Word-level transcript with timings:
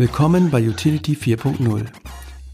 Willkommen 0.00 0.50
bei 0.50 0.66
Utility 0.66 1.12
4.0, 1.12 1.84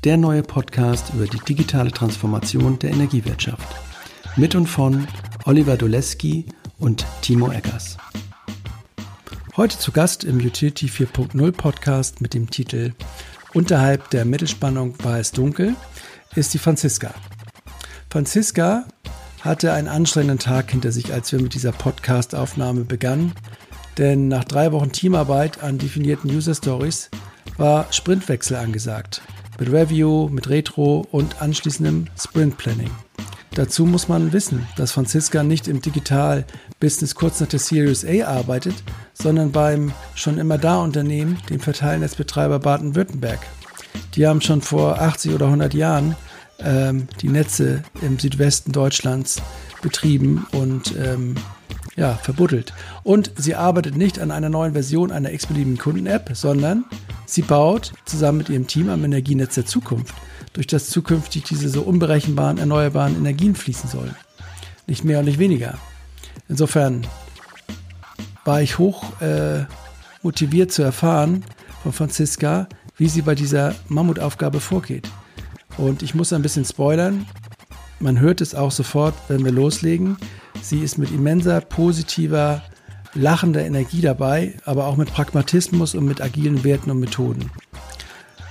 der 0.03 0.17
neue 0.17 0.43
Podcast 0.43 1.15
über 1.15 1.29
die 1.29 1.39
digitale 1.39 1.93
Transformation 1.93 2.77
der 2.81 2.91
Energiewirtschaft. 2.91 3.77
Mit 4.35 4.57
und 4.57 4.67
von 4.67 5.07
Oliver 5.45 5.77
Doleski 5.77 6.47
und 6.81 7.07
Timo 7.23 7.53
Eggers. 7.53 7.99
Heute 9.57 9.79
zu 9.79 9.93
Gast 9.93 10.25
im 10.25 10.39
Utility 10.39 10.87
4.0 10.87 11.53
Podcast 11.53 12.21
mit 12.21 12.35
dem 12.35 12.51
Titel 12.51 12.95
Unterhalb 13.55 14.11
der 14.11 14.25
Mittelspannung 14.25 14.97
war 15.05 15.21
es 15.21 15.31
dunkel 15.31 15.77
ist 16.35 16.53
die 16.53 16.59
Franziska. 16.59 17.15
Franziska 18.11 18.87
hatte 19.43 19.73
einen 19.73 19.87
anstrengenden 19.87 20.41
Tag 20.41 20.73
hinter 20.73 20.91
sich, 20.91 21.13
als 21.13 21.31
wir 21.31 21.41
mit 21.41 21.55
dieser 21.55 21.71
Podcast-Aufnahme 21.71 22.83
begannen. 22.83 23.35
Denn 23.99 24.27
nach 24.27 24.43
drei 24.43 24.73
Wochen 24.73 24.91
Teamarbeit 24.91 25.63
an 25.63 25.79
definierten 25.79 26.29
User 26.29 26.57
Stories 26.57 27.09
war 27.57 27.87
Sprintwechsel 27.93 28.57
angesagt. 28.57 29.23
Mit 29.59 29.73
Review, 29.73 30.29
mit 30.29 30.49
Retro 30.49 31.07
und 31.11 31.41
anschließendem 31.41 32.09
Sprint 32.19 32.59
Planning. 32.59 32.91
Dazu 33.57 33.87
muss 33.87 34.07
man 34.07 34.35
wissen, 34.35 34.67
dass 34.77 34.93
Franziska 34.93 35.43
nicht 35.43 35.67
im 35.67 35.81
Digital-Business 35.81 37.15
kurz 37.15 37.41
nach 37.41 37.49
der 37.49 37.59
Series 37.59 38.05
A 38.05 38.27
arbeitet, 38.27 38.75
sondern 39.15 39.51
beim 39.51 39.93
schon 40.15 40.37
immer 40.37 40.59
da 40.59 40.83
Unternehmen, 40.83 41.39
dem 41.49 41.61
Verteilnetzbetreiber 41.61 42.59
Baden-Württemberg. 42.59 43.41
Die 44.15 44.27
haben 44.27 44.43
schon 44.43 44.61
vor 44.61 45.01
80 45.01 45.33
oder 45.33 45.47
100 45.47 45.73
Jahren 45.73 46.17
ähm, 46.59 47.09
die 47.23 47.29
Netze 47.29 47.83
im 48.03 48.19
Südwesten 48.19 48.73
Deutschlands 48.73 49.41
betrieben 49.81 50.47
und 50.53 50.95
ähm, 50.97 51.37
ja, 51.97 52.15
verbuddelt. 52.15 52.73
Und 53.03 53.33
sie 53.37 53.55
arbeitet 53.55 53.97
nicht 53.97 54.19
an 54.19 54.31
einer 54.31 54.51
neuen 54.51 54.75
Version 54.75 55.11
einer 55.11 55.33
x-beliebigen 55.33 55.79
Kunden-App, 55.79 56.31
sondern 56.35 56.85
sie 57.25 57.43
baut 57.43 57.93
zusammen 58.05 58.39
mit 58.39 58.49
ihrem 58.51 58.67
Team 58.67 58.91
am 58.91 59.05
Energienetz 59.05 59.55
der 59.55 59.67
Zukunft, 59.67 60.15
durch 60.53 60.67
das 60.67 60.91
zukünftig 60.91 61.45
diese 61.45 61.69
so 61.69 61.83
unberechenbaren, 61.83 62.59
erneuerbaren 62.59 63.17
Energien 63.17 63.55
fließen 63.55 63.89
sollen. 63.89 64.15
Nicht 64.87 65.05
mehr 65.05 65.21
und 65.21 65.25
nicht 65.25 65.39
weniger. 65.39 65.79
Insofern 66.49 67.07
war 68.45 68.63
ich 68.63 68.79
hoch 68.79 69.21
äh, 69.21 69.65
motiviert 70.23 70.71
zu 70.71 70.83
erfahren 70.83 71.45
von 71.83 71.93
Franziska, 71.93 72.69
wie 72.97 73.09
sie 73.09 73.23
bei 73.23 73.35
dieser 73.35 73.75
Mammutaufgabe 73.89 74.61
vorgeht. 74.61 75.09
Und 75.77 76.03
ich 76.03 76.15
muss 76.15 76.33
ein 76.33 76.43
bisschen 76.43 76.65
spoilern. 76.65 77.27
Man 78.01 78.21
hört 78.21 78.41
es 78.41 78.55
auch 78.55 78.71
sofort, 78.71 79.15
wenn 79.29 79.45
wir 79.45 79.53
loslegen. 79.53 80.17
Sie 80.63 80.81
ist 80.81 80.99
mit 80.99 81.11
immenser, 81.11 81.61
positiver, 81.61 82.63
lachender 83.15 83.65
Energie 83.65 84.01
dabei, 84.01 84.55
aber 84.65 84.87
auch 84.87 84.97
mit 84.97 85.13
Pragmatismus 85.13 85.95
und 85.95 86.05
mit 86.05 86.21
agilen 86.21 86.65
Werten 86.65 86.91
und 86.91 87.01
Methoden. 87.01 87.51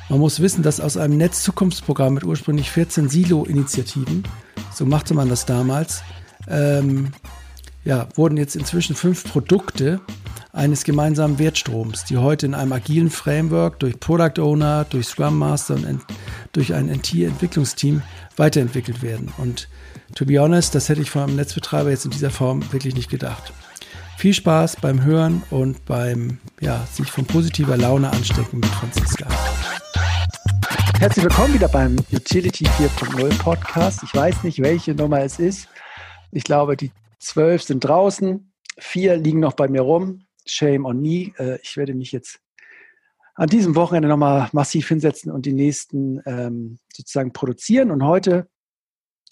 Man 0.10 0.20
muss 0.20 0.40
wissen, 0.40 0.64
dass 0.64 0.80
aus 0.80 0.98
einem 0.98 1.18
Netzzukunftsprogramm 1.18 2.14
mit 2.14 2.24
ursprünglich 2.24 2.70
14 2.72 3.10
Silo-Initiativen, 3.10 4.24
so 4.74 4.86
machte 4.86 5.14
man 5.14 5.30
das 5.30 5.46
damals, 5.46 6.04
ähm, 6.48 7.12
ja, 7.84 8.08
wurden 8.16 8.38
jetzt 8.38 8.56
inzwischen 8.56 8.96
fünf 8.96 9.24
Produkte 9.24 10.00
eines 10.54 10.84
gemeinsamen 10.84 11.38
Wertstroms, 11.38 12.06
die 12.06 12.18
heute 12.18 12.46
in 12.46 12.54
einem 12.54 12.72
agilen 12.72 13.10
Framework 13.10 13.80
durch 13.80 14.00
Product 14.00 14.40
Owner, 14.40 14.86
durch 14.90 15.08
Scrum 15.08 15.38
Master 15.38 15.76
und 15.76 16.02
durch 16.54 16.74
ein 16.74 16.88
NT-Entwicklungsteam 16.88 18.02
weiterentwickelt 18.38 19.02
werden. 19.02 19.34
Und 19.38 19.68
to 20.14 20.26
be 20.26 20.40
honest, 20.40 20.76
das 20.76 20.90
hätte 20.90 21.02
ich 21.02 21.10
von 21.10 21.24
einem 21.24 21.36
Netzbetreiber 21.36 21.90
jetzt 21.90 22.06
in 22.06 22.12
dieser 22.12 22.30
Form 22.30 22.72
wirklich 22.72 22.96
nicht 22.96 23.10
gedacht. 23.10 23.54
Viel 24.18 24.34
Spaß 24.34 24.78
beim 24.78 25.04
Hören 25.04 25.44
und 25.50 25.86
beim 25.86 26.38
ja, 26.62 26.86
sich 26.92 27.12
von 27.12 27.26
positiver 27.26 27.78
Laune 27.78 28.10
anstecken 28.12 28.60
mit 28.60 28.70
Franziska. 28.70 29.28
Herzlich 31.00 31.26
willkommen 31.26 31.54
wieder 31.54 31.68
beim 31.68 31.98
Utility 32.14 32.66
4.0 32.66 33.38
Podcast. 33.40 34.04
Ich 34.04 34.14
weiß 34.14 34.44
nicht, 34.44 34.62
welche 34.62 34.94
Nummer 34.96 35.22
es 35.22 35.40
ist. 35.40 35.68
Ich 36.32 36.44
glaube, 36.44 36.78
die 36.78 36.92
zwölf 37.20 37.64
sind 37.64 37.82
draußen, 37.82 38.52
vier 38.78 39.18
liegen 39.18 39.40
noch 39.40 39.54
bei 39.54 39.68
mir 39.68 39.82
rum. 39.82 40.26
Shame 40.46 40.86
on 40.86 41.02
me. 41.02 41.34
Äh, 41.38 41.60
ich 41.62 41.76
werde 41.76 41.94
mich 41.94 42.12
jetzt 42.12 42.40
an 43.34 43.50
diesem 43.50 43.76
Wochenende 43.76 44.08
nochmal 44.08 44.48
massiv 44.54 44.88
hinsetzen 44.88 45.32
und 45.32 45.46
die 45.46 45.54
nächsten 45.54 46.22
ähm, 46.26 46.80
sozusagen 46.94 47.34
produzieren. 47.34 47.92
Und 47.92 48.04
heute 48.04 48.48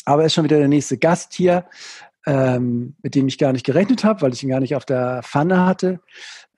aber 0.05 0.25
ist 0.25 0.33
schon 0.33 0.43
wieder 0.43 0.59
der 0.59 0.67
nächste 0.67 0.97
Gast 0.97 1.33
hier, 1.33 1.65
ähm, 2.25 2.95
mit 3.01 3.15
dem 3.15 3.27
ich 3.27 3.37
gar 3.37 3.51
nicht 3.51 3.65
gerechnet 3.65 4.03
habe, 4.03 4.21
weil 4.21 4.33
ich 4.33 4.43
ihn 4.43 4.49
gar 4.49 4.59
nicht 4.59 4.75
auf 4.75 4.85
der 4.85 5.21
Pfanne 5.23 5.65
hatte. 5.65 5.99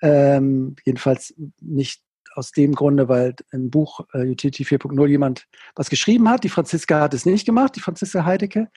Ähm, 0.01 0.75
jedenfalls 0.85 1.33
nicht 1.61 2.01
aus 2.35 2.51
dem 2.51 2.75
Grunde, 2.75 3.07
weil 3.07 3.33
im 3.51 3.69
Buch 3.69 4.01
äh, 4.13 4.29
Utility 4.29 4.63
4.0 4.63 5.07
jemand 5.07 5.47
was 5.75 5.89
geschrieben 5.89 6.29
hat. 6.29 6.43
Die 6.43 6.49
Franziska 6.49 6.99
hat 6.99 7.13
es 7.13 7.25
nicht 7.25 7.45
gemacht, 7.45 7.75
die 7.75 7.79
Franziska 7.79 8.25
Heidecke. 8.25 8.69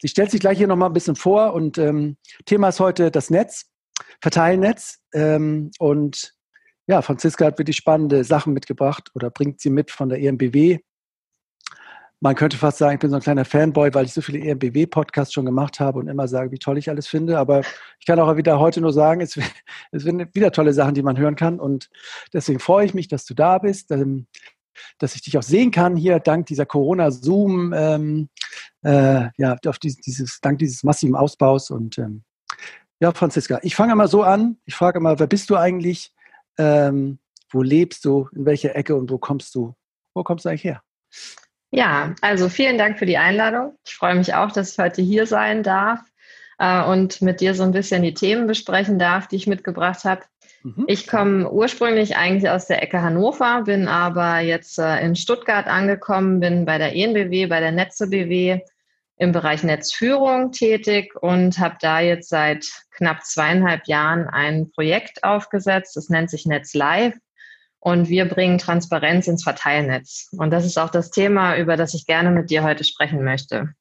Sie 0.00 0.08
stellt 0.08 0.30
sich 0.30 0.40
gleich 0.40 0.58
hier 0.58 0.66
nochmal 0.66 0.90
ein 0.90 0.94
bisschen 0.94 1.16
vor 1.16 1.54
und 1.54 1.78
ähm, 1.78 2.16
Thema 2.44 2.68
ist 2.68 2.80
heute 2.80 3.10
das 3.10 3.30
Netz, 3.30 3.66
Verteilnetz. 4.20 4.98
Ähm, 5.14 5.70
und 5.78 6.34
ja, 6.86 7.02
Franziska 7.02 7.46
hat 7.46 7.58
wirklich 7.58 7.76
spannende 7.76 8.22
Sachen 8.22 8.52
mitgebracht 8.52 9.10
oder 9.14 9.30
bringt 9.30 9.60
sie 9.60 9.70
mit 9.70 9.90
von 9.90 10.08
der 10.08 10.20
EMBW. 10.20 10.78
Man 12.26 12.34
könnte 12.34 12.56
fast 12.56 12.78
sagen, 12.78 12.94
ich 12.94 12.98
bin 12.98 13.10
so 13.10 13.14
ein 13.14 13.22
kleiner 13.22 13.44
Fanboy, 13.44 13.94
weil 13.94 14.04
ich 14.04 14.12
so 14.12 14.20
viele 14.20 14.40
EMBW-Podcasts 14.40 15.32
schon 15.32 15.44
gemacht 15.44 15.78
habe 15.78 16.00
und 16.00 16.08
immer 16.08 16.26
sage, 16.26 16.50
wie 16.50 16.58
toll 16.58 16.76
ich 16.76 16.90
alles 16.90 17.06
finde. 17.06 17.38
Aber 17.38 17.60
ich 18.00 18.04
kann 18.04 18.18
auch 18.18 18.36
wieder 18.36 18.58
heute 18.58 18.80
nur 18.80 18.92
sagen, 18.92 19.20
es, 19.20 19.36
es 19.92 20.02
sind 20.02 20.34
wieder 20.34 20.50
tolle 20.50 20.72
Sachen, 20.72 20.94
die 20.94 21.04
man 21.04 21.16
hören 21.16 21.36
kann. 21.36 21.60
Und 21.60 21.88
deswegen 22.32 22.58
freue 22.58 22.84
ich 22.84 22.94
mich, 22.94 23.06
dass 23.06 23.26
du 23.26 23.34
da 23.34 23.58
bist, 23.58 23.92
ähm, 23.92 24.26
dass 24.98 25.14
ich 25.14 25.22
dich 25.22 25.38
auch 25.38 25.44
sehen 25.44 25.70
kann 25.70 25.94
hier 25.94 26.18
dank 26.18 26.46
dieser 26.46 26.66
Corona-Zoom, 26.66 27.72
ähm, 27.72 28.28
äh, 28.82 29.28
ja, 29.38 29.56
auf 29.64 29.78
dieses, 29.78 30.00
dieses, 30.00 30.40
dank 30.40 30.58
dieses 30.58 30.82
massiven 30.82 31.14
Ausbaus. 31.14 31.70
Und 31.70 31.96
ähm, 31.98 32.24
ja, 32.98 33.12
Franziska, 33.12 33.60
ich 33.62 33.76
fange 33.76 33.94
mal 33.94 34.08
so 34.08 34.24
an. 34.24 34.58
Ich 34.64 34.74
frage 34.74 34.98
mal, 34.98 35.20
wer 35.20 35.28
bist 35.28 35.48
du 35.48 35.54
eigentlich? 35.54 36.12
Ähm, 36.58 37.20
wo 37.52 37.62
lebst 37.62 38.04
du? 38.04 38.28
In 38.34 38.46
welcher 38.46 38.74
Ecke 38.74 38.96
und 38.96 39.12
wo 39.12 39.18
kommst 39.18 39.54
du? 39.54 39.76
Wo 40.12 40.24
kommst 40.24 40.44
du 40.44 40.48
eigentlich 40.48 40.64
her? 40.64 40.82
Ja, 41.76 42.14
also 42.22 42.48
vielen 42.48 42.78
Dank 42.78 42.98
für 42.98 43.04
die 43.04 43.18
Einladung. 43.18 43.76
Ich 43.86 43.94
freue 43.94 44.14
mich 44.14 44.32
auch, 44.32 44.50
dass 44.50 44.72
ich 44.72 44.78
heute 44.78 45.02
hier 45.02 45.26
sein 45.26 45.62
darf 45.62 46.00
äh, 46.58 46.82
und 46.82 47.20
mit 47.20 47.42
dir 47.42 47.54
so 47.54 47.64
ein 47.64 47.72
bisschen 47.72 48.02
die 48.02 48.14
Themen 48.14 48.46
besprechen 48.46 48.98
darf, 48.98 49.28
die 49.28 49.36
ich 49.36 49.46
mitgebracht 49.46 50.04
habe. 50.04 50.22
Mhm. 50.62 50.84
Ich 50.86 51.06
komme 51.06 51.50
ursprünglich 51.50 52.16
eigentlich 52.16 52.48
aus 52.48 52.66
der 52.66 52.82
Ecke 52.82 53.02
Hannover, 53.02 53.64
bin 53.64 53.88
aber 53.88 54.38
jetzt 54.38 54.78
äh, 54.78 55.04
in 55.04 55.16
Stuttgart 55.16 55.66
angekommen, 55.66 56.40
bin 56.40 56.64
bei 56.64 56.78
der 56.78 56.96
ENBW, 56.96 57.44
bei 57.44 57.60
der 57.60 57.72
Netze 57.72 58.08
BW 58.08 58.60
im 59.18 59.32
Bereich 59.32 59.62
Netzführung 59.62 60.52
tätig 60.52 61.14
und 61.20 61.58
habe 61.58 61.76
da 61.82 62.00
jetzt 62.00 62.30
seit 62.30 62.64
knapp 62.92 63.22
zweieinhalb 63.22 63.86
Jahren 63.86 64.26
ein 64.28 64.70
Projekt 64.70 65.24
aufgesetzt. 65.24 65.94
Das 65.94 66.08
nennt 66.08 66.30
sich 66.30 66.46
Netz 66.46 66.72
Live. 66.72 67.16
Und 67.86 68.08
wir 68.08 68.28
bringen 68.28 68.58
Transparenz 68.58 69.28
ins 69.28 69.44
Verteilnetz. 69.44 70.28
Und 70.36 70.50
das 70.50 70.66
ist 70.66 70.76
auch 70.76 70.90
das 70.90 71.12
Thema, 71.12 71.56
über 71.56 71.76
das 71.76 71.94
ich 71.94 72.04
gerne 72.04 72.32
mit 72.32 72.50
dir 72.50 72.64
heute 72.64 72.82
sprechen 72.82 73.22
möchte. 73.22 73.74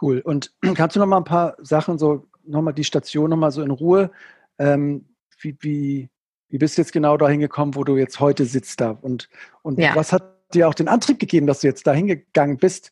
Cool. 0.00 0.20
Und 0.20 0.54
kannst 0.74 0.96
du 0.96 1.00
noch 1.00 1.06
mal 1.06 1.18
ein 1.18 1.24
paar 1.24 1.54
Sachen, 1.58 1.98
so 1.98 2.28
nochmal 2.46 2.72
die 2.72 2.84
Station 2.84 3.28
nochmal 3.28 3.50
so 3.50 3.60
in 3.60 3.70
Ruhe, 3.70 4.10
ähm, 4.58 5.04
wie, 5.38 5.54
wie, 5.60 6.08
wie 6.48 6.56
bist 6.56 6.78
du 6.78 6.80
jetzt 6.80 6.94
genau 6.94 7.18
dahin 7.18 7.40
gekommen, 7.40 7.74
wo 7.74 7.84
du 7.84 7.98
jetzt 7.98 8.20
heute 8.20 8.46
sitzt 8.46 8.80
da? 8.80 8.96
Und, 9.02 9.28
und 9.60 9.78
ja. 9.78 9.94
was 9.94 10.14
hat 10.14 10.22
dir 10.54 10.66
auch 10.66 10.74
den 10.74 10.88
Antrieb 10.88 11.18
gegeben, 11.18 11.46
dass 11.46 11.60
du 11.60 11.66
jetzt 11.66 11.86
da 11.86 11.92
hingegangen 11.92 12.56
bist, 12.56 12.90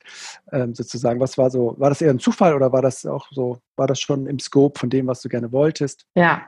ähm, 0.53 0.75
sozusagen? 0.75 1.21
Was 1.21 1.39
war 1.39 1.49
so, 1.49 1.75
war 1.79 1.89
das 1.89 2.03
eher 2.03 2.11
ein 2.11 2.19
Zufall 2.19 2.53
oder 2.53 2.71
war 2.71 2.83
das 2.83 3.07
auch 3.07 3.29
so, 3.31 3.61
war 3.77 3.87
das 3.87 3.99
schon 3.99 4.27
im 4.27 4.39
Scope 4.39 4.79
von 4.79 4.91
dem, 4.91 5.07
was 5.07 5.23
du 5.23 5.31
gerne 5.31 5.53
wolltest? 5.53 6.05
Ja, 6.15 6.43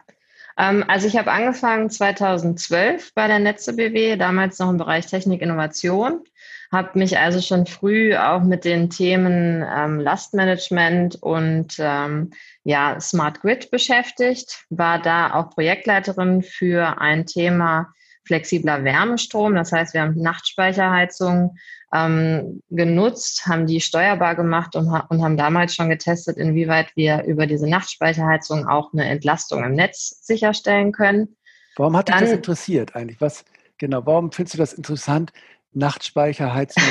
also 0.56 1.06
ich 1.06 1.16
habe 1.16 1.30
angefangen 1.30 1.90
2012 1.90 3.12
bei 3.14 3.26
der 3.26 3.38
Netze 3.38 3.74
BW, 3.74 4.16
damals 4.16 4.58
noch 4.58 4.70
im 4.70 4.78
Bereich 4.78 5.06
Technik 5.06 5.42
Innovation, 5.42 6.24
habe 6.72 6.98
mich 6.98 7.18
also 7.18 7.40
schon 7.40 7.66
früh 7.66 8.16
auch 8.16 8.42
mit 8.42 8.64
den 8.64 8.90
Themen 8.90 9.64
ähm, 9.68 10.00
Lastmanagement 10.00 11.22
und 11.22 11.76
ähm, 11.78 12.32
ja, 12.64 12.98
Smart 13.00 13.40
Grid 13.42 13.70
beschäftigt, 13.70 14.64
war 14.70 15.00
da 15.00 15.34
auch 15.34 15.50
Projektleiterin 15.50 16.42
für 16.42 17.00
ein 17.00 17.26
Thema 17.26 17.94
flexibler 18.26 18.84
Wärmestrom. 18.84 19.54
Das 19.54 19.72
heißt, 19.72 19.94
wir 19.94 20.02
haben 20.02 20.20
Nachtspeicherheizung 20.20 21.56
ähm, 21.94 22.62
genutzt, 22.68 23.46
haben 23.46 23.66
die 23.66 23.80
steuerbar 23.80 24.34
gemacht 24.34 24.76
und, 24.76 24.88
und, 25.08 25.22
haben 25.22 25.36
damals 25.36 25.74
schon 25.74 25.88
getestet, 25.88 26.36
inwieweit 26.36 26.88
wir 26.96 27.24
über 27.24 27.46
diese 27.46 27.68
Nachtspeicherheizung 27.68 28.66
auch 28.66 28.92
eine 28.92 29.04
Entlastung 29.06 29.64
im 29.64 29.74
Netz 29.74 30.24
sicherstellen 30.24 30.92
können. 30.92 31.36
Warum 31.76 31.96
hat 31.96 32.08
dich 32.08 32.16
das 32.16 32.32
interessiert 32.32 32.96
eigentlich? 32.96 33.20
Was 33.20 33.44
genau? 33.78 34.04
Warum 34.04 34.32
findest 34.32 34.54
du 34.54 34.58
das 34.58 34.72
interessant? 34.72 35.32
Nachtspeicherheizung, 35.72 36.82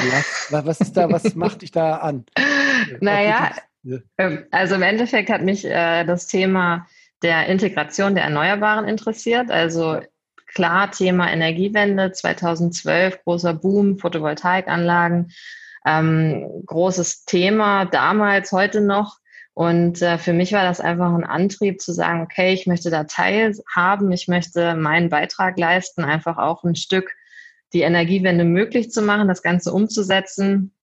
was 0.52 0.80
ist 0.80 0.94
da? 0.94 1.12
Was 1.12 1.34
macht 1.36 1.62
dich 1.62 1.72
da 1.72 1.98
an? 1.98 2.26
Naja, 3.00 3.52
ähm, 4.18 4.46
also 4.52 4.76
im 4.76 4.82
Endeffekt 4.82 5.30
hat 5.30 5.42
mich 5.42 5.66
äh, 5.66 6.04
das 6.04 6.28
Thema 6.28 6.86
der 7.22 7.48
Integration 7.48 8.16
der 8.16 8.26
Erneuerbaren 8.26 8.88
interessiert. 8.88 9.50
Also 9.50 10.02
klar 10.56 10.90
Thema 10.90 11.32
Energiewende, 11.32 12.12
2012 12.12 13.24
großer 13.24 13.54
Boom, 13.54 14.00
Photovoltaikanlagen, 14.00 15.32
ähm, 15.86 16.64
großes 16.66 17.26
Thema 17.26 17.86
damals, 17.86 18.52
heute 18.52 18.82
noch. 18.82 19.20
Und 19.54 20.02
äh, 20.02 20.18
für 20.18 20.34
mich 20.34 20.52
war 20.54 20.64
das 20.64 20.82
einfach 20.82 21.14
ein 21.14 21.24
Antrieb 21.24 21.80
zu 21.80 21.94
sagen, 21.94 22.22
okay, 22.22 22.54
ich 22.54 22.66
möchte 22.66 22.90
da 22.90 23.04
teilhaben, 23.04 24.12
ich 24.12 24.28
möchte 24.28 24.76
meinen 24.76 25.10
Beitrag 25.10 25.60
leisten, 25.60 26.04
einfach 26.04 26.38
auch 26.38 26.64
ein 26.64 26.76
Stück 26.76 27.16
die 27.74 27.82
Energiewende 27.82 28.46
möglich 28.46 28.92
zu 28.92 29.02
machen, 29.02 29.28
das 29.28 29.44
Ganze 29.44 29.72
umzusetzen. 29.72 30.74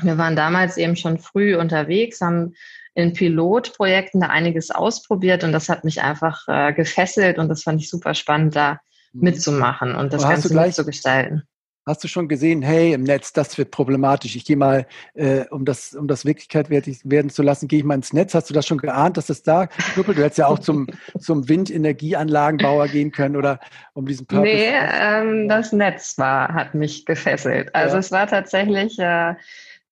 Wir 0.00 0.18
waren 0.18 0.36
damals 0.36 0.76
eben 0.76 0.96
schon 0.96 1.18
früh 1.18 1.56
unterwegs, 1.56 2.20
haben 2.20 2.54
in 2.94 3.12
Pilotprojekten 3.12 4.20
da 4.20 4.28
einiges 4.28 4.70
ausprobiert 4.70 5.44
und 5.44 5.52
das 5.52 5.68
hat 5.68 5.84
mich 5.84 6.02
einfach 6.02 6.46
äh, 6.48 6.72
gefesselt 6.72 7.38
und 7.38 7.48
das 7.48 7.62
fand 7.62 7.80
ich 7.80 7.88
super 7.88 8.14
spannend, 8.14 8.56
da. 8.56 8.80
Mitzumachen 9.12 9.94
und 9.94 10.12
das 10.12 10.22
Ganze 10.22 10.48
gleich, 10.48 10.68
mitzugestalten. 10.68 11.42
Hast 11.84 12.04
du 12.04 12.08
schon 12.08 12.28
gesehen, 12.28 12.62
hey, 12.62 12.92
im 12.92 13.02
Netz, 13.02 13.32
das 13.32 13.58
wird 13.58 13.72
problematisch. 13.72 14.36
Ich 14.36 14.44
gehe 14.44 14.56
mal, 14.56 14.86
äh, 15.14 15.46
um 15.50 15.64
das, 15.64 15.94
um 15.94 16.06
das 16.06 16.24
Wirklichkeit 16.24 16.70
werden 16.70 17.28
zu 17.28 17.42
lassen, 17.42 17.66
gehe 17.66 17.80
ich 17.80 17.84
mal 17.84 17.96
ins 17.96 18.12
Netz. 18.12 18.34
Hast 18.34 18.48
du 18.48 18.54
das 18.54 18.68
schon 18.68 18.78
geahnt, 18.78 19.16
dass 19.16 19.26
das 19.26 19.42
da 19.42 19.66
knuppelt? 19.66 20.16
Du 20.16 20.22
hättest 20.22 20.38
ja 20.38 20.46
auch 20.46 20.60
zum, 20.60 20.86
zum 21.18 21.48
Windenergieanlagenbauer 21.48 22.86
gehen 22.86 23.10
können 23.10 23.34
oder 23.34 23.58
um 23.94 24.06
diesen 24.06 24.26
Purpose. 24.26 24.46
Nee, 24.46 24.70
ähm, 24.70 25.48
das 25.48 25.72
Netz 25.72 26.16
war, 26.18 26.54
hat 26.54 26.74
mich 26.74 27.04
gefesselt. 27.04 27.74
Also 27.74 27.94
ja. 27.94 28.00
es 28.00 28.12
war 28.12 28.28
tatsächlich 28.28 28.96
äh, 29.00 29.34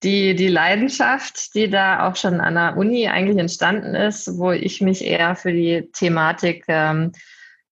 die, 0.05 0.37
die 0.37 0.49
Leidenschaft, 0.49 1.57
die 1.57 1.69
da 1.69 2.09
auch 2.09 2.15
schon 2.15 2.41
an 2.41 2.55
der 2.55 2.77
Uni 2.77 3.09
eigentlich 3.09 3.39
entstanden 3.39 3.97
ist, 3.97 4.39
wo 4.39 4.53
ich 4.53 4.81
mich 4.81 5.05
eher 5.05 5.35
für 5.35 5.53
die 5.53 5.91
Thematik 5.93 6.65
ähm, 6.69 7.11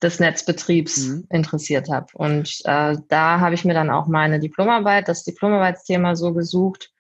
des 0.02 0.20
Netzbetriebs 0.20 1.06
mhm. 1.06 1.26
interessiert 1.30 1.88
habe. 1.90 2.06
Und 2.14 2.60
äh, 2.64 2.96
da 3.08 3.40
habe 3.40 3.54
ich 3.54 3.64
mir 3.64 3.74
dann 3.74 3.90
auch 3.90 4.06
meine 4.06 4.38
Diplomarbeit, 4.38 5.08
das 5.08 5.24
Diplomarbeitsthema 5.24 6.14
so 6.14 6.32
gesucht, 6.32 6.92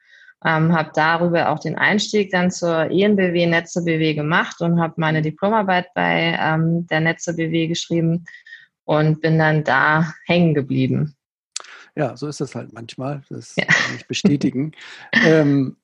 ähm, 0.44 0.72
habe 0.72 0.90
darüber 0.94 1.50
auch 1.50 1.58
den 1.58 1.76
Einstieg 1.76 2.30
dann 2.30 2.50
zur 2.50 2.90
ENBW 2.90 3.46
Netze 3.46 3.84
BW 3.84 4.14
gemacht 4.14 4.60
und 4.60 4.80
habe 4.80 4.94
meine 4.96 5.22
Diplomarbeit 5.22 5.92
bei 5.94 6.38
ähm, 6.40 6.86
der 6.86 7.00
Netze 7.00 7.34
BW 7.34 7.66
geschrieben 7.66 8.24
und 8.84 9.20
bin 9.20 9.38
dann 9.38 9.64
da 9.64 10.12
hängen 10.26 10.54
geblieben. 10.54 11.16
Ja, 11.96 12.16
so 12.16 12.28
ist 12.28 12.40
das 12.40 12.54
halt 12.54 12.72
manchmal. 12.72 13.22
Das 13.28 13.56
ja. 13.56 13.64
kann 13.64 13.96
ich 13.96 14.06
bestätigen. 14.06 14.72
ähm, 15.12 15.76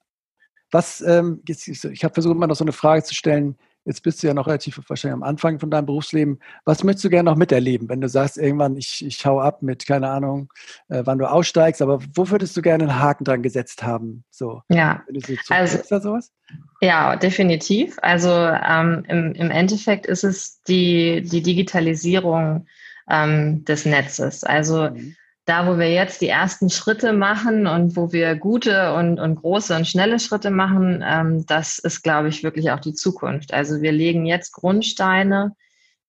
was, 0.71 1.01
ähm, 1.01 1.43
ich 1.47 2.05
habe 2.05 2.15
versucht, 2.15 2.37
mal 2.37 2.47
noch 2.47 2.57
so 2.57 2.65
eine 2.65 2.73
Frage 2.73 3.03
zu 3.03 3.15
stellen. 3.15 3.57
Jetzt 3.85 4.03
bist 4.03 4.23
du 4.23 4.27
ja 4.27 4.35
noch 4.35 4.47
relativ 4.47 4.81
wahrscheinlich 4.89 5.15
am 5.15 5.23
Anfang 5.23 5.59
von 5.59 5.71
deinem 5.71 5.87
Berufsleben. 5.87 6.41
Was 6.65 6.85
möchtest 6.85 7.05
du 7.05 7.11
gerne 7.11 7.31
noch 7.31 7.37
miterleben, 7.37 7.89
wenn 7.89 8.01
du 8.01 8.09
sagst, 8.09 8.39
irgendwann, 8.39 8.77
ich, 8.77 9.05
ich 9.05 9.25
hau 9.27 9.41
ab 9.41 9.63
mit, 9.63 9.87
keine 9.87 10.09
Ahnung, 10.09 10.53
äh, 10.89 11.03
wann 11.05 11.19
du 11.19 11.31
aussteigst, 11.31 11.83
aber 11.83 12.01
wo 12.15 12.31
würdest 12.31 12.57
du 12.57 12.63
gerne 12.63 12.85
einen 12.85 12.99
Haken 12.99 13.25
dran 13.25 13.43
gesetzt 13.43 13.83
haben? 13.83 14.25
So, 14.31 14.63
ja, 14.69 15.03
so 15.13 15.35
also, 15.55 15.79
da 15.89 16.01
sowas? 16.01 16.33
Ja, 16.81 17.17
definitiv. 17.17 17.97
Also 18.03 18.31
ähm, 18.31 19.05
im, 19.09 19.33
im 19.33 19.51
Endeffekt 19.51 20.07
ist 20.07 20.25
es 20.25 20.63
die, 20.63 21.23
die 21.23 21.43
Digitalisierung 21.43 22.67
ähm, 23.09 23.65
des 23.65 23.85
Netzes. 23.85 24.45
Also 24.45 24.91
mhm 24.91 25.17
da, 25.45 25.67
wo 25.67 25.79
wir 25.79 25.93
jetzt 25.93 26.23
die 26.23 26.29
ersten 26.29 26.71
Schritte 26.71 27.13
machen 27.13 27.67
und 27.67 27.97
wo 27.97 28.13
wir 28.13 28.35
gute 28.35 28.95
und, 28.95 29.21
und 29.21 29.37
große 29.37 29.77
und 29.77 29.87
schnelle 29.87 30.19
Schritte 30.19 30.51
machen, 30.51 31.05
ähm, 31.07 31.45
das 31.47 31.79
ist, 31.79 32.03
glaube 32.03 32.29
ich, 32.29 32.43
wirklich 32.43 32.71
auch 32.71 32.81
die 32.81 32.95
Zukunft. 32.95 33.53
Also 33.53 33.83
wir 33.83 33.93
legen 33.93 34.25
jetzt 34.25 34.53
Grundsteine, 34.53 35.55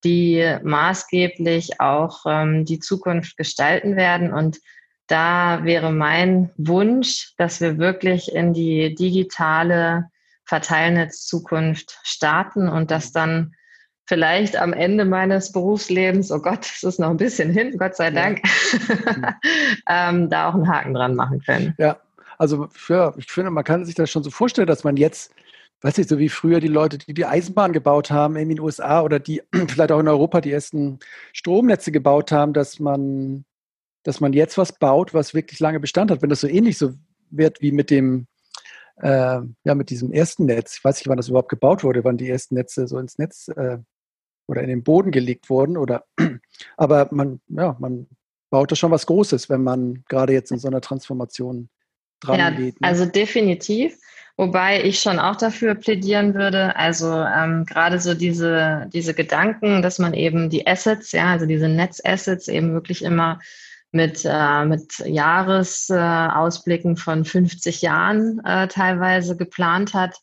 die 0.05 0.57
maßgeblich 0.63 1.81
auch 1.81 2.25
ähm, 2.25 2.63
die 2.63 2.79
Zukunft 2.79 3.35
gestalten 3.35 3.97
werden. 3.97 4.31
Und 4.33 4.59
da 5.07 5.65
wäre 5.65 5.91
mein 5.91 6.51
Wunsch, 6.57 7.33
dass 7.37 7.59
wir 7.59 7.77
wirklich 7.77 8.33
in 8.33 8.53
die 8.53 8.95
digitale 8.95 10.05
Verteilnetzzukunft 10.45 11.99
starten 12.03 12.69
und 12.69 12.89
dass 12.89 13.11
dann 13.11 13.55
vielleicht 14.05 14.55
am 14.55 14.73
Ende 14.73 15.05
meines 15.05 15.51
Berufslebens, 15.51 16.31
oh 16.31 16.39
Gott, 16.39 16.65
es 16.65 16.83
ist 16.83 16.99
noch 16.99 17.09
ein 17.09 17.17
bisschen 17.17 17.51
hin, 17.51 17.77
Gott 17.77 17.95
sei 17.95 18.11
Dank, 18.11 18.41
ja. 18.87 19.35
ähm, 19.89 20.29
da 20.29 20.49
auch 20.49 20.53
einen 20.53 20.67
Haken 20.67 20.93
dran 20.93 21.15
machen 21.15 21.41
können. 21.41 21.73
Ja, 21.77 21.97
also 22.37 22.67
für, 22.71 23.13
ich 23.17 23.31
finde, 23.31 23.51
man 23.51 23.63
kann 23.63 23.85
sich 23.85 23.95
das 23.95 24.09
schon 24.09 24.23
so 24.23 24.29
vorstellen, 24.29 24.67
dass 24.67 24.83
man 24.83 24.97
jetzt, 24.97 25.33
weiß 25.81 25.97
ich, 25.97 26.07
so 26.07 26.19
wie 26.19 26.29
früher 26.29 26.59
die 26.59 26.67
Leute, 26.67 26.97
die 26.97 27.13
die 27.13 27.25
Eisenbahn 27.25 27.73
gebaut 27.73 28.11
haben, 28.11 28.35
in 28.35 28.49
den 28.49 28.59
USA 28.59 29.01
oder 29.01 29.19
die 29.19 29.41
vielleicht 29.67 29.91
auch 29.91 29.99
in 29.99 30.07
Europa 30.07 30.41
die 30.41 30.51
ersten 30.51 30.99
Stromnetze 31.33 31.91
gebaut 31.91 32.31
haben, 32.31 32.53
dass 32.53 32.79
man, 32.79 33.45
dass 34.03 34.19
man 34.19 34.33
jetzt 34.33 34.57
was 34.57 34.77
baut, 34.77 35.13
was 35.13 35.33
wirklich 35.33 35.59
lange 35.59 35.79
Bestand 35.79 36.11
hat. 36.11 36.21
Wenn 36.21 36.29
das 36.29 36.41
so 36.41 36.47
ähnlich 36.47 36.77
so 36.77 36.93
wird 37.31 37.61
wie 37.61 37.71
mit 37.71 37.89
dem 37.89 38.27
äh, 38.97 39.41
ja, 39.63 39.75
mit 39.75 39.89
diesem 39.89 40.13
ersten 40.13 40.45
Netz. 40.45 40.77
Ich 40.77 40.83
weiß 40.83 40.97
nicht, 40.97 41.07
wann 41.07 41.17
das 41.17 41.27
überhaupt 41.27 41.49
gebaut 41.49 41.83
wurde, 41.83 42.03
wann 42.05 42.17
die 42.17 42.29
ersten 42.29 42.55
Netze 42.55 42.87
so 42.87 42.97
ins 42.97 43.17
Netz 43.17 43.49
äh, 43.49 43.79
oder 44.47 44.61
in 44.61 44.69
den 44.69 44.83
Boden 44.83 45.11
gelegt 45.11 45.49
wurden. 45.49 45.77
Oder, 45.77 46.05
aber 46.77 47.07
man, 47.11 47.39
ja, 47.47 47.75
man 47.79 48.07
baut 48.49 48.71
da 48.71 48.75
schon 48.75 48.91
was 48.91 49.05
Großes, 49.05 49.49
wenn 49.49 49.63
man 49.63 50.03
gerade 50.07 50.33
jetzt 50.33 50.51
in 50.51 50.59
so 50.59 50.67
einer 50.67 50.81
Transformation 50.81 51.69
dran 52.19 52.39
ja, 52.39 52.49
geht. 52.49 52.79
Ne? 52.79 52.87
Also 52.87 53.05
definitiv. 53.05 53.97
Wobei 54.37 54.83
ich 54.83 54.99
schon 54.99 55.17
auch 55.17 55.37
dafür 55.37 55.75
plädieren 55.75 56.33
würde, 56.33 56.75
also 56.75 57.09
ähm, 57.09 57.65
gerade 57.65 58.01
so 58.01 58.13
diese, 58.13 58.89
diese 58.93 59.13
Gedanken, 59.13 59.81
dass 59.81 59.97
man 59.97 60.13
eben 60.13 60.49
die 60.49 60.67
Assets, 60.67 61.13
ja, 61.13 61.31
also 61.31 61.45
diese 61.45 61.69
Netzassets 61.69 62.49
eben 62.49 62.73
wirklich 62.73 63.01
immer 63.01 63.39
mit, 63.91 64.23
äh, 64.25 64.65
mit 64.65 64.99
Jahresausblicken 65.05 66.93
äh, 66.93 66.97
von 66.97 67.23
50 67.23 67.81
Jahren 67.81 68.41
äh, 68.43 68.67
teilweise 68.67 69.37
geplant 69.37 69.93
hat. 69.93 70.17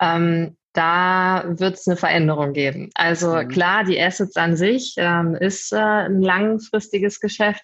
Ähm, 0.00 0.56
da 0.72 1.44
wird 1.46 1.74
es 1.74 1.86
eine 1.86 1.96
Veränderung 1.96 2.52
geben. 2.52 2.90
Also 2.94 3.34
mhm. 3.34 3.48
klar, 3.48 3.84
die 3.84 4.00
Assets 4.00 4.36
an 4.36 4.56
sich 4.56 4.94
ähm, 4.96 5.34
ist 5.34 5.72
äh, 5.72 5.76
ein 5.76 6.22
langfristiges 6.22 7.20
Geschäft, 7.20 7.62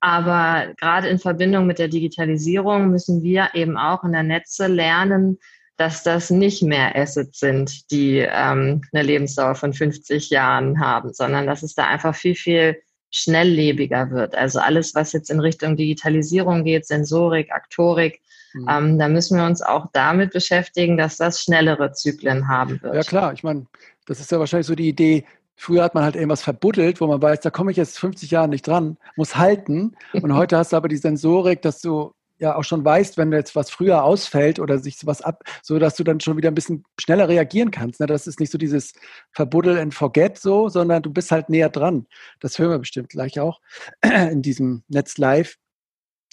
aber 0.00 0.74
gerade 0.78 1.08
in 1.08 1.18
Verbindung 1.18 1.66
mit 1.66 1.78
der 1.78 1.88
Digitalisierung 1.88 2.90
müssen 2.90 3.22
wir 3.22 3.48
eben 3.54 3.76
auch 3.76 4.04
in 4.04 4.12
der 4.12 4.22
Netze 4.22 4.66
lernen, 4.66 5.38
dass 5.76 6.02
das 6.04 6.30
nicht 6.30 6.62
mehr 6.62 6.94
Assets 6.94 7.40
sind, 7.40 7.90
die 7.90 8.18
ähm, 8.18 8.82
eine 8.92 9.02
Lebensdauer 9.02 9.56
von 9.56 9.72
50 9.72 10.30
Jahren 10.30 10.78
haben, 10.78 11.12
sondern 11.12 11.46
dass 11.46 11.62
es 11.62 11.74
da 11.74 11.86
einfach 11.88 12.14
viel, 12.14 12.36
viel 12.36 12.76
schnelllebiger 13.10 14.10
wird. 14.10 14.34
Also 14.34 14.60
alles, 14.60 14.94
was 14.94 15.12
jetzt 15.12 15.30
in 15.30 15.40
Richtung 15.40 15.76
Digitalisierung 15.76 16.64
geht, 16.64 16.86
Sensorik, 16.86 17.50
Aktorik, 17.50 18.20
Mhm. 18.54 18.66
Ähm, 18.68 18.98
da 18.98 19.08
müssen 19.08 19.36
wir 19.36 19.44
uns 19.44 19.60
auch 19.60 19.86
damit 19.92 20.32
beschäftigen, 20.32 20.96
dass 20.96 21.18
das 21.18 21.42
schnellere 21.42 21.92
Zyklen 21.92 22.48
haben 22.48 22.80
wird. 22.82 22.94
Ja 22.94 23.02
klar, 23.02 23.32
ich 23.32 23.42
meine, 23.42 23.66
das 24.06 24.20
ist 24.20 24.30
ja 24.30 24.38
wahrscheinlich 24.38 24.66
so 24.66 24.74
die 24.74 24.88
Idee, 24.88 25.24
Früher 25.56 25.84
hat 25.84 25.94
man 25.94 26.04
halt 26.04 26.16
irgendwas 26.16 26.42
verbuddelt, 26.42 27.00
wo 27.00 27.06
man 27.06 27.22
weiß, 27.22 27.40
da 27.40 27.50
komme 27.50 27.70
ich 27.70 27.76
jetzt 27.76 27.98
50 27.98 28.30
Jahre 28.30 28.48
nicht 28.48 28.66
dran, 28.66 28.96
muss 29.16 29.36
halten. 29.36 29.94
Und 30.12 30.32
heute 30.34 30.58
hast 30.58 30.72
du 30.72 30.76
aber 30.76 30.88
die 30.88 30.96
Sensorik, 30.96 31.62
dass 31.62 31.80
du 31.80 32.12
ja 32.38 32.56
auch 32.56 32.64
schon 32.64 32.84
weißt, 32.84 33.16
wenn 33.16 33.32
jetzt 33.32 33.54
was 33.54 33.70
früher 33.70 34.02
ausfällt 34.02 34.58
oder 34.58 34.78
sich 34.78 34.98
was 35.04 35.22
ab, 35.22 35.44
so 35.62 35.78
dass 35.78 35.94
du 35.94 36.02
dann 36.02 36.18
schon 36.20 36.36
wieder 36.36 36.50
ein 36.50 36.54
bisschen 36.54 36.84
schneller 37.00 37.28
reagieren 37.28 37.70
kannst. 37.70 38.00
Ne? 38.00 38.06
Das 38.06 38.26
ist 38.26 38.40
nicht 38.40 38.50
so 38.50 38.58
dieses 38.58 38.92
Verbuddel 39.30 39.78
and 39.78 39.94
Forget 39.94 40.38
so, 40.38 40.68
sondern 40.68 41.02
du 41.02 41.10
bist 41.10 41.30
halt 41.30 41.48
näher 41.48 41.68
dran. 41.68 42.06
Das 42.40 42.58
hören 42.58 42.70
wir 42.70 42.78
bestimmt 42.80 43.08
gleich 43.10 43.38
auch 43.38 43.60
in 44.02 44.42
diesem 44.42 44.82
Netz 44.88 45.16
Live. 45.18 45.56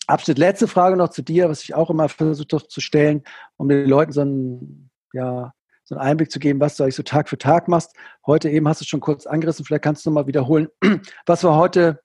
Absolut 0.07 0.39
letzte 0.39 0.67
Frage 0.67 0.97
noch 0.97 1.09
zu 1.09 1.21
dir, 1.21 1.49
was 1.49 1.63
ich 1.63 1.73
auch 1.73 1.89
immer 1.89 2.09
versuche 2.09 2.67
zu 2.67 2.81
stellen, 2.81 3.23
um 3.57 3.69
den 3.69 3.87
Leuten 3.87 4.11
so 4.11 4.21
einen, 4.21 4.89
ja, 5.13 5.53
so 5.83 5.95
einen 5.95 6.07
Einblick 6.07 6.31
zu 6.31 6.39
geben, 6.39 6.59
was 6.59 6.75
du 6.75 6.83
eigentlich 6.83 6.95
so 6.95 7.03
Tag 7.03 7.29
für 7.29 7.37
Tag 7.37 7.67
machst. 7.67 7.93
Heute 8.25 8.49
eben 8.49 8.67
hast 8.67 8.81
du 8.81 8.85
schon 8.85 8.99
kurz 8.99 9.25
angerissen, 9.25 9.65
vielleicht 9.65 9.83
kannst 9.83 10.05
du 10.05 10.11
mal 10.11 10.27
wiederholen. 10.27 10.67
Was 11.25 11.43
war 11.43 11.55
heute, 11.55 12.01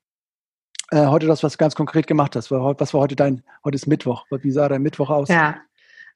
äh, 0.91 1.07
heute 1.07 1.27
das, 1.27 1.43
was 1.43 1.53
du 1.53 1.59
ganz 1.59 1.75
konkret 1.75 2.07
gemacht 2.07 2.37
hast? 2.37 2.51
Was 2.51 2.95
war 2.95 3.01
heute 3.01 3.17
dein, 3.17 3.43
heute 3.65 3.77
ist 3.77 3.87
Mittwoch. 3.87 4.25
Wie 4.31 4.51
sah 4.51 4.69
dein 4.69 4.83
Mittwoch 4.83 5.11
aus? 5.11 5.29
Ja, 5.29 5.57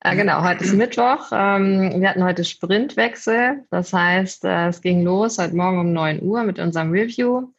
äh, 0.02 0.16
genau, 0.16 0.42
heute 0.42 0.64
ist 0.64 0.74
Mittwoch. 0.74 1.30
Ähm, 1.32 2.00
wir 2.00 2.08
hatten 2.08 2.24
heute 2.24 2.44
Sprintwechsel. 2.44 3.64
Das 3.70 3.92
heißt, 3.92 4.44
äh, 4.44 4.68
es 4.68 4.80
ging 4.80 5.02
los 5.02 5.38
heute 5.38 5.54
Morgen 5.54 5.78
um 5.78 5.92
9 5.92 6.22
Uhr 6.22 6.42
mit 6.44 6.58
unserem 6.58 6.90
Review. 6.90 7.52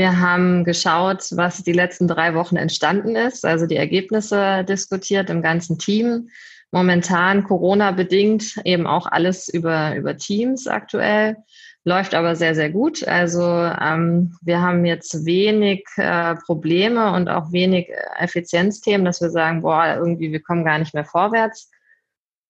Wir 0.00 0.18
haben 0.18 0.64
geschaut, 0.64 1.26
was 1.32 1.62
die 1.62 1.74
letzten 1.74 2.08
drei 2.08 2.34
Wochen 2.34 2.56
entstanden 2.56 3.16
ist, 3.16 3.44
also 3.44 3.66
die 3.66 3.76
Ergebnisse 3.76 4.64
diskutiert 4.64 5.28
im 5.28 5.42
ganzen 5.42 5.76
Team. 5.76 6.30
Momentan 6.70 7.44
Corona-bedingt 7.44 8.62
eben 8.64 8.86
auch 8.86 9.04
alles 9.04 9.50
über, 9.50 9.94
über 9.96 10.16
Teams 10.16 10.66
aktuell, 10.68 11.36
läuft 11.84 12.14
aber 12.14 12.34
sehr, 12.34 12.54
sehr 12.54 12.70
gut. 12.70 13.06
Also 13.06 13.42
ähm, 13.42 14.34
wir 14.40 14.62
haben 14.62 14.86
jetzt 14.86 15.26
wenig 15.26 15.84
äh, 15.96 16.34
Probleme 16.46 17.12
und 17.12 17.28
auch 17.28 17.52
wenig 17.52 17.90
Effizienzthemen, 18.18 19.04
dass 19.04 19.20
wir 19.20 19.28
sagen, 19.28 19.60
boah, 19.60 19.96
irgendwie, 19.98 20.32
wir 20.32 20.40
kommen 20.40 20.64
gar 20.64 20.78
nicht 20.78 20.94
mehr 20.94 21.04
vorwärts. 21.04 21.70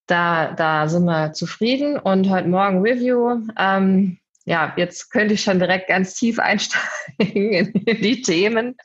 Da, 0.07 0.52
da 0.52 0.87
sind 0.87 1.04
wir 1.04 1.33
zufrieden. 1.33 1.99
Und 1.99 2.30
heute 2.30 2.47
Morgen 2.47 2.80
Review. 2.83 3.40
Ähm, 3.59 4.20
ja, 4.45 4.73
jetzt 4.77 5.11
könnte 5.11 5.35
ich 5.35 5.43
schon 5.43 5.59
direkt 5.59 5.89
ganz 5.89 6.15
tief 6.15 6.39
einsteigen 6.39 7.53
in 7.53 8.03
die 8.03 8.23
Themen, 8.23 8.77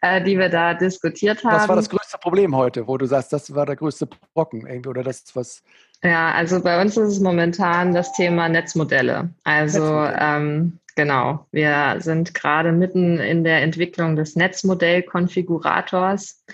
äh, 0.00 0.22
die 0.22 0.38
wir 0.38 0.48
da 0.48 0.74
diskutiert 0.74 1.44
haben. 1.44 1.56
Was 1.56 1.68
war 1.68 1.76
das 1.76 1.90
größte 1.90 2.18
Problem 2.18 2.56
heute, 2.56 2.86
wo 2.86 2.96
du 2.96 3.06
sagst, 3.06 3.32
das 3.32 3.54
war 3.54 3.66
der 3.66 3.76
größte 3.76 4.08
Brocken 4.34 4.66
irgendwie 4.66 4.88
oder 4.88 5.02
das, 5.02 5.24
was 5.34 5.62
ja, 6.04 6.32
also 6.32 6.60
bei 6.60 6.80
uns 6.80 6.96
ist 6.96 7.12
es 7.12 7.20
momentan 7.20 7.94
das 7.94 8.12
Thema 8.12 8.48
Netzmodelle. 8.48 9.30
Also 9.44 9.78
Netzmodelle. 9.78 10.18
Ähm, 10.20 10.80
genau, 10.96 11.46
wir 11.52 11.96
sind 12.00 12.34
gerade 12.34 12.72
mitten 12.72 13.18
in 13.18 13.44
der 13.44 13.62
Entwicklung 13.62 14.16
des 14.16 14.34
Netzmodellkonfigurators 14.34 16.44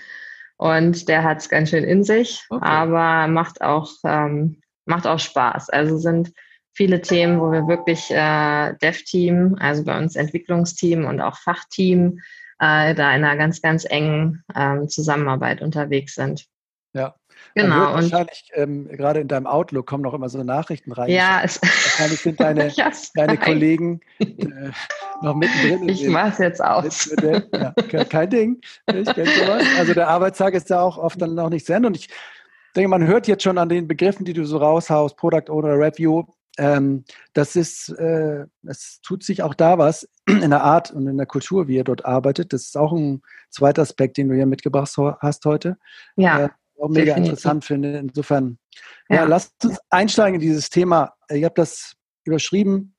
und 0.57 1.07
der 1.07 1.23
hat 1.23 1.39
es 1.39 1.49
ganz 1.49 1.71
schön 1.71 1.83
in 1.83 2.03
sich, 2.03 2.45
okay. 2.49 2.63
aber 2.63 3.27
macht 3.27 3.61
auch, 3.61 3.91
ähm, 4.03 4.61
macht 4.85 5.07
auch 5.07 5.19
Spaß. 5.19 5.71
Also 5.71 5.97
sind 5.97 6.31
viele 6.79 7.01
Themen, 7.01 7.41
wo 7.41 7.51
wir 7.51 7.67
wirklich 7.67 8.09
äh, 8.09 8.73
Dev-Team, 8.81 9.57
also 9.59 9.83
bei 9.83 9.97
uns 9.97 10.15
Entwicklungsteam 10.15 11.03
und 11.03 11.19
auch 11.19 11.35
Fachteam, 11.35 12.19
äh, 12.59 12.95
da 12.95 13.13
in 13.13 13.25
einer 13.25 13.35
ganz, 13.35 13.61
ganz 13.61 13.83
engen 13.83 14.45
ähm, 14.55 14.87
Zusammenarbeit 14.87 15.61
unterwegs 15.61 16.15
sind. 16.15 16.45
Ja, 16.93 17.15
Genau. 17.55 17.95
Und 17.95 18.11
wahrscheinlich 18.11 18.49
ähm, 18.53 18.87
gerade 18.87 19.19
in 19.19 19.27
deinem 19.27 19.47
Outlook 19.47 19.87
kommen 19.87 20.03
noch 20.03 20.13
immer 20.13 20.29
so 20.29 20.41
Nachrichten 20.43 20.91
rein. 20.91 21.09
Ja, 21.09 21.41
es 21.43 21.61
wahrscheinlich 21.61 22.21
sind 22.21 22.39
deine, 22.39 22.71
deine 23.15 23.37
Kollegen 23.37 23.99
äh, 24.19 24.25
noch 25.21 25.35
mittendrin. 25.35 25.89
Ich 25.89 26.07
mache 26.07 26.29
es 26.29 26.37
jetzt 26.37 26.63
aus. 26.63 27.13
Ja, 27.21 27.73
kein 28.05 28.29
Ding. 28.29 28.61
Ich 28.87 29.13
kenne 29.13 29.29
sowas. 29.31 29.63
Also 29.77 29.93
der 29.93 30.07
Arbeitstag 30.07 30.53
ist 30.53 30.69
ja 30.69 30.79
auch 30.81 30.97
oft 30.97 31.21
dann 31.21 31.33
noch 31.35 31.49
nicht 31.49 31.65
zu 31.65 31.73
Ende. 31.73 31.87
Und 31.87 31.97
ich 31.97 32.09
denke, 32.75 32.89
man 32.89 33.05
hört 33.05 33.27
jetzt 33.27 33.43
schon 33.43 33.57
an 33.57 33.67
den 33.67 33.87
Begriffen, 33.87 34.25
die 34.25 34.33
du 34.33 34.45
so 34.45 34.57
raushaust, 34.57 35.17
Product 35.17 35.49
Owner 35.49 35.77
Review. 35.77 36.25
Ähm, 36.59 37.05
das 37.31 37.55
ist, 37.55 37.87
äh, 37.97 38.45
es 38.67 38.99
tut 39.01 39.23
sich 39.23 39.43
auch 39.43 39.53
da 39.53 39.77
was 39.77 40.09
in 40.27 40.49
der 40.49 40.61
Art 40.61 40.91
und 40.91 41.07
in 41.07 41.17
der 41.17 41.25
Kultur, 41.25 41.69
wie 41.69 41.77
ihr 41.77 41.85
dort 41.85 42.05
arbeitet. 42.05 42.51
Das 42.51 42.63
ist 42.63 42.77
auch 42.77 42.91
ein 42.91 43.21
zweiter 43.49 43.81
Aspekt, 43.81 44.17
den 44.17 44.27
du 44.27 44.35
hier 44.35 44.45
mitgebracht 44.45 44.93
hast 45.21 45.45
heute. 45.45 45.77
Ja. 46.17 46.45
Äh, 46.45 46.49
auch 46.77 46.89
mega 46.89 47.05
Definitiv. 47.05 47.29
interessant 47.31 47.65
finde. 47.65 47.97
Insofern, 47.97 48.59
ja. 49.09 49.17
ja, 49.17 49.23
lasst 49.23 49.65
uns 49.65 49.79
einsteigen 49.89 50.35
in 50.35 50.41
dieses 50.41 50.69
Thema. 50.69 51.13
Ich 51.29 51.43
habe 51.45 51.55
das 51.55 51.95
überschrieben, 52.25 52.95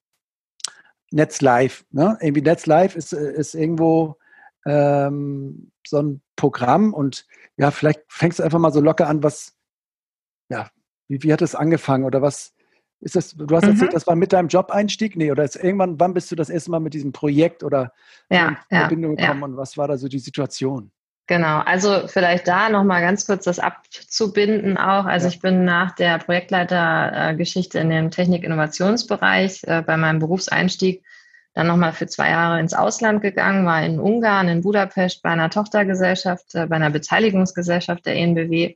Netz 1.10 1.42
Live. 1.42 1.84
Ne? 1.90 2.16
Irgendwie 2.20 2.42
Netz 2.42 2.66
Live 2.66 2.96
ist, 2.96 3.12
ist 3.12 3.54
irgendwo 3.54 4.16
ähm, 4.66 5.70
so 5.86 5.98
ein 5.98 6.22
Programm 6.36 6.94
und 6.94 7.26
ja, 7.56 7.70
vielleicht 7.70 8.00
fängst 8.08 8.38
du 8.38 8.42
einfach 8.42 8.58
mal 8.58 8.72
so 8.72 8.80
locker 8.80 9.06
an, 9.06 9.22
was, 9.22 9.54
ja, 10.48 10.70
wie, 11.08 11.22
wie 11.22 11.32
hat 11.32 11.42
es 11.42 11.54
angefangen 11.54 12.04
oder 12.04 12.22
was 12.22 12.54
ist 13.00 13.16
das, 13.16 13.34
du 13.34 13.56
hast 13.56 13.64
mhm. 13.64 13.70
erzählt, 13.70 13.94
das 13.94 14.06
war 14.06 14.14
mit 14.14 14.32
deinem 14.32 14.48
Job-Einstieg? 14.48 15.16
Nee, 15.16 15.30
oder 15.30 15.44
ist 15.44 15.56
irgendwann, 15.56 15.98
wann 15.98 16.12
bist 16.12 16.30
du 16.30 16.36
das 16.36 16.50
erste 16.50 16.70
Mal 16.70 16.80
mit 16.80 16.94
diesem 16.94 17.12
Projekt 17.12 17.62
oder 17.62 17.92
ja, 18.28 18.58
in 18.68 18.78
Verbindung 18.78 19.16
ja, 19.16 19.26
gekommen 19.26 19.40
ja. 19.40 19.46
und 19.46 19.56
was 19.56 19.76
war 19.78 19.88
da 19.88 19.96
so 19.96 20.08
die 20.08 20.18
Situation? 20.18 20.90
Genau, 21.26 21.60
also 21.60 22.08
vielleicht 22.08 22.48
da 22.48 22.68
nochmal 22.68 23.02
ganz 23.02 23.24
kurz 23.24 23.44
das 23.44 23.60
abzubinden 23.60 24.76
auch. 24.76 25.04
Also 25.04 25.28
ich 25.28 25.40
bin 25.40 25.64
nach 25.64 25.94
der 25.94 26.18
Projektleitergeschichte 26.18 27.78
in 27.78 27.88
dem 27.88 28.10
Technik-Innovationsbereich 28.10 29.62
äh, 29.64 29.82
bei 29.86 29.96
meinem 29.96 30.18
Berufseinstieg 30.18 31.04
dann 31.54 31.68
nochmal 31.68 31.92
für 31.92 32.06
zwei 32.06 32.30
Jahre 32.30 32.60
ins 32.60 32.74
Ausland 32.74 33.22
gegangen, 33.22 33.64
war 33.64 33.82
in 33.82 34.00
Ungarn, 34.00 34.48
in 34.48 34.60
Budapest 34.62 35.22
bei 35.22 35.30
einer 35.30 35.50
Tochtergesellschaft, 35.50 36.54
äh, 36.56 36.66
bei 36.66 36.76
einer 36.76 36.90
Beteiligungsgesellschaft 36.90 38.06
der 38.06 38.16
ENBW 38.16 38.74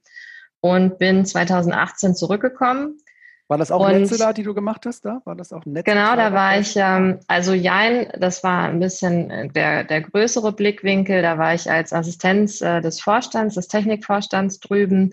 und 0.60 0.98
bin 0.98 1.26
2018 1.26 2.14
zurückgekommen 2.14 3.00
war 3.46 3.58
das 3.58 3.70
auch 3.70 3.86
Netzeler, 3.86 4.32
die 4.32 4.42
du 4.42 4.54
gemacht 4.54 4.86
hast 4.86 5.04
da? 5.04 5.20
War 5.24 5.36
das 5.36 5.52
auch 5.52 5.66
Netze? 5.66 5.84
Genau, 5.84 6.16
da 6.16 6.32
war 6.32 6.58
ich, 6.58 6.74
ähm, 6.76 7.20
also 7.28 7.52
Jein, 7.52 8.08
das 8.18 8.42
war 8.42 8.64
ein 8.64 8.80
bisschen 8.80 9.30
äh, 9.30 9.48
der, 9.48 9.84
der 9.84 10.00
größere 10.00 10.52
Blickwinkel. 10.52 11.20
Da 11.20 11.36
war 11.36 11.54
ich 11.54 11.70
als 11.70 11.92
Assistenz 11.92 12.62
äh, 12.62 12.80
des 12.80 13.00
Vorstands, 13.00 13.54
des 13.54 13.68
Technikvorstands 13.68 14.60
drüben. 14.60 15.12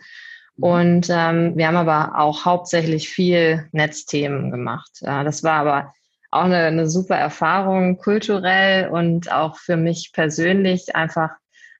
Mhm. 0.55 0.63
Und 0.63 1.07
ähm, 1.09 1.57
wir 1.57 1.67
haben 1.67 1.75
aber 1.75 2.19
auch 2.19 2.45
hauptsächlich 2.45 3.09
viel 3.09 3.67
Netzthemen 3.73 4.49
gemacht. 4.49 4.91
Äh, 5.01 5.25
das 5.25 5.43
war 5.43 5.59
aber 5.59 5.93
auch 6.31 6.45
eine, 6.45 6.63
eine 6.63 6.89
super 6.89 7.17
Erfahrung, 7.17 7.97
kulturell 7.97 8.87
und 8.87 9.29
auch 9.29 9.57
für 9.57 9.75
mich 9.75 10.11
persönlich 10.13 10.95
einfach 10.95 11.31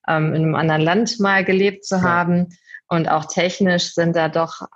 ähm, 0.06 0.34
in 0.34 0.44
einem 0.44 0.56
anderen 0.56 0.82
Land 0.82 1.20
mal 1.22 1.46
gelebt 1.46 1.86
zu 1.86 2.02
haben. 2.02 2.50
Und 2.90 3.10
auch 3.10 3.24
technisch 3.24 3.94
sind 3.94 4.18
da 4.18 4.28
doch 4.28 4.68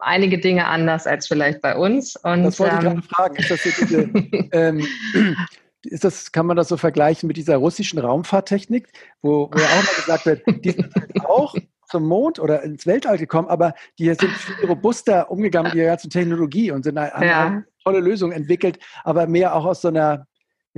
einige 0.00 0.38
Dinge 0.38 0.66
anders 0.66 1.06
als 1.06 1.26
vielleicht 1.26 1.60
bei 1.60 1.76
uns. 1.76 2.16
Und, 2.16 2.44
das 2.44 2.58
wollte 2.58 2.76
ich 2.76 2.84
ähm, 2.84 2.88
gerade 2.88 3.02
fragen. 3.02 3.36
Ist 3.36 3.50
das, 3.50 3.62
diese, 3.62 4.10
ähm, 4.52 4.86
ist 5.84 6.04
das, 6.04 6.32
kann 6.32 6.46
man 6.46 6.56
das 6.56 6.68
so 6.68 6.76
vergleichen 6.76 7.26
mit 7.26 7.36
dieser 7.36 7.56
russischen 7.56 7.98
Raumfahrttechnik, 7.98 8.88
wo, 9.22 9.50
wo 9.52 9.58
ja 9.58 9.66
auch 9.66 9.84
mal 9.84 9.94
gesagt 9.96 10.26
wird, 10.26 10.64
die 10.64 10.70
sind 10.70 10.94
halt 10.94 11.24
auch 11.24 11.54
zum 11.90 12.06
Mond 12.06 12.38
oder 12.38 12.62
ins 12.62 12.86
Weltall 12.86 13.16
gekommen, 13.16 13.48
aber 13.48 13.72
die 13.98 14.06
sind 14.06 14.30
viel 14.30 14.66
robuster 14.66 15.30
umgegangen 15.30 15.70
mit 15.70 15.78
ihrer 15.78 15.90
ganzen 15.90 16.10
Technologie 16.10 16.70
und 16.70 16.82
sind, 16.82 16.98
haben 16.98 17.26
ja. 17.26 17.46
eine 17.46 17.64
tolle 17.82 18.00
Lösung 18.00 18.32
entwickelt, 18.32 18.78
aber 19.04 19.26
mehr 19.26 19.54
auch 19.54 19.64
aus 19.64 19.80
so 19.80 19.88
einer 19.88 20.26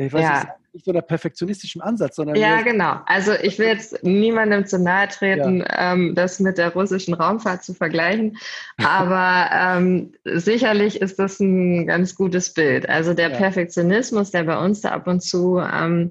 ich 0.07 0.13
weiß 0.13 0.23
ja. 0.23 0.35
nicht, 0.41 0.49
so 0.73 0.91
einer 0.91 1.03
perfektionistischen 1.03 1.81
Ansatz, 1.81 2.17
sondern. 2.17 2.37
Ja, 2.37 2.63
genau. 2.63 3.01
Also 3.07 3.33
ich 3.33 3.59
will 3.59 3.67
jetzt 3.67 4.03
niemandem 4.03 4.67
zu 4.67 4.79
nahe 4.79 5.09
treten, 5.09 5.61
ja. 5.61 5.93
ähm, 5.93 6.15
das 6.15 6.41
mit 6.41 6.59
der 6.59 6.73
russischen 6.73 7.15
Raumfahrt 7.15 7.65
zu 7.65 7.75
vergleichen. 7.75 8.39
Aber 8.83 9.51
ähm, 9.53 10.13
sicherlich 10.25 11.01
ist 11.01 11.19
das 11.19 11.41
ein 11.41 11.87
ganz 11.87 12.15
gutes 12.15 12.55
Bild. 12.55 12.89
Also 12.89 13.15
der 13.15 13.31
ja. 13.31 13.37
Perfektionismus, 13.37 14.31
der 14.31 14.45
bei 14.45 14.59
uns 14.59 14.81
da 14.81 14.91
ab 14.91 15.07
und 15.07 15.23
zu 15.23 15.59
ähm, 15.59 16.11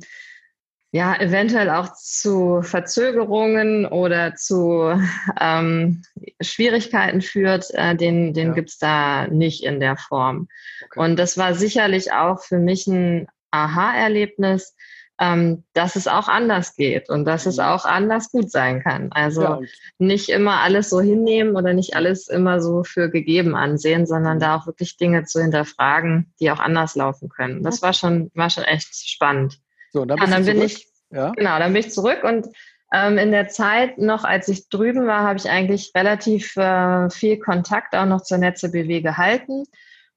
ja, 0.91 1.15
eventuell 1.19 1.69
auch 1.69 1.93
zu 1.93 2.63
Verzögerungen 2.63 3.85
oder 3.85 4.35
zu 4.35 4.91
ähm, 5.39 6.01
Schwierigkeiten 6.41 7.21
führt, 7.21 7.69
äh, 7.73 7.95
den, 7.95 8.33
den 8.33 8.49
ja. 8.49 8.53
gibt's 8.53 8.79
da 8.79 9.27
nicht 9.27 9.63
in 9.63 9.79
der 9.79 9.97
Form. 9.97 10.47
Okay. 10.85 10.99
Und 10.99 11.17
das 11.17 11.37
war 11.37 11.53
sicherlich 11.53 12.11
auch 12.11 12.41
für 12.41 12.57
mich 12.57 12.87
ein 12.87 13.27
Aha-Erlebnis, 13.51 14.75
ähm, 15.19 15.63
dass 15.73 15.95
es 15.95 16.07
auch 16.07 16.27
anders 16.29 16.75
geht 16.75 17.09
und 17.09 17.25
dass 17.25 17.45
es 17.45 17.57
mhm. 17.57 17.63
auch 17.63 17.85
anders 17.85 18.31
gut 18.31 18.49
sein 18.49 18.81
kann. 18.81 19.11
Also 19.11 19.41
ja, 19.41 19.59
nicht 19.97 20.29
immer 20.29 20.61
alles 20.61 20.89
so 20.89 21.01
hinnehmen 21.01 21.55
oder 21.55 21.73
nicht 21.73 21.95
alles 21.95 22.29
immer 22.29 22.61
so 22.61 22.83
für 22.83 23.09
gegeben 23.09 23.55
ansehen, 23.55 24.05
sondern 24.05 24.37
mhm. 24.37 24.41
da 24.41 24.55
auch 24.55 24.65
wirklich 24.65 24.97
Dinge 24.97 25.25
zu 25.25 25.41
hinterfragen, 25.41 26.33
die 26.39 26.51
auch 26.51 26.59
anders 26.59 26.95
laufen 26.95 27.27
können. 27.27 27.63
Das 27.63 27.81
war 27.81 27.93
schon, 27.93 28.31
war 28.33 28.49
schon 28.49 28.63
echt 28.63 28.95
spannend. 29.09 29.59
So, 29.91 30.05
dann, 30.05 30.17
ja, 30.17 30.27
dann 30.27 30.45
bin 30.45 30.61
ich, 30.61 30.87
ja? 31.11 31.31
genau, 31.31 31.59
dann 31.59 31.73
bin 31.73 31.81
ich 31.81 31.91
zurück 31.91 32.23
und 32.23 32.47
ähm, 32.93 33.17
in 33.17 33.31
der 33.31 33.49
Zeit 33.49 33.97
noch, 33.97 34.23
als 34.23 34.47
ich 34.47 34.69
drüben 34.69 35.05
war, 35.05 35.23
habe 35.23 35.37
ich 35.37 35.49
eigentlich 35.49 35.91
relativ 35.93 36.55
äh, 36.55 37.09
viel 37.09 37.37
Kontakt 37.37 37.93
auch 37.93 38.05
noch 38.05 38.23
zur 38.23 38.37
Netze 38.37 38.71
BW 38.71 39.01
gehalten 39.01 39.65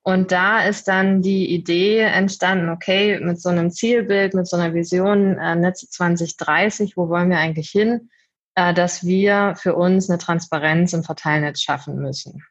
und 0.05 0.33
da 0.33 0.65
ist 0.65 0.89
dann 0.89 1.23
die 1.23 1.55
Idee 1.55 2.01
entstanden, 2.01 2.71
okay, 2.71 3.21
mit 3.21 3.41
so 3.41 3.51
einem 3.51 3.71
Zielbild, 3.71 4.35
mit 4.35 4.49
so 4.49 4.57
einer 4.57 4.75
Vision 4.75 5.39
äh, 5.39 5.55
Netze 5.55 5.89
2030, 5.89 6.97
wo 6.97 7.09
wollen 7.09 7.31
wir 7.31 7.39
eigentlich 7.39 7.71
hin, 7.71 8.11
äh, 8.57 8.75
dass 8.75 9.05
wir 9.07 9.55
für 9.57 9.77
uns 9.77 10.11
eine 10.11 10.19
Transparenz 10.19 10.93
im 10.93 11.05
Verteilnetz 11.05 11.61
schaffen 11.61 11.97
müssen. 11.97 12.43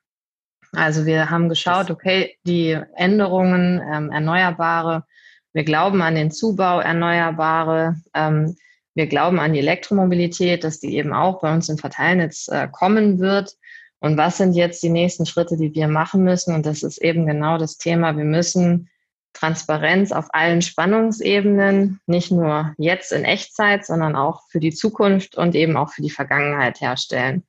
Also 0.74 1.06
wir 1.06 1.30
haben 1.30 1.50
geschaut, 1.50 1.92
okay, 1.92 2.38
die 2.46 2.80
Änderungen, 2.96 3.82
ähm, 3.94 4.10
Erneuerbare, 4.10 5.04
wir 5.52 5.66
glauben 5.66 6.02
an 6.02 6.16
den 6.16 6.32
Zubau 6.32 6.80
Erneuerbare, 6.80 7.98
ähm, 8.14 8.56
wir 8.96 9.08
glauben 9.08 9.40
an 9.40 9.52
die 9.52 9.60
Elektromobilität, 9.60 10.64
dass 10.64 10.80
die 10.80 10.96
eben 10.96 11.14
auch 11.14 11.42
bei 11.42 11.54
uns 11.54 11.68
im 11.68 11.78
Verteilnetz 11.78 12.48
äh, 12.48 12.70
kommen 12.72 13.20
wird. 13.20 13.58
Und 14.02 14.18
was 14.18 14.38
sind 14.38 14.54
jetzt 14.54 14.82
die 14.82 14.90
nächsten 14.90 15.28
Schritte, 15.28 15.56
die 15.56 15.74
wir 15.74 15.88
machen 15.88 16.24
müssen? 16.24 16.56
Und 16.56 16.66
das 16.66 16.82
ist 16.82 16.98
eben 17.02 17.28
genau 17.28 17.60
das 17.60 17.78
Thema. 17.78 18.18
Wir 18.18 18.26
müssen 18.26 18.90
Transparenz 19.34 20.12
auf 20.12 20.28
allen 20.34 20.64
Spannungsebenen, 20.64 22.00
nicht 22.08 22.32
nur 22.32 22.74
jetzt 22.78 23.12
in 23.12 23.24
Echtzeit, 23.24 23.86
sondern 23.86 24.16
auch 24.16 24.42
für 24.50 24.60
die 24.60 24.74
Zukunft 24.74 25.38
und 25.38 25.56
eben 25.56 25.78
auch 25.78 25.92
für 25.92 26.02
die 26.02 26.10
Vergangenheit 26.10 26.82
herstellen. 26.82 27.44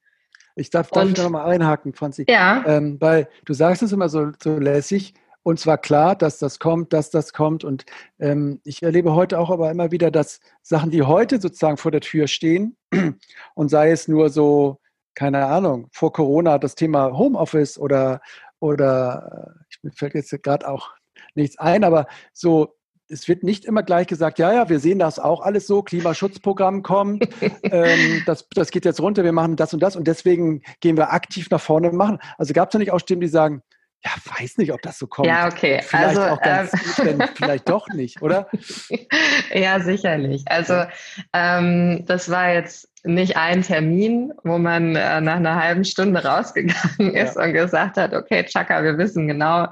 Ich 0.54 0.68
darf, 0.68 0.90
darf 0.90 1.04
und, 1.04 1.18
ich 1.18 1.24
noch 1.24 1.30
mal 1.30 1.46
einhaken, 1.46 1.94
Franzi. 1.94 2.26
Ja. 2.28 2.62
Ähm, 2.66 2.98
weil 3.00 3.28
du 3.46 3.54
sagst 3.54 3.82
es 3.82 3.92
immer 3.92 4.10
so, 4.10 4.30
so 4.42 4.58
lässig. 4.58 5.14
Und 5.42 5.58
zwar 5.58 5.78
klar, 5.78 6.14
dass 6.14 6.38
das 6.38 6.58
kommt, 6.58 6.92
dass 6.92 7.10
das 7.10 7.32
kommt. 7.32 7.64
Und 7.64 7.86
ähm, 8.20 8.60
ich 8.62 8.82
erlebe 8.82 9.14
heute 9.14 9.38
auch 9.38 9.50
aber 9.50 9.70
immer 9.70 9.90
wieder, 9.90 10.10
dass 10.10 10.40
Sachen, 10.60 10.90
die 10.90 11.02
heute 11.02 11.40
sozusagen 11.40 11.78
vor 11.78 11.90
der 11.90 12.02
Tür 12.02 12.28
stehen, 12.28 12.76
und 13.54 13.68
sei 13.70 13.90
es 13.90 14.06
nur 14.06 14.28
so 14.28 14.81
keine 15.14 15.46
Ahnung, 15.46 15.88
vor 15.92 16.12
Corona 16.12 16.58
das 16.58 16.74
Thema 16.74 17.16
Homeoffice 17.16 17.78
oder, 17.78 18.20
oder 18.60 19.54
ich, 19.70 19.82
mir 19.82 19.92
fällt 19.92 20.14
jetzt 20.14 20.42
gerade 20.42 20.68
auch 20.68 20.90
nichts 21.34 21.58
ein, 21.58 21.84
aber 21.84 22.06
so, 22.32 22.74
es 23.08 23.28
wird 23.28 23.42
nicht 23.42 23.64
immer 23.64 23.82
gleich 23.82 24.06
gesagt, 24.06 24.38
ja, 24.38 24.52
ja, 24.52 24.68
wir 24.68 24.80
sehen 24.80 24.98
das 24.98 25.18
auch 25.18 25.42
alles 25.42 25.66
so, 25.66 25.82
Klimaschutzprogramm 25.82 26.82
kommt, 26.82 27.28
ähm, 27.62 28.22
das, 28.26 28.48
das 28.54 28.70
geht 28.70 28.84
jetzt 28.84 29.00
runter, 29.00 29.24
wir 29.24 29.32
machen 29.32 29.56
das 29.56 29.74
und 29.74 29.82
das 29.82 29.96
und 29.96 30.06
deswegen 30.06 30.62
gehen 30.80 30.96
wir 30.96 31.12
aktiv 31.12 31.50
nach 31.50 31.60
vorne 31.60 31.90
und 31.90 31.96
machen. 31.96 32.18
Also 32.38 32.54
gab 32.54 32.68
es 32.68 32.74
ja 32.74 32.78
nicht 32.78 32.92
auch 32.92 33.00
Stimmen, 33.00 33.20
die 33.20 33.28
sagen, 33.28 33.62
Ja, 34.04 34.10
weiß 34.38 34.58
nicht, 34.58 34.72
ob 34.72 34.82
das 34.82 34.98
so 34.98 35.06
kommt. 35.06 35.28
Ja, 35.28 35.46
okay. 35.46 35.80
Vielleicht 35.82 36.18
also, 36.18 36.22
auch 36.22 36.40
ganz 36.40 36.72
ähm, 36.98 37.18
gut, 37.18 37.30
vielleicht 37.36 37.68
doch 37.68 37.86
nicht, 37.88 38.20
oder? 38.20 38.48
ja, 39.52 39.78
sicherlich. 39.80 40.42
Also 40.46 40.84
ähm, 41.32 42.04
das 42.06 42.28
war 42.28 42.52
jetzt 42.52 42.88
nicht 43.04 43.36
ein 43.36 43.62
Termin, 43.62 44.32
wo 44.44 44.58
man 44.58 44.94
äh, 44.94 45.20
nach 45.20 45.36
einer 45.36 45.60
halben 45.60 45.84
Stunde 45.84 46.24
rausgegangen 46.24 47.14
ist 47.14 47.36
ja. 47.36 47.44
und 47.44 47.52
gesagt 47.52 47.96
hat, 47.96 48.14
okay, 48.14 48.44
Chaka, 48.44 48.82
wir 48.84 48.98
wissen 48.98 49.26
genau, 49.26 49.68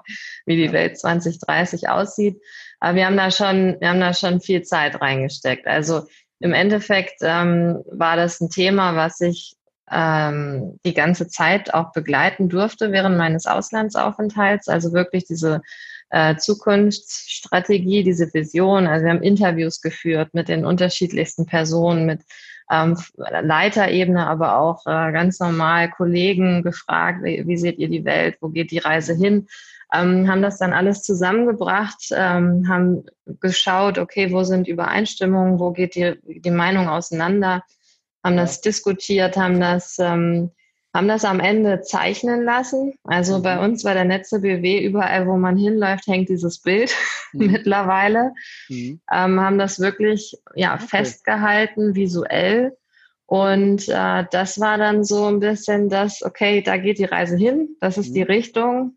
wie 0.47 0.57
die 0.57 0.73
Welt 0.73 0.99
2030 0.99 1.89
aussieht. 1.89 2.41
Aber 2.81 2.97
wir 2.97 3.07
haben 3.07 3.17
da 3.17 3.31
schon, 3.31 3.77
wir 3.81 3.89
haben 3.89 4.01
da 4.01 4.15
schon 4.15 4.41
viel 4.41 4.63
Zeit 4.63 5.01
reingesteckt. 5.01 5.67
Also 5.67 6.07
im 6.41 6.53
Endeffekt 6.53 7.19
ähm, 7.21 7.83
war 7.91 8.17
das 8.17 8.41
ein 8.41 8.49
Thema, 8.49 8.97
was 8.97 9.21
ich 9.21 9.55
ähm, 9.91 10.79
die 10.87 10.95
ganze 10.95 11.29
Zeit 11.29 11.75
auch 11.75 11.93
begleiten 11.93 12.49
durfte 12.49 12.93
während 12.93 13.19
meines 13.19 13.47
Auslandsaufenthalts. 13.47 14.69
Also 14.69 14.93
wirklich 14.93 15.25
diese 15.25 15.61
äh, 16.11 16.37
Zukunftsstrategie, 16.37 18.03
diese 18.03 18.33
Vision. 18.33 18.87
Also 18.87 19.05
wir 19.05 19.13
haben 19.13 19.23
Interviews 19.23 19.81
geführt 19.81 20.31
mit 20.33 20.49
den 20.49 20.65
unterschiedlichsten 20.65 21.47
Personen, 21.47 22.07
mit 22.07 22.23
ähm, 22.71 22.97
Leiterebene, 23.17 24.27
aber 24.27 24.59
auch 24.59 24.87
äh, 24.87 25.13
ganz 25.13 25.41
normal 25.41 25.91
Kollegen 25.91 26.63
gefragt, 26.63 27.25
wie, 27.25 27.47
wie, 27.47 27.57
seht 27.57 27.79
ihr 27.79 27.89
die 27.89 28.05
Welt, 28.05 28.37
wo 28.41 28.49
geht 28.49 28.71
die 28.71 28.79
Reise 28.79 29.15
hin? 29.15 29.49
Ähm, 29.93 30.31
haben 30.31 30.41
das 30.41 30.59
dann 30.59 30.73
alles 30.73 31.03
zusammengebracht, 31.03 32.11
ähm, 32.13 32.69
haben 32.69 33.07
geschaut, 33.41 33.99
okay, 33.99 34.33
wo 34.33 34.45
sind 34.45 34.69
Übereinstimmungen, 34.69 35.59
wo 35.59 35.73
geht 35.73 35.97
die, 35.97 36.15
die 36.23 36.51
Meinung 36.53 36.89
auseinander, 36.89 37.65
haben 38.23 38.37
das 38.37 38.61
diskutiert, 38.61 39.37
haben 39.37 39.59
das, 39.59 39.99
ähm, 39.99 40.53
haben 40.95 41.09
das 41.09 41.25
am 41.25 41.41
Ende 41.41 41.83
zeichnen 41.83 42.45
lassen. 42.45 42.95
Also 43.05 43.39
mhm. 43.39 43.43
bei 43.43 43.65
uns 43.65 43.85
bei 43.85 43.95
der 43.95 44.05
Netze 44.05 44.41
BW, 44.41 44.85
überall, 44.85 45.27
wo 45.27 45.37
man 45.37 45.57
hinläuft, 45.57 46.07
hängt 46.07 46.29
dieses 46.29 46.61
Bild 46.61 46.95
mhm. 47.33 47.53
mittlerweile. 47.53 48.33
Mhm. 48.69 49.01
Ähm, 49.13 49.41
haben 49.41 49.59
das 49.59 49.79
wirklich 49.79 50.37
ja, 50.55 50.75
okay. 50.75 50.87
festgehalten, 50.89 51.95
visuell. 51.95 52.77
Und 53.27 53.89
äh, 53.89 54.25
das 54.33 54.59
war 54.59 54.77
dann 54.77 55.05
so 55.05 55.27
ein 55.27 55.39
bisschen 55.39 55.89
das, 55.89 56.23
okay, 56.23 56.63
da 56.63 56.77
geht 56.77 56.99
die 56.99 57.05
Reise 57.05 57.37
hin, 57.37 57.77
das 57.81 57.97
ist 57.97 58.13
die 58.17 58.25
mhm. 58.25 58.31
Richtung. 58.31 58.97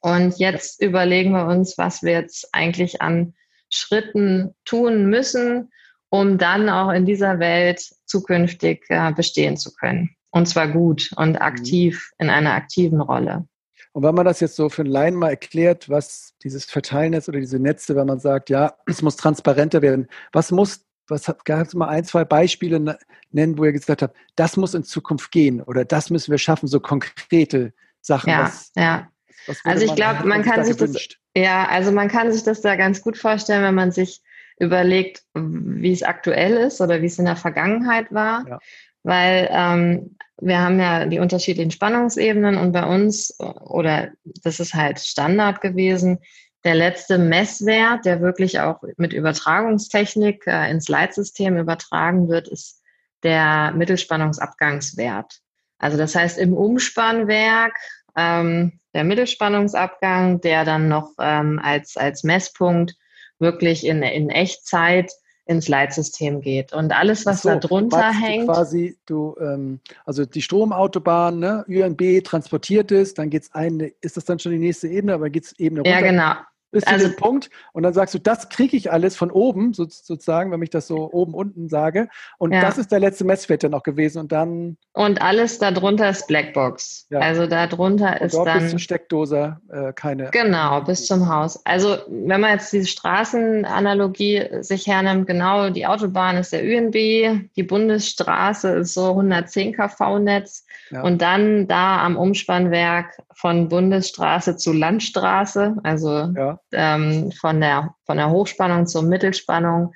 Und 0.00 0.38
jetzt 0.38 0.80
überlegen 0.80 1.32
wir 1.32 1.46
uns, 1.46 1.76
was 1.76 2.02
wir 2.02 2.12
jetzt 2.12 2.48
eigentlich 2.52 3.02
an 3.02 3.34
Schritten 3.68 4.54
tun 4.64 5.10
müssen, 5.10 5.70
um 6.08 6.38
dann 6.38 6.70
auch 6.70 6.90
in 6.90 7.04
dieser 7.04 7.38
Welt 7.38 7.82
zukünftig 8.06 8.84
äh, 8.88 9.12
bestehen 9.12 9.58
zu 9.58 9.74
können. 9.74 10.16
Und 10.30 10.46
zwar 10.46 10.68
gut 10.68 11.10
und 11.16 11.32
mhm. 11.32 11.36
aktiv 11.36 12.10
in 12.18 12.30
einer 12.30 12.54
aktiven 12.54 13.00
Rolle. 13.00 13.46
Und 13.92 14.04
wenn 14.04 14.14
man 14.14 14.24
das 14.24 14.40
jetzt 14.40 14.54
so 14.54 14.68
für 14.68 14.82
einen 14.82 14.90
Laien 14.90 15.16
mal 15.16 15.30
erklärt, 15.30 15.88
was 15.88 16.34
dieses 16.44 16.64
Verteilnetz 16.64 17.28
oder 17.28 17.40
diese 17.40 17.58
Netze, 17.58 17.96
wenn 17.96 18.06
man 18.06 18.20
sagt, 18.20 18.48
ja, 18.48 18.74
es 18.86 19.02
muss 19.02 19.16
transparenter 19.16 19.82
werden, 19.82 20.06
was 20.32 20.52
muss, 20.52 20.86
was 21.08 21.26
gab 21.44 21.66
es 21.66 21.74
mal 21.74 21.88
ein, 21.88 22.04
zwei 22.04 22.24
Beispiele 22.24 22.98
nennen, 23.32 23.58
wo 23.58 23.64
ihr 23.64 23.72
gesagt 23.72 24.02
habt, 24.02 24.16
das 24.36 24.56
muss 24.56 24.74
in 24.74 24.84
Zukunft 24.84 25.32
gehen 25.32 25.60
oder 25.60 25.84
das 25.84 26.10
müssen 26.10 26.30
wir 26.30 26.38
schaffen, 26.38 26.68
so 26.68 26.78
konkrete 26.78 27.72
Sachen. 28.00 28.30
Ja, 28.30 28.44
was, 28.44 28.70
ja. 28.76 29.08
Was 29.46 29.64
also 29.64 29.84
ich 29.84 29.94
glaube, 29.96 30.24
man 30.24 30.42
kann 30.42 30.64
sich 30.64 30.76
das, 30.76 31.08
ja, 31.34 31.66
also 31.68 31.90
man 31.90 32.08
kann 32.08 32.30
sich 32.30 32.44
das 32.44 32.60
da 32.60 32.76
ganz 32.76 33.02
gut 33.02 33.18
vorstellen, 33.18 33.64
wenn 33.64 33.74
man 33.74 33.90
sich 33.90 34.22
überlegt, 34.60 35.22
wie 35.34 35.92
es 35.92 36.02
aktuell 36.02 36.52
ist 36.58 36.80
oder 36.80 37.00
wie 37.00 37.06
es 37.06 37.18
in 37.18 37.24
der 37.24 37.36
Vergangenheit 37.36 38.12
war. 38.12 38.46
Ja. 38.46 38.58
Weil 39.02 39.48
ähm, 39.50 40.16
wir 40.40 40.58
haben 40.60 40.80
ja 40.80 41.06
die 41.06 41.18
unterschiedlichen 41.18 41.70
Spannungsebenen 41.70 42.56
und 42.56 42.72
bei 42.72 42.84
uns, 42.84 43.38
oder 43.38 44.10
das 44.42 44.60
ist 44.60 44.74
halt 44.74 44.98
Standard 44.98 45.60
gewesen, 45.60 46.18
der 46.64 46.74
letzte 46.74 47.18
Messwert, 47.18 48.04
der 48.04 48.20
wirklich 48.20 48.60
auch 48.60 48.82
mit 48.96 49.12
Übertragungstechnik 49.12 50.46
äh, 50.46 50.70
ins 50.70 50.88
Leitsystem 50.88 51.56
übertragen 51.56 52.28
wird, 52.28 52.48
ist 52.48 52.82
der 53.22 53.72
Mittelspannungsabgangswert. 53.72 55.40
Also 55.78 55.96
das 55.96 56.14
heißt 56.14 56.38
im 56.38 56.52
Umspannwerk 56.52 57.74
ähm, 58.16 58.80
der 58.94 59.04
Mittelspannungsabgang, 59.04 60.40
der 60.40 60.64
dann 60.64 60.88
noch 60.88 61.12
ähm, 61.18 61.58
als, 61.62 61.96
als 61.96 62.24
Messpunkt 62.24 62.94
wirklich 63.38 63.86
in, 63.86 64.02
in 64.02 64.28
Echtzeit 64.28 65.10
ins 65.50 65.66
Leitsystem 65.66 66.40
geht. 66.40 66.72
Und 66.72 66.96
alles, 66.96 67.26
was 67.26 67.42
so, 67.42 67.48
da 67.48 67.56
drunter 67.56 68.12
hängt. 68.12 68.46
Quasi, 68.46 68.96
du, 69.06 69.34
ähm, 69.40 69.80
also 70.06 70.24
die 70.24 70.42
Stromautobahn, 70.42 71.40
ne, 71.40 71.64
ÜNB 71.68 72.22
transportiert 72.24 72.92
ist, 72.92 73.18
dann 73.18 73.30
geht 73.30 73.42
es 73.42 73.54
eine, 73.54 73.88
ist 74.00 74.16
das 74.16 74.24
dann 74.24 74.38
schon 74.38 74.52
die 74.52 74.58
nächste 74.58 74.86
Ebene, 74.86 75.14
aber 75.14 75.28
geht 75.28 75.44
es 75.44 75.58
Ebene 75.58 75.80
runter? 75.80 75.90
Ja, 75.90 76.00
genau 76.00 76.34
bis 76.70 76.84
also, 76.84 77.06
zu 77.06 77.10
dem 77.10 77.16
Punkt 77.16 77.50
und 77.72 77.82
dann 77.82 77.92
sagst 77.92 78.14
du, 78.14 78.18
das 78.18 78.48
kriege 78.48 78.76
ich 78.76 78.92
alles 78.92 79.16
von 79.16 79.30
oben, 79.30 79.72
so, 79.72 79.86
sozusagen, 79.88 80.50
wenn 80.52 80.62
ich 80.62 80.70
das 80.70 80.86
so 80.86 81.10
oben 81.12 81.34
unten 81.34 81.68
sage. 81.68 82.08
Und 82.38 82.52
ja. 82.52 82.60
das 82.60 82.78
ist 82.78 82.92
der 82.92 83.00
letzte 83.00 83.24
Messwert 83.24 83.64
dann 83.64 83.74
auch 83.74 83.82
gewesen 83.82 84.20
und 84.20 84.32
dann. 84.32 84.76
Und 84.92 85.22
alles 85.22 85.58
darunter 85.58 86.10
ist 86.10 86.26
Blackbox. 86.26 87.06
Ja. 87.10 87.20
Also 87.20 87.46
darunter 87.46 88.20
ist 88.20 88.36
dann. 88.36 88.60
Bis 88.60 88.70
zur 88.70 88.78
Steckdose 88.78 89.58
äh, 89.70 89.92
keine. 89.92 90.30
Genau, 90.30 90.80
bis 90.82 91.06
zum 91.06 91.28
Haus. 91.28 91.64
Also 91.64 91.98
wenn 92.08 92.40
man 92.40 92.52
jetzt 92.52 92.72
diese 92.72 92.86
Straßenanalogie 92.86 94.48
sich 94.60 94.86
hernimmt, 94.86 95.26
genau, 95.26 95.70
die 95.70 95.86
Autobahn 95.86 96.36
ist 96.36 96.52
der 96.52 96.64
ÜNB, 96.64 97.50
die 97.56 97.62
Bundesstraße 97.62 98.70
ist 98.76 98.94
so 98.94 99.10
110 99.10 99.74
kV-Netz 99.74 100.64
ja. 100.90 101.02
und 101.02 101.22
dann 101.22 101.68
da 101.68 102.02
am 102.04 102.16
Umspannwerk 102.16 103.22
von 103.34 103.68
Bundesstraße 103.68 104.56
zu 104.56 104.72
Landstraße, 104.72 105.76
also 105.82 106.32
ja 106.36 106.58
ähm, 106.72 107.32
von, 107.32 107.60
der, 107.60 107.94
von 108.06 108.16
der 108.16 108.30
Hochspannung 108.30 108.86
zur 108.86 109.02
Mittelspannung. 109.02 109.92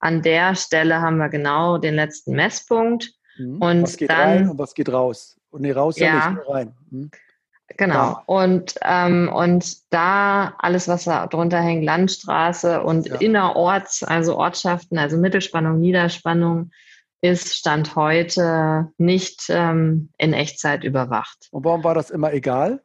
An 0.00 0.22
der 0.22 0.54
Stelle 0.54 1.00
haben 1.00 1.16
wir 1.18 1.28
genau 1.28 1.78
den 1.78 1.94
letzten 1.94 2.34
Messpunkt. 2.34 3.12
Mhm. 3.38 3.60
Und 3.60 3.82
was 3.82 3.96
geht 3.96 4.10
dann, 4.10 4.18
rein 4.18 4.50
und 4.50 4.58
was 4.58 4.74
geht 4.74 4.88
raus? 4.90 5.36
Und 5.50 5.62
nee, 5.62 5.72
raus 5.72 5.98
ja, 5.98 6.06
ja 6.06 6.30
nicht, 6.30 6.48
rein. 6.48 6.74
Mhm. 6.90 7.10
Genau. 7.76 8.22
Und, 8.26 8.74
ähm, 8.82 9.28
und 9.34 9.92
da 9.92 10.54
alles, 10.58 10.86
was 10.86 11.04
da 11.04 11.26
drunter 11.26 11.60
hängt, 11.60 11.84
Landstraße 11.84 12.82
und 12.82 13.08
ja. 13.08 13.16
innerorts, 13.16 14.04
also 14.04 14.36
Ortschaften, 14.36 14.98
also 14.98 15.16
Mittelspannung, 15.16 15.80
Niederspannung, 15.80 16.70
ist 17.26 17.54
Stand 17.54 17.96
heute 17.96 18.92
nicht 18.98 19.46
ähm, 19.48 20.10
in 20.18 20.32
Echtzeit 20.32 20.84
überwacht. 20.84 21.48
Und 21.50 21.64
warum 21.64 21.84
war 21.84 21.94
das 21.94 22.10
immer 22.10 22.32
egal? 22.32 22.80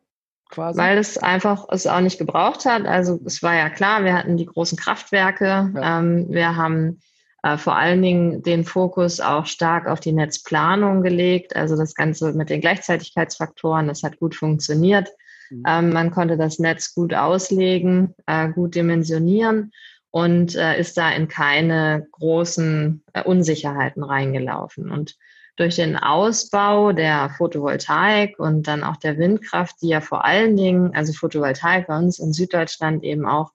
quasi? 0.52 0.78
Weil 0.78 0.98
es 0.98 1.18
einfach 1.18 1.66
es 1.70 1.88
auch 1.88 2.02
nicht 2.02 2.20
gebraucht 2.20 2.66
hat. 2.66 2.86
Also 2.86 3.20
es 3.26 3.42
war 3.42 3.56
ja 3.56 3.70
klar, 3.70 4.04
wir 4.04 4.14
hatten 4.14 4.38
die 4.38 4.46
großen 4.46 4.78
Kraftwerke. 4.78 5.72
Ja. 5.74 6.00
Ähm, 6.00 6.28
wir 6.30 6.56
haben 6.56 7.00
äh, 7.42 7.58
vor 7.58 7.76
allen 7.76 8.02
Dingen 8.02 8.44
den 8.44 8.64
Fokus 8.64 9.20
auch 9.20 9.48
stark 9.48 9.88
auf 9.88 10.00
die 10.00 10.12
Netzplanung 10.12 11.02
gelegt. 11.02 11.56
Also 11.56 11.76
das 11.76 11.96
Ganze 11.96 12.34
mit 12.34 12.50
den 12.50 12.62
Gleichzeitigkeitsfaktoren, 12.62 13.88
das 13.88 14.04
hat 14.04 14.20
gut 14.20 14.36
funktioniert. 14.36 15.10
Mhm. 15.50 15.64
Ähm, 15.68 15.90
man 15.90 16.12
konnte 16.12 16.38
das 16.38 16.60
Netz 16.60 16.94
gut 16.94 17.14
auslegen, 17.14 18.14
äh, 18.28 18.50
gut 18.50 18.76
dimensionieren 18.76 19.72
und 20.12 20.56
äh, 20.56 20.80
ist 20.80 20.98
da 20.98 21.10
in 21.12 21.28
keine 21.28 22.08
großen 22.12 23.04
äh, 23.14 23.24
Unsicherheiten 23.24 24.04
reingelaufen. 24.04 24.92
Und 24.92 25.18
durch 25.56 25.76
den 25.76 25.98
Ausbau 25.98 26.92
der 26.92 27.30
Photovoltaik 27.38 28.40
und 28.40 28.68
dann 28.68 28.84
auch 28.84 28.98
der 28.98 29.18
Windkraft, 29.18 29.76
die 29.82 29.90
ja 29.90 30.02
vor 30.02 30.26
allen 30.26 30.56
Dingen, 30.56 30.96
also 30.96 31.14
Photovoltaik 31.14 31.88
bei 31.88 31.98
uns 31.98 32.20
in 32.20 32.34
Süddeutschland 32.34 33.04
eben 33.04 33.26
auch 33.26 33.52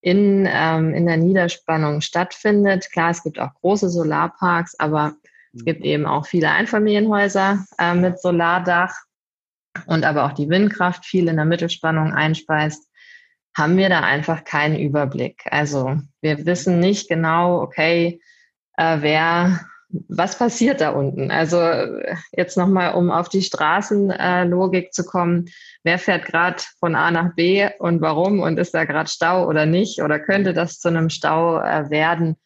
in, 0.00 0.46
ähm, 0.50 0.92
in 0.92 1.06
der 1.06 1.16
Niederspannung 1.16 2.02
stattfindet. 2.02 2.90
Klar, 2.92 3.10
es 3.10 3.22
gibt 3.22 3.38
auch 3.38 3.54
große 3.60 3.88
Solarparks, 3.88 4.78
aber 4.78 5.14
es 5.54 5.64
gibt 5.64 5.80
mhm. 5.80 5.86
eben 5.86 6.06
auch 6.06 6.26
viele 6.26 6.50
Einfamilienhäuser 6.50 7.64
äh, 7.78 7.94
mit 7.94 8.20
Solardach 8.20 8.94
und 9.86 10.04
aber 10.04 10.26
auch 10.26 10.32
die 10.32 10.48
Windkraft 10.48 11.04
viel 11.06 11.28
in 11.28 11.36
der 11.36 11.44
Mittelspannung 11.44 12.12
einspeist, 12.12 12.88
haben 13.56 13.76
wir 13.76 13.88
da 13.88 14.00
einfach 14.00 14.44
keinen 14.44 14.78
Überblick. 14.78 15.42
Also 15.50 15.96
wir 16.20 16.44
wissen 16.46 16.80
nicht 16.80 17.08
genau, 17.08 17.60
okay, 17.60 18.20
äh, 18.76 18.98
wer 19.00 19.60
was 20.08 20.38
passiert 20.38 20.80
da 20.80 20.90
unten? 20.90 21.30
Also 21.30 21.58
jetzt 22.32 22.56
nochmal, 22.56 22.94
um 22.94 23.10
auf 23.10 23.28
die 23.28 23.42
Straßenlogik 23.42 24.92
zu 24.92 25.04
kommen. 25.04 25.46
Wer 25.82 25.98
fährt 25.98 26.24
gerade 26.24 26.62
von 26.80 26.94
A 26.94 27.10
nach 27.10 27.34
B 27.34 27.68
und 27.78 28.00
warum? 28.00 28.40
Und 28.40 28.58
ist 28.58 28.74
da 28.74 28.84
gerade 28.84 29.08
Stau 29.08 29.46
oder 29.46 29.66
nicht? 29.66 30.02
Oder 30.02 30.18
könnte 30.18 30.52
das 30.52 30.78
zu 30.78 30.88
einem 30.88 31.10
Stau 31.10 31.60
äh, 31.60 31.90
werden? 31.90 32.36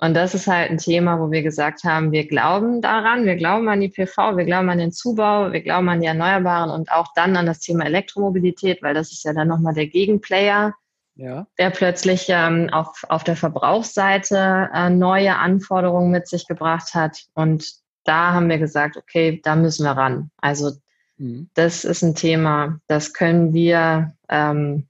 Und 0.00 0.14
das 0.14 0.34
ist 0.34 0.46
halt 0.46 0.70
ein 0.70 0.78
Thema, 0.78 1.18
wo 1.20 1.30
wir 1.30 1.42
gesagt 1.42 1.82
haben, 1.82 2.12
wir 2.12 2.26
glauben 2.26 2.80
daran, 2.80 3.26
wir 3.26 3.34
glauben 3.34 3.68
an 3.68 3.80
die 3.80 3.88
PV, 3.88 4.36
wir 4.36 4.44
glauben 4.44 4.70
an 4.70 4.78
den 4.78 4.92
Zubau, 4.92 5.52
wir 5.52 5.60
glauben 5.60 5.88
an 5.88 6.00
die 6.00 6.06
Erneuerbaren 6.06 6.70
und 6.70 6.92
auch 6.92 7.12
dann 7.14 7.36
an 7.36 7.46
das 7.46 7.58
Thema 7.58 7.84
Elektromobilität, 7.84 8.80
weil 8.82 8.94
das 8.94 9.10
ist 9.10 9.24
ja 9.24 9.32
dann 9.32 9.48
nochmal 9.48 9.74
der 9.74 9.88
Gegenplayer 9.88 10.74
ja. 11.18 11.46
der 11.58 11.70
plötzlich 11.70 12.26
ähm, 12.28 12.70
auf, 12.70 13.04
auf 13.08 13.24
der 13.24 13.36
Verbrauchsseite 13.36 14.70
äh, 14.72 14.88
neue 14.88 15.36
Anforderungen 15.36 16.10
mit 16.10 16.28
sich 16.28 16.46
gebracht 16.46 16.94
hat. 16.94 17.26
Und 17.34 17.74
da 18.04 18.32
haben 18.32 18.48
wir 18.48 18.58
gesagt, 18.58 18.96
okay, 18.96 19.40
da 19.42 19.56
müssen 19.56 19.84
wir 19.84 19.92
ran. 19.92 20.30
Also 20.38 20.72
mhm. 21.18 21.50
das 21.54 21.84
ist 21.84 22.02
ein 22.02 22.14
Thema, 22.14 22.80
das 22.86 23.12
können 23.12 23.52
wir 23.52 24.14
ähm, 24.28 24.86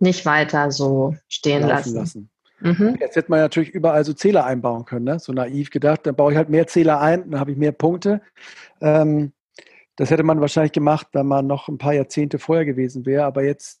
nicht 0.00 0.26
weiter 0.26 0.72
so 0.72 1.16
stehen 1.28 1.62
lassen. 1.68 1.96
lassen. 1.96 2.30
Mhm. 2.62 2.96
Jetzt 3.00 3.16
hätte 3.16 3.30
man 3.30 3.40
natürlich 3.40 3.70
überall 3.70 4.04
so 4.04 4.12
Zähler 4.12 4.46
einbauen 4.46 4.84
können, 4.84 5.04
ne? 5.04 5.18
so 5.18 5.32
naiv 5.32 5.70
gedacht. 5.70 6.00
Dann 6.04 6.14
baue 6.14 6.32
ich 6.32 6.38
halt 6.38 6.48
mehr 6.48 6.66
Zähler 6.66 7.00
ein, 7.00 7.30
dann 7.30 7.40
habe 7.40 7.52
ich 7.52 7.56
mehr 7.56 7.72
Punkte. 7.72 8.20
Ähm, 8.80 9.32
das 9.96 10.10
hätte 10.10 10.22
man 10.22 10.40
wahrscheinlich 10.40 10.72
gemacht, 10.72 11.08
wenn 11.12 11.26
man 11.26 11.46
noch 11.46 11.68
ein 11.68 11.78
paar 11.78 11.94
Jahrzehnte 11.94 12.38
vorher 12.38 12.64
gewesen 12.64 13.04
wäre. 13.04 13.24
Aber 13.24 13.44
jetzt 13.44 13.80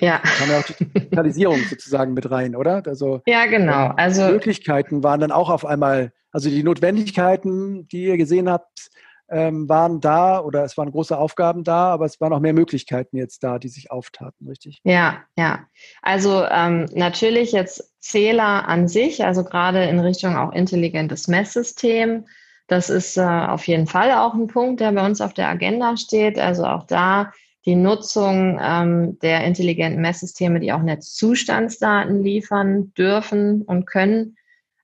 ja. 0.00 0.18
kam 0.18 0.50
ja 0.50 0.58
auch 0.58 0.64
die 0.64 0.84
Digitalisierung 0.84 1.58
sozusagen 1.70 2.14
mit 2.14 2.30
rein, 2.30 2.56
oder? 2.56 2.82
Also, 2.86 3.22
ja, 3.26 3.46
genau. 3.46 3.86
Ähm, 3.86 3.94
also, 3.96 4.26
die 4.26 4.32
Möglichkeiten 4.32 5.02
waren 5.02 5.20
dann 5.20 5.32
auch 5.32 5.50
auf 5.50 5.64
einmal, 5.64 6.12
also 6.32 6.50
die 6.50 6.62
Notwendigkeiten, 6.62 7.88
die 7.88 8.04
ihr 8.04 8.16
gesehen 8.16 8.48
habt, 8.48 8.90
ähm, 9.30 9.68
waren 9.68 10.00
da 10.00 10.40
oder 10.40 10.64
es 10.64 10.76
waren 10.76 10.90
große 10.90 11.16
Aufgaben 11.16 11.64
da, 11.64 11.90
aber 11.90 12.06
es 12.06 12.20
waren 12.20 12.32
auch 12.32 12.40
mehr 12.40 12.52
Möglichkeiten 12.52 13.16
jetzt 13.16 13.44
da, 13.44 13.58
die 13.58 13.68
sich 13.68 13.90
auftaten, 13.90 14.48
richtig? 14.48 14.80
Ja, 14.84 15.22
ja. 15.36 15.66
Also 16.02 16.44
ähm, 16.50 16.86
natürlich 16.94 17.52
jetzt 17.52 17.94
Zähler 18.00 18.66
an 18.68 18.88
sich, 18.88 19.24
also 19.24 19.44
gerade 19.44 19.84
in 19.84 19.98
Richtung 19.98 20.36
auch 20.36 20.52
intelligentes 20.52 21.28
Messsystem. 21.28 22.24
Das 22.66 22.90
ist 22.90 23.16
äh, 23.16 23.22
auf 23.22 23.66
jeden 23.66 23.86
Fall 23.86 24.12
auch 24.12 24.34
ein 24.34 24.46
Punkt, 24.46 24.80
der 24.80 24.92
bei 24.92 25.04
uns 25.04 25.20
auf 25.20 25.34
der 25.34 25.48
Agenda 25.48 25.96
steht. 25.96 26.38
Also 26.38 26.64
auch 26.64 26.84
da 26.84 27.32
die 27.66 27.74
Nutzung 27.74 28.58
ähm, 28.62 29.18
der 29.20 29.44
intelligenten 29.44 30.00
Messsysteme, 30.00 30.58
die 30.58 30.72
auch 30.72 30.82
Netzzustandsdaten 30.82 32.22
liefern 32.22 32.94
dürfen 32.96 33.60
und 33.60 33.84
können, 33.84 34.37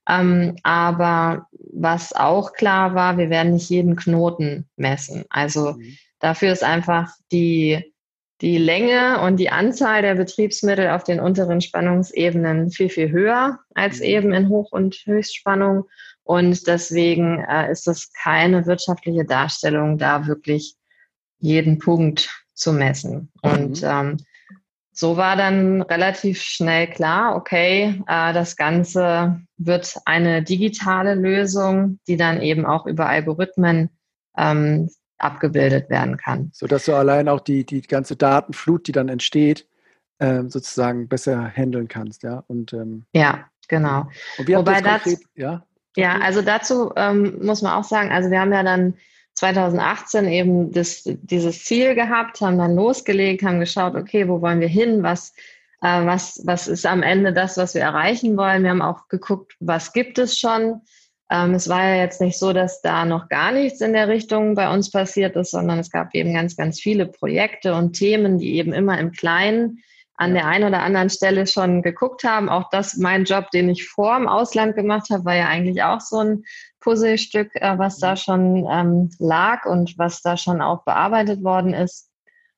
ähm, 0.07 0.55
aber 0.63 1.47
was 1.73 2.13
auch 2.13 2.53
klar 2.53 2.95
war, 2.95 3.17
wir 3.17 3.29
werden 3.29 3.53
nicht 3.53 3.69
jeden 3.69 3.95
Knoten 3.95 4.69
messen. 4.75 5.25
Also 5.29 5.73
mhm. 5.73 5.97
dafür 6.19 6.51
ist 6.51 6.63
einfach 6.63 7.11
die, 7.31 7.93
die 8.41 8.57
Länge 8.57 9.21
und 9.21 9.37
die 9.37 9.49
Anzahl 9.49 10.01
der 10.01 10.15
Betriebsmittel 10.15 10.89
auf 10.89 11.03
den 11.03 11.19
unteren 11.19 11.61
Spannungsebenen 11.61 12.71
viel, 12.71 12.89
viel 12.89 13.11
höher 13.11 13.59
als 13.73 13.99
mhm. 13.99 14.05
eben 14.05 14.33
in 14.33 14.49
Hoch- 14.49 14.71
und 14.71 14.95
Höchstspannung. 15.05 15.85
Und 16.23 16.67
deswegen 16.67 17.43
äh, 17.43 17.71
ist 17.71 17.87
es 17.87 18.11
keine 18.13 18.65
wirtschaftliche 18.65 19.25
Darstellung, 19.25 19.97
da 19.97 20.27
wirklich 20.27 20.75
jeden 21.39 21.79
Punkt 21.79 22.29
zu 22.53 22.73
messen. 22.73 23.31
Mhm. 23.43 23.51
Und 23.51 23.83
ähm, 23.83 24.17
so 24.97 25.17
war 25.17 25.35
dann 25.35 25.81
relativ 25.81 26.41
schnell 26.41 26.87
klar, 26.87 27.35
okay, 27.35 28.01
äh, 28.07 28.33
das 28.33 28.55
Ganze 28.55 29.41
wird 29.57 29.97
eine 30.05 30.41
digitale 30.41 31.15
Lösung, 31.15 31.99
die 32.07 32.15
dann 32.15 32.41
eben 32.41 32.65
auch 32.65 32.85
über 32.85 33.07
Algorithmen 33.07 33.89
ähm, 34.37 34.89
abgebildet 35.17 35.89
werden 35.89 36.15
kann. 36.15 36.49
Sodass 36.53 36.85
du 36.85 36.93
allein 36.93 37.27
auch 37.27 37.41
die, 37.41 37.65
die 37.65 37.81
ganze 37.81 38.15
Datenflut, 38.15 38.87
die 38.87 38.93
dann 38.93 39.09
entsteht, 39.09 39.67
äh, 40.19 40.43
sozusagen 40.47 41.09
besser 41.09 41.51
handeln 41.53 41.89
kannst, 41.89 42.23
ja. 42.23 42.45
Und, 42.47 42.71
ähm, 42.71 43.03
ja, 43.13 43.49
genau. 43.67 44.07
Und 44.37 44.47
wie 44.47 44.55
Wobei 44.55 44.81
das 44.81 45.03
konkret, 45.03 45.19
ja? 45.35 45.65
Ja, 45.97 46.19
also 46.19 46.41
dazu 46.41 46.93
ähm, 46.95 47.39
muss 47.41 47.61
man 47.61 47.73
auch 47.73 47.83
sagen, 47.83 48.11
also 48.11 48.29
wir 48.29 48.39
haben 48.39 48.53
ja 48.53 48.63
dann 48.63 48.95
2018 49.35 50.27
eben 50.27 50.71
das, 50.71 51.03
dieses 51.05 51.63
Ziel 51.63 51.93
gehabt, 51.93 52.41
haben 52.41 52.57
dann 52.57 52.75
losgelegt, 52.75 53.43
haben 53.43 53.59
geschaut, 53.59 53.95
okay, 53.95 54.27
wo 54.27 54.41
wollen 54.41 54.61
wir 54.61 54.67
hin, 54.67 55.03
was, 55.03 55.33
äh, 55.81 56.05
was, 56.05 56.41
was 56.45 56.67
ist 56.67 56.85
am 56.85 57.03
Ende 57.03 57.33
das, 57.33 57.57
was 57.57 57.75
wir 57.75 57.81
erreichen 57.81 58.37
wollen. 58.37 58.63
Wir 58.63 58.69
haben 58.69 58.81
auch 58.81 59.07
geguckt, 59.09 59.55
was 59.59 59.93
gibt 59.93 60.17
es 60.17 60.39
schon. 60.39 60.81
Ähm, 61.29 61.53
es 61.53 61.67
war 61.67 61.83
ja 61.83 61.95
jetzt 61.95 62.21
nicht 62.21 62.39
so, 62.39 62.53
dass 62.53 62.81
da 62.81 63.03
noch 63.03 63.27
gar 63.29 63.51
nichts 63.51 63.81
in 63.81 63.93
der 63.93 64.07
Richtung 64.07 64.55
bei 64.55 64.71
uns 64.73 64.89
passiert 64.89 65.35
ist, 65.35 65.51
sondern 65.51 65.79
es 65.79 65.91
gab 65.91 66.13
eben 66.13 66.33
ganz, 66.33 66.55
ganz 66.55 66.79
viele 66.79 67.05
Projekte 67.05 67.73
und 67.73 67.93
Themen, 67.93 68.37
die 68.37 68.55
eben 68.55 68.73
immer 68.73 68.99
im 68.99 69.11
Kleinen 69.11 69.83
an 70.17 70.33
der 70.33 70.47
einen 70.47 70.69
oder 70.69 70.81
anderen 70.81 71.09
Stelle 71.09 71.45
schon 71.45 71.81
geguckt 71.81 72.23
haben. 72.23 72.47
Auch 72.47 72.69
das, 72.69 72.95
mein 72.95 73.25
Job, 73.25 73.49
den 73.51 73.69
ich 73.69 73.87
vor 73.87 74.15
dem 74.17 74.27
Ausland 74.27 74.75
gemacht 74.75 75.09
habe, 75.09 75.25
war 75.25 75.35
ja 75.35 75.47
eigentlich 75.47 75.83
auch 75.83 75.99
so 75.99 76.19
ein 76.19 76.45
Puzzlestück, 76.85 77.49
äh, 77.55 77.77
was 77.77 77.97
da 77.97 78.15
schon 78.15 78.67
ähm, 78.71 79.09
lag 79.17 79.65
und 79.65 79.97
was 79.97 80.21
da 80.21 80.37
schon 80.37 80.61
auch 80.61 80.83
bearbeitet 80.83 81.43
worden 81.43 81.73
ist. 81.73 82.11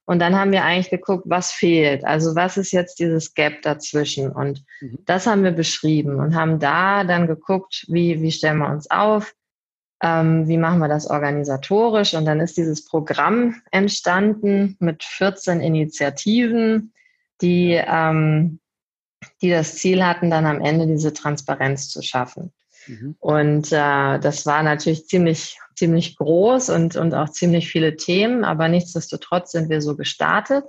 Und 0.05 0.19
dann 0.19 0.37
haben 0.37 0.51
wir 0.51 0.63
eigentlich 0.63 0.89
geguckt, 0.89 1.23
was 1.27 1.51
fehlt. 1.51 2.05
Also 2.05 2.35
was 2.35 2.57
ist 2.57 2.71
jetzt 2.71 2.99
dieses 2.99 3.33
Gap 3.33 3.61
dazwischen? 3.61 4.31
Und 4.31 4.63
mhm. 4.81 4.99
das 5.05 5.27
haben 5.27 5.43
wir 5.43 5.51
beschrieben 5.51 6.19
und 6.19 6.35
haben 6.35 6.59
da 6.59 7.05
dann 7.05 7.25
geguckt, 7.27 7.85
wie, 7.87 8.21
wie 8.21 8.31
stellen 8.31 8.59
wir 8.59 8.69
uns 8.69 8.91
auf? 8.91 9.33
Ähm, 10.03 10.47
wie 10.47 10.57
machen 10.57 10.79
wir 10.79 10.89
das 10.89 11.09
organisatorisch? 11.09 12.13
Und 12.13 12.25
dann 12.25 12.41
ist 12.41 12.57
dieses 12.57 12.85
Programm 12.85 13.61
entstanden 13.71 14.75
mit 14.79 15.03
14 15.03 15.61
Initiativen, 15.61 16.93
die, 17.41 17.81
ähm, 17.81 18.59
die 19.41 19.49
das 19.49 19.75
Ziel 19.75 20.05
hatten, 20.05 20.29
dann 20.29 20.45
am 20.45 20.61
Ende 20.61 20.85
diese 20.85 21.13
Transparenz 21.13 21.89
zu 21.89 22.01
schaffen. 22.01 22.53
Mhm. 22.87 23.15
Und 23.19 23.71
äh, 23.71 24.19
das 24.19 24.45
war 24.45 24.63
natürlich 24.63 25.07
ziemlich, 25.07 25.59
ziemlich 25.75 26.15
groß 26.15 26.69
und, 26.69 26.95
und 26.95 27.13
auch 27.13 27.29
ziemlich 27.29 27.69
viele 27.69 27.95
Themen, 27.95 28.43
aber 28.43 28.67
nichtsdestotrotz 28.67 29.51
sind 29.51 29.69
wir 29.69 29.81
so 29.81 29.95
gestartet. 29.95 30.65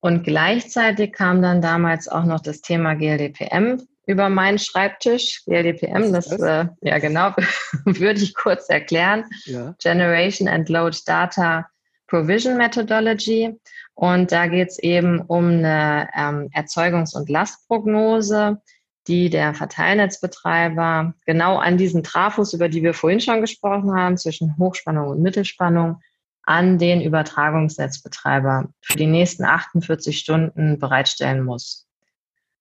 Und 0.00 0.22
gleichzeitig 0.22 1.12
kam 1.12 1.42
dann 1.42 1.60
damals 1.60 2.08
auch 2.08 2.24
noch 2.24 2.40
das 2.40 2.60
Thema 2.60 2.94
GLDPM 2.94 3.82
über 4.06 4.28
meinen 4.28 4.58
Schreibtisch. 4.58 5.42
GLDPM, 5.44 6.12
das, 6.12 6.28
das? 6.28 6.40
Äh, 6.40 6.66
ja 6.82 6.98
genau, 6.98 7.34
würde 7.84 8.20
ich 8.20 8.34
kurz 8.34 8.68
erklären. 8.68 9.24
Ja. 9.44 9.74
Generation 9.80 10.48
and 10.48 10.68
Load 10.68 10.96
Data 11.04 11.68
Provision 12.06 12.56
Methodology. 12.56 13.54
Und 13.94 14.32
da 14.32 14.46
geht 14.46 14.68
es 14.68 14.78
eben 14.78 15.20
um 15.20 15.48
eine 15.48 16.08
ähm, 16.16 16.48
Erzeugungs- 16.54 17.16
und 17.16 17.28
Lastprognose, 17.28 18.62
die 19.08 19.30
der 19.30 19.54
Verteilnetzbetreiber 19.54 21.14
genau 21.26 21.56
an 21.56 21.78
diesen 21.78 22.02
Trafos, 22.02 22.52
über 22.52 22.68
die 22.68 22.82
wir 22.82 22.94
vorhin 22.94 23.20
schon 23.20 23.40
gesprochen 23.40 23.94
haben, 23.94 24.16
zwischen 24.16 24.56
Hochspannung 24.58 25.08
und 25.08 25.22
Mittelspannung, 25.22 26.00
an 26.42 26.78
den 26.78 27.02
Übertragungsnetzbetreiber 27.02 28.68
für 28.80 28.96
die 28.96 29.06
nächsten 29.06 29.44
48 29.44 30.18
Stunden 30.18 30.78
bereitstellen 30.78 31.44
muss. 31.44 31.86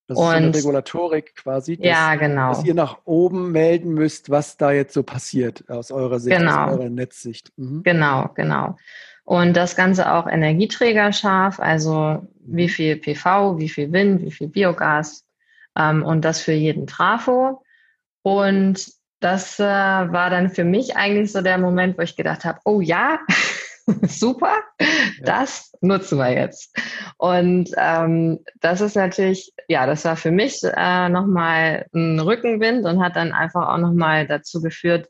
Das 0.08 0.18
ist 0.18 0.24
und, 0.24 0.34
eine 0.34 0.56
Regulatorik 0.56 1.36
quasi, 1.36 1.78
dass, 1.78 1.86
ja, 1.86 2.16
genau. 2.16 2.50
dass 2.50 2.64
ihr 2.64 2.74
nach 2.74 3.00
oben 3.04 3.52
melden 3.52 3.94
müsst, 3.94 4.30
was 4.30 4.56
da 4.56 4.72
jetzt 4.72 4.94
so 4.94 5.04
passiert 5.04 5.70
aus 5.70 5.92
eurer 5.92 6.20
Sicht, 6.20 6.38
genau. 6.38 6.66
aus 6.66 6.80
eurer 6.80 6.90
Netzsicht. 6.90 7.52
Mhm. 7.58 7.84
Genau, 7.84 8.30
genau. 8.34 8.78
Und 9.26 9.58
das 9.58 9.76
Ganze 9.76 10.14
auch 10.14 10.28
energieträgerscharf, 10.28 11.60
also 11.60 12.26
wie 12.46 12.70
viel 12.70 12.96
PV, 12.96 13.58
wie 13.58 13.68
viel 13.68 13.92
Wind, 13.92 14.22
wie 14.22 14.32
viel 14.32 14.48
Biogas 14.48 15.27
ähm, 15.78 16.04
und 16.04 16.26
das 16.26 16.42
für 16.42 16.54
jeden 16.54 16.88
Trafo. 16.88 17.64
Und 18.22 18.86
das 19.20 19.60
äh, 19.60 19.64
war 19.64 20.30
dann 20.30 20.50
für 20.50 20.64
mich 20.64 20.96
eigentlich 20.96 21.32
so 21.32 21.42
der 21.42 21.58
Moment, 21.58 21.98
wo 21.98 22.02
ich 22.02 22.16
gedacht 22.16 22.46
habe, 22.46 22.60
oh 22.66 22.82
ja, 22.82 23.20
super, 24.08 24.56
ja. 24.80 24.88
das 25.24 25.72
nutzen 25.82 26.18
wir 26.18 26.32
jetzt. 26.32 26.76
Und 27.18 27.70
ähm, 27.78 28.40
das 28.60 28.82
ist 28.82 28.96
natürlich, 28.96 29.54
ja, 29.68 29.86
das 29.86 30.06
war 30.06 30.18
für 30.18 30.32
mich 30.32 30.62
äh, 30.64 31.10
nochmal 31.10 31.86
ein 31.94 32.20
Rückenwind 32.20 32.86
und 32.86 33.02
hat 33.02 33.16
dann 33.16 33.32
einfach 33.32 33.70
auch 33.70 33.78
nochmal 33.78 34.28
dazu 34.28 34.62
geführt, 34.62 35.10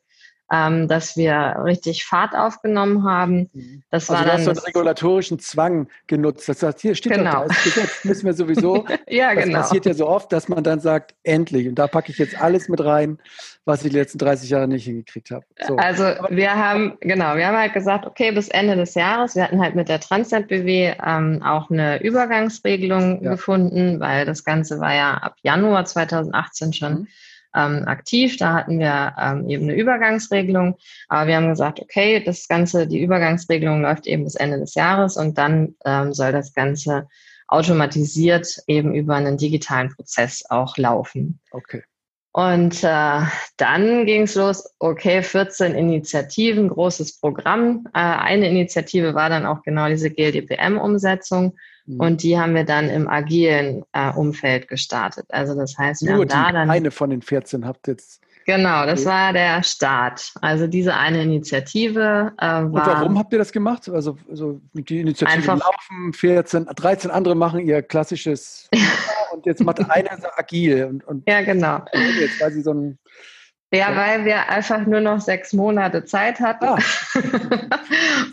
ähm, 0.52 0.88
dass 0.88 1.18
wir 1.18 1.58
richtig 1.64 2.06
Fahrt 2.06 2.34
aufgenommen 2.34 3.04
haben. 3.04 3.50
Mhm. 3.54 3.84
Das 3.90 4.10
also 4.10 4.24
war 4.24 4.32
dann 4.32 4.44
so 4.44 4.52
einen 4.52 4.60
regulatorischen 4.60 5.40
Zwang 5.40 5.88
genutzt. 6.08 6.48
Das 6.48 6.64
heißt, 6.64 6.80
hier 6.80 6.96
steht 6.96 7.14
genau. 7.14 7.44
doch, 7.44 7.48
da 7.48 7.64
Gesetz, 7.64 8.06
müssen 8.06 8.26
wir 8.26 8.34
sowieso. 8.34 8.86
ja, 9.08 9.36
das 9.36 9.44
genau. 9.44 9.60
passiert 9.60 9.86
ja 9.86 9.94
so 9.94 10.08
oft, 10.08 10.32
dass 10.32 10.48
man 10.48 10.64
dann 10.64 10.80
sagt, 10.80 11.16
endlich. 11.24 11.68
Und 11.68 11.76
da 11.76 11.88
packe 11.88 12.12
ich 12.12 12.18
jetzt 12.18 12.40
alles 12.40 12.70
mit 12.70 12.84
rein, 12.84 13.18
was 13.66 13.84
ich 13.84 13.92
die 13.92 13.98
letzten 13.98 14.20
30 14.20 14.50
Jahre 14.50 14.68
nicht 14.70 14.86
hingekriegt 14.86 15.32
habe. 15.32 15.46
So. 15.68 15.76
Also 15.76 16.04
wir 16.30 16.56
haben, 16.56 16.98
genau, 17.02 17.36
wir 17.36 17.48
haben 17.48 17.58
halt 17.58 17.74
gesagt, 17.74 18.06
okay, 18.06 18.32
bis 18.32 18.48
Ende 18.48 18.78
des 18.78 18.96
Jahres, 18.96 19.36
wir 19.36 19.44
hatten 19.44 19.62
halt 19.62 19.76
mit 19.76 19.90
der 19.90 20.00
Transnet 20.00 20.48
BW 20.48 20.94
ähm, 21.06 21.44
auch 21.44 21.70
eine 21.70 22.02
Übergangsregelung 22.02 23.22
ja. 23.22 23.32
gefunden, 23.32 24.00
weil 24.00 24.26
das 24.26 24.46
Ganze 24.46 24.80
war 24.80 24.96
ja 24.96 25.16
ab 25.16 25.36
Januar 25.42 25.84
2018 25.84 26.72
schon. 26.72 26.94
Mhm 26.94 27.08
ähm, 27.56 27.88
aktiv. 27.88 28.38
Da 28.38 28.54
hatten 28.54 28.80
wir 28.80 29.14
ähm, 29.20 29.50
eben 29.50 29.64
eine 29.64 29.76
Übergangsregelung. 29.76 30.78
Aber 31.08 31.28
wir 31.28 31.36
haben 31.36 31.50
gesagt, 31.50 31.80
okay, 31.80 32.24
das 32.24 32.48
Ganze, 32.48 32.88
die 32.88 33.02
Übergangsregelung 33.02 33.82
läuft 33.82 34.08
eben 34.08 34.24
bis 34.24 34.36
Ende 34.36 34.60
des 34.60 34.76
Jahres 34.76 35.18
und 35.18 35.38
dann 35.38 35.76
ähm, 35.86 36.14
soll 36.14 36.32
das 36.32 36.54
Ganze 36.54 37.08
automatisiert 37.48 38.62
eben 38.68 38.94
über 38.94 39.16
einen 39.16 39.38
digitalen 39.38 39.90
Prozess 39.90 40.44
auch 40.50 40.78
laufen. 40.78 41.40
Okay. 41.52 41.84
Und 42.34 42.84
äh, 42.84 43.22
dann 43.58 44.06
ging 44.06 44.24
es 44.24 44.36
los, 44.36 44.70
okay, 44.78 45.24
14 45.24 45.74
Initiativen, 45.74 46.68
großes 46.68 47.20
Programm. 47.20 47.88
Äh, 47.96 48.00
eine 48.00 48.48
Initiative 48.48 49.16
war 49.16 49.30
dann 49.30 49.48
auch 49.48 49.64
genau 49.64 49.88
diese 49.88 50.12
GLDPM-Umsetzung. 50.12 51.58
Mhm. 51.88 52.00
Und 52.00 52.24
die 52.24 52.38
haben 52.38 52.54
wir 52.54 52.64
dann 52.64 52.90
im 52.90 53.08
agilen 53.08 53.84
äh, 53.94 54.12
Umfeld 54.12 54.68
gestartet. 54.68 55.26
Also 55.30 55.56
das 55.56 55.78
heißt, 55.78 56.04
wir 56.04 56.12
Nur 56.12 56.22
haben 56.22 56.28
da 56.30 56.48
die, 56.48 56.54
dann. 56.54 56.70
Eine 56.70 56.92
von 56.92 57.10
den 57.10 57.22
14 57.22 57.66
habt 57.66 57.88
jetzt 57.88 58.22
Genau, 58.48 58.86
das 58.86 59.04
war 59.04 59.34
der 59.34 59.62
Start. 59.62 60.32
Also 60.40 60.68
diese 60.68 60.96
eine 60.96 61.22
Initiative 61.22 62.32
äh, 62.38 62.46
war. 62.46 62.64
Und 62.64 62.74
warum 62.74 63.20
habt 63.20 63.34
ihr 63.34 63.40
das 63.40 63.52
gemacht? 63.52 63.90
Also, 63.90 64.18
also 64.30 64.62
die 64.72 65.02
Initiative 65.02 65.48
laufen, 65.48 66.14
14, 66.14 66.66
13 66.66 67.12
andere 67.12 67.36
machen 67.36 67.60
ihr 67.60 67.82
klassisches 67.82 68.70
und 69.34 69.46
jetzt 69.46 69.62
macht 69.62 69.82
eine 69.92 70.10
so 70.22 70.28
agil. 70.38 70.86
Und, 70.86 71.04
und 71.04 71.30
ja, 71.30 71.42
genau. 71.42 71.84
Jetzt 72.22 72.40
quasi 72.40 72.62
so 72.62 72.74
ein 72.74 72.98
ja, 73.74 73.94
weil 73.98 74.24
wir 74.24 74.48
einfach 74.48 74.86
nur 74.86 75.02
noch 75.02 75.20
sechs 75.20 75.52
Monate 75.52 76.06
Zeit 76.06 76.40
hatten. 76.40 76.66
Ah. 76.66 76.78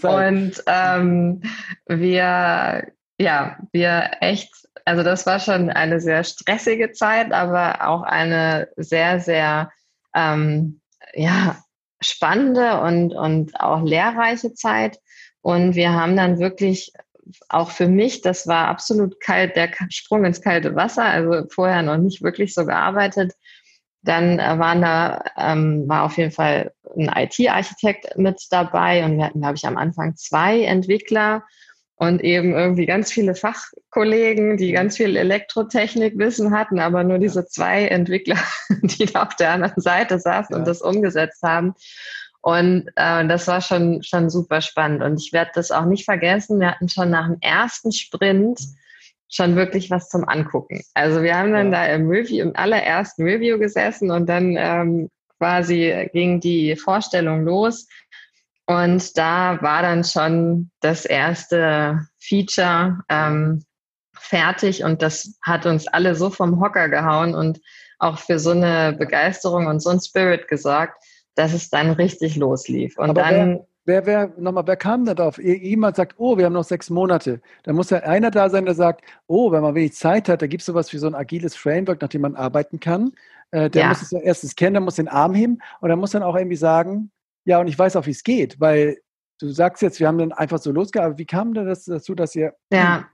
und 0.26 0.62
ähm, 0.68 1.42
wir, 1.88 2.86
ja, 3.18 3.58
wir 3.72 4.10
echt, 4.20 4.50
also 4.84 5.02
das 5.02 5.26
war 5.26 5.40
schon 5.40 5.70
eine 5.70 6.00
sehr 6.00 6.24
stressige 6.24 6.92
Zeit, 6.92 7.32
aber 7.32 7.88
auch 7.88 8.02
eine 8.02 8.68
sehr, 8.76 9.20
sehr, 9.20 9.70
ähm, 10.14 10.80
ja, 11.14 11.58
spannende 12.00 12.80
und, 12.80 13.14
und 13.14 13.58
auch 13.60 13.82
lehrreiche 13.82 14.52
Zeit. 14.52 14.98
Und 15.40 15.74
wir 15.74 15.92
haben 15.92 16.16
dann 16.16 16.38
wirklich 16.38 16.92
auch 17.48 17.70
für 17.70 17.88
mich, 17.88 18.20
das 18.20 18.46
war 18.46 18.68
absolut 18.68 19.20
kalt, 19.20 19.56
der 19.56 19.70
Sprung 19.88 20.24
ins 20.24 20.42
kalte 20.42 20.74
Wasser, 20.74 21.04
also 21.04 21.48
vorher 21.50 21.82
noch 21.82 21.96
nicht 21.96 22.22
wirklich 22.22 22.54
so 22.54 22.66
gearbeitet, 22.66 23.32
dann 24.02 24.38
äh, 24.38 24.58
waren 24.58 24.82
da, 24.82 25.24
ähm, 25.36 25.88
war 25.88 26.04
auf 26.04 26.18
jeden 26.18 26.30
Fall 26.30 26.72
ein 26.96 27.10
IT-Architekt 27.14 28.18
mit 28.18 28.40
dabei 28.50 29.04
und 29.04 29.16
wir 29.16 29.24
hatten, 29.24 29.40
glaube 29.40 29.56
ich, 29.56 29.66
am 29.66 29.78
Anfang 29.78 30.14
zwei 30.16 30.62
Entwickler 30.62 31.42
und 31.96 32.22
eben 32.22 32.54
irgendwie 32.54 32.86
ganz 32.86 33.12
viele 33.12 33.34
Fachkollegen, 33.34 34.56
die 34.56 34.72
ganz 34.72 34.96
viel 34.96 35.16
Elektrotechnikwissen 35.16 36.52
hatten, 36.52 36.80
aber 36.80 37.04
nur 37.04 37.18
diese 37.18 37.46
zwei 37.46 37.86
Entwickler, 37.86 38.38
die 38.82 39.06
da 39.06 39.24
auf 39.24 39.36
der 39.36 39.52
anderen 39.52 39.80
Seite 39.80 40.18
saßen 40.18 40.54
ja. 40.54 40.58
und 40.58 40.66
das 40.66 40.82
umgesetzt 40.82 41.42
haben. 41.42 41.74
Und 42.40 42.88
äh, 42.96 43.26
das 43.26 43.46
war 43.46 43.62
schon, 43.62 44.02
schon 44.02 44.28
super 44.28 44.60
spannend. 44.60 45.02
Und 45.02 45.18
ich 45.18 45.32
werde 45.32 45.52
das 45.54 45.70
auch 45.70 45.86
nicht 45.86 46.04
vergessen. 46.04 46.60
Wir 46.60 46.72
hatten 46.72 46.90
schon 46.90 47.10
nach 47.10 47.26
dem 47.26 47.38
ersten 47.40 47.90
Sprint 47.90 48.60
schon 49.30 49.56
wirklich 49.56 49.90
was 49.90 50.08
zum 50.08 50.28
Angucken. 50.28 50.82
Also 50.92 51.22
wir 51.22 51.36
haben 51.36 51.52
dann 51.52 51.72
ja. 51.72 51.86
da 51.86 51.94
im 51.94 52.08
Review, 52.08 52.42
im 52.42 52.54
allerersten 52.54 53.22
Review 53.22 53.58
gesessen 53.58 54.10
und 54.10 54.28
dann 54.28 54.56
ähm, 54.58 55.08
quasi 55.38 56.08
ging 56.12 56.40
die 56.40 56.76
Vorstellung 56.76 57.44
los. 57.44 57.88
Und 58.66 59.16
da 59.18 59.60
war 59.60 59.82
dann 59.82 60.04
schon 60.04 60.70
das 60.80 61.04
erste 61.04 62.06
Feature 62.18 63.00
ähm, 63.08 63.62
fertig 64.14 64.82
und 64.84 65.02
das 65.02 65.38
hat 65.42 65.66
uns 65.66 65.86
alle 65.86 66.14
so 66.14 66.30
vom 66.30 66.60
Hocker 66.60 66.88
gehauen 66.88 67.34
und 67.34 67.60
auch 67.98 68.18
für 68.18 68.38
so 68.38 68.50
eine 68.50 68.94
Begeisterung 68.98 69.66
und 69.66 69.80
so 69.80 69.90
ein 69.90 70.00
Spirit 70.00 70.48
gesorgt, 70.48 70.94
dass 71.34 71.52
es 71.52 71.68
dann 71.68 71.90
richtig 71.90 72.36
loslief. 72.36 72.96
Und 72.98 73.10
Aber 73.10 73.22
dann 73.22 73.60
Wer, 73.86 74.06
wer, 74.06 74.32
nochmal, 74.38 74.66
wer 74.66 74.76
kam 74.76 75.04
da 75.04 75.12
drauf? 75.12 75.36
Jemand 75.36 75.96
sagt, 75.96 76.14
oh, 76.16 76.38
wir 76.38 76.46
haben 76.46 76.54
noch 76.54 76.64
sechs 76.64 76.88
Monate. 76.88 77.42
Da 77.64 77.74
muss 77.74 77.90
ja 77.90 77.98
einer 77.98 78.30
da 78.30 78.48
sein, 78.48 78.64
der 78.64 78.74
sagt, 78.74 79.04
oh, 79.26 79.52
wenn 79.52 79.60
man 79.60 79.74
wenig 79.74 79.92
Zeit 79.92 80.30
hat, 80.30 80.40
da 80.40 80.46
gibt 80.46 80.62
es 80.62 80.66
sowas 80.66 80.90
wie 80.94 80.96
so 80.96 81.06
ein 81.06 81.14
agiles 81.14 81.54
Framework, 81.54 82.00
nach 82.00 82.08
dem 82.08 82.22
man 82.22 82.34
arbeiten 82.34 82.80
kann. 82.80 83.12
Äh, 83.50 83.68
der 83.68 83.82
ja. 83.82 83.88
muss 83.88 84.00
es 84.00 84.10
ja 84.10 84.20
erstens 84.20 84.56
kennen, 84.56 84.72
der 84.72 84.80
muss 84.80 84.94
den 84.94 85.08
Arm 85.08 85.34
heben 85.34 85.58
und 85.82 85.88
der 85.88 85.98
muss 85.98 86.12
dann 86.12 86.22
auch 86.22 86.34
irgendwie 86.34 86.56
sagen, 86.56 87.10
ja, 87.44 87.58
und 87.58 87.68
ich 87.68 87.78
weiß 87.78 87.96
auch, 87.96 88.06
wie 88.06 88.12
es 88.12 88.22
geht, 88.22 88.60
weil 88.60 88.98
du 89.40 89.48
sagst 89.48 89.82
jetzt, 89.82 90.00
wir 90.00 90.08
haben 90.08 90.18
dann 90.18 90.32
einfach 90.32 90.58
so 90.58 90.70
losgearbeitet. 90.72 91.18
Wie 91.18 91.26
kam 91.26 91.54
denn 91.54 91.66
das 91.66 91.84
dazu, 91.84 92.14
dass 92.14 92.34
ihr. 92.34 92.54
Ja. 92.70 93.06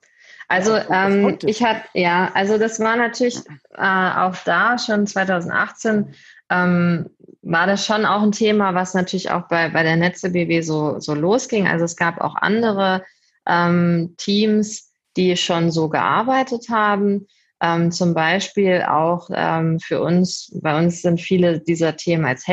Also 0.48 0.76
ähm, 0.76 1.38
ich 1.44 1.62
hatte, 1.62 1.82
ja, 1.94 2.30
also 2.34 2.58
das 2.58 2.80
war 2.80 2.96
natürlich 2.96 3.38
äh, 3.76 4.10
auch 4.16 4.34
da 4.44 4.78
schon 4.78 5.06
2018 5.06 6.12
ähm, 6.50 7.08
war 7.42 7.66
das 7.66 7.86
schon 7.86 8.04
auch 8.04 8.22
ein 8.22 8.32
Thema, 8.32 8.74
was 8.74 8.94
natürlich 8.94 9.30
auch 9.30 9.48
bei, 9.48 9.68
bei 9.68 9.82
der 9.82 9.96
Netze 9.96 10.30
BW 10.30 10.60
so, 10.60 10.98
so 10.98 11.14
losging. 11.14 11.68
Also 11.68 11.84
es 11.84 11.96
gab 11.96 12.20
auch 12.20 12.34
andere 12.34 13.04
ähm, 13.46 14.14
Teams, 14.18 14.92
die 15.16 15.36
schon 15.36 15.70
so 15.70 15.88
gearbeitet 15.88 16.68
haben. 16.68 17.26
Ähm, 17.62 17.92
zum 17.92 18.14
Beispiel 18.14 18.82
auch 18.82 19.30
ähm, 19.32 19.78
für 19.78 20.02
uns, 20.02 20.50
bei 20.60 20.76
uns 20.78 21.02
sind 21.02 21.20
viele 21.20 21.60
dieser 21.60 21.96
Themen 21.96 22.24
als 22.24 22.46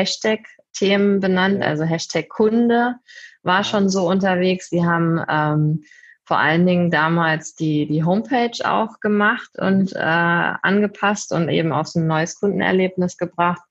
Hashtag-Themen 0.68 1.20
benannt, 1.20 1.62
also 1.62 1.84
Hashtag 1.84 2.28
Kunde 2.28 2.96
war 3.42 3.64
schon 3.64 3.88
so 3.88 4.08
unterwegs. 4.08 4.70
Die 4.70 4.84
haben 4.84 5.20
ähm, 5.28 5.84
vor 6.24 6.38
allen 6.38 6.66
Dingen 6.66 6.90
damals 6.90 7.54
die, 7.54 7.86
die 7.86 8.04
Homepage 8.04 8.58
auch 8.64 9.00
gemacht 9.00 9.50
und 9.58 9.94
äh, 9.94 9.98
angepasst 9.98 11.32
und 11.32 11.48
eben 11.48 11.72
auch 11.72 11.86
so 11.86 12.00
ein 12.00 12.06
neues 12.06 12.38
Kundenerlebnis 12.38 13.16
gebracht. 13.16 13.62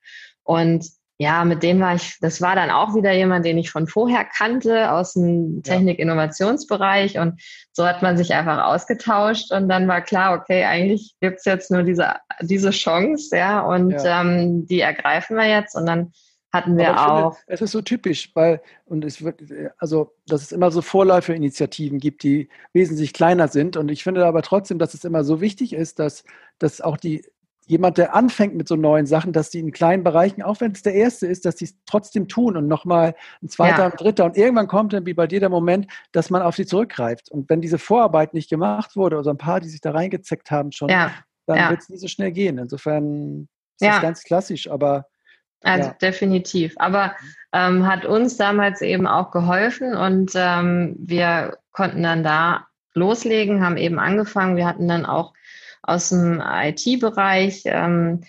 Und 0.43 0.87
ja, 1.19 1.43
mit 1.45 1.63
dem 1.63 1.79
war 1.79 1.95
ich, 1.95 2.17
das 2.21 2.41
war 2.41 2.55
dann 2.55 2.69
auch 2.69 2.93
wieder 2.95 3.11
jemand, 3.11 3.43
den 3.43 3.57
ich 3.57 3.71
von 3.71 3.87
vorher 3.87 4.23
kannte 4.23 4.91
aus 4.91 5.13
dem 5.13 5.63
Technik-Innovationsbereich. 5.63 7.17
Und 7.17 7.41
so 7.73 7.87
hat 7.87 8.03
man 8.03 8.17
sich 8.17 8.33
einfach 8.33 8.63
ausgetauscht 8.65 9.51
und 9.51 9.67
dann 9.67 9.87
war 9.87 10.01
klar, 10.01 10.39
okay, 10.39 10.63
eigentlich 10.63 11.15
gibt's 11.19 11.45
jetzt 11.45 11.71
nur 11.71 11.81
diese, 11.81 12.13
diese 12.41 12.69
Chance, 12.69 13.35
ja, 13.35 13.61
und 13.61 13.91
ja. 13.91 14.21
Ähm, 14.21 14.67
die 14.67 14.81
ergreifen 14.81 15.37
wir 15.37 15.47
jetzt. 15.47 15.75
Und 15.75 15.87
dann 15.87 16.11
hatten 16.53 16.77
wir 16.77 16.99
auch. 16.99 17.35
Finde, 17.35 17.53
es 17.53 17.61
ist 17.61 17.71
so 17.71 17.81
typisch, 17.81 18.31
weil, 18.33 18.61
und 18.85 19.03
es 19.03 19.23
wird, 19.23 19.41
also, 19.77 20.13
dass 20.27 20.41
es 20.41 20.51
immer 20.51 20.71
so 20.71 20.81
Vorläuferinitiativen 20.81 21.99
gibt, 21.99 22.23
die 22.23 22.49
wesentlich 22.73 23.13
kleiner 23.13 23.47
sind. 23.47 23.77
Und 23.77 23.89
ich 23.89 24.03
finde 24.03 24.25
aber 24.25 24.41
trotzdem, 24.41 24.79
dass 24.79 24.93
es 24.93 25.03
immer 25.03 25.23
so 25.23 25.41
wichtig 25.41 25.73
ist, 25.73 25.99
dass, 25.99 26.23
dass 26.59 26.81
auch 26.81 26.97
die 26.97 27.25
jemand, 27.67 27.97
der 27.97 28.15
anfängt 28.15 28.55
mit 28.55 28.67
so 28.67 28.75
neuen 28.75 29.05
Sachen, 29.05 29.33
dass 29.33 29.49
die 29.49 29.59
in 29.59 29.71
kleinen 29.71 30.03
Bereichen, 30.03 30.41
auch 30.41 30.61
wenn 30.61 30.71
es 30.71 30.83
der 30.83 30.93
erste 30.93 31.27
ist, 31.27 31.45
dass 31.45 31.57
die 31.57 31.65
es 31.65 31.75
trotzdem 31.85 32.29
tun 32.29 32.55
und 32.55 32.67
nochmal 32.67 33.13
ein 33.43 33.49
zweiter 33.49 33.79
ja. 33.79 33.85
und 33.87 33.99
dritter. 33.99 34.25
Und 34.25 34.37
irgendwann 34.37 34.67
kommt 34.67 34.93
dann 34.93 35.05
wie 35.05 35.13
bei 35.13 35.27
dir 35.27 35.41
der 35.41 35.49
Moment, 35.49 35.87
dass 36.13 36.29
man 36.29 36.41
auf 36.41 36.55
sie 36.55 36.65
zurückgreift. 36.65 37.29
Und 37.29 37.49
wenn 37.49 37.59
diese 37.59 37.77
Vorarbeit 37.77 38.33
nicht 38.33 38.49
gemacht 38.49 38.95
wurde, 38.95 39.17
oder 39.17 39.31
ein 39.31 39.37
paar, 39.37 39.59
die 39.59 39.67
sich 39.67 39.81
da 39.81 39.91
reingezeckt 39.91 40.49
haben 40.49 40.71
schon, 40.71 40.87
ja. 40.87 41.11
dann 41.45 41.57
ja. 41.57 41.69
wird 41.69 41.81
es 41.81 41.89
nie 41.89 41.97
so 41.97 42.07
schnell 42.07 42.31
gehen. 42.31 42.57
Insofern 42.57 43.49
ist 43.79 43.87
das 43.87 44.01
ganz 44.01 44.23
klassisch, 44.23 44.69
aber. 44.69 45.05
Also 45.63 45.91
definitiv. 46.01 46.75
Aber 46.77 47.15
ähm, 47.53 47.87
hat 47.87 48.05
uns 48.05 48.37
damals 48.37 48.81
eben 48.81 49.07
auch 49.07 49.31
geholfen 49.31 49.95
und 49.95 50.31
ähm, 50.35 50.95
wir 50.99 51.57
konnten 51.71 52.03
dann 52.03 52.23
da 52.23 52.67
loslegen, 52.93 53.63
haben 53.63 53.77
eben 53.77 53.99
angefangen. 53.99 54.57
Wir 54.57 54.67
hatten 54.67 54.87
dann 54.87 55.05
auch 55.05 55.33
aus 55.81 56.09
dem 56.09 56.41
IT-Bereich 56.41 57.63
ähm, 57.65 58.21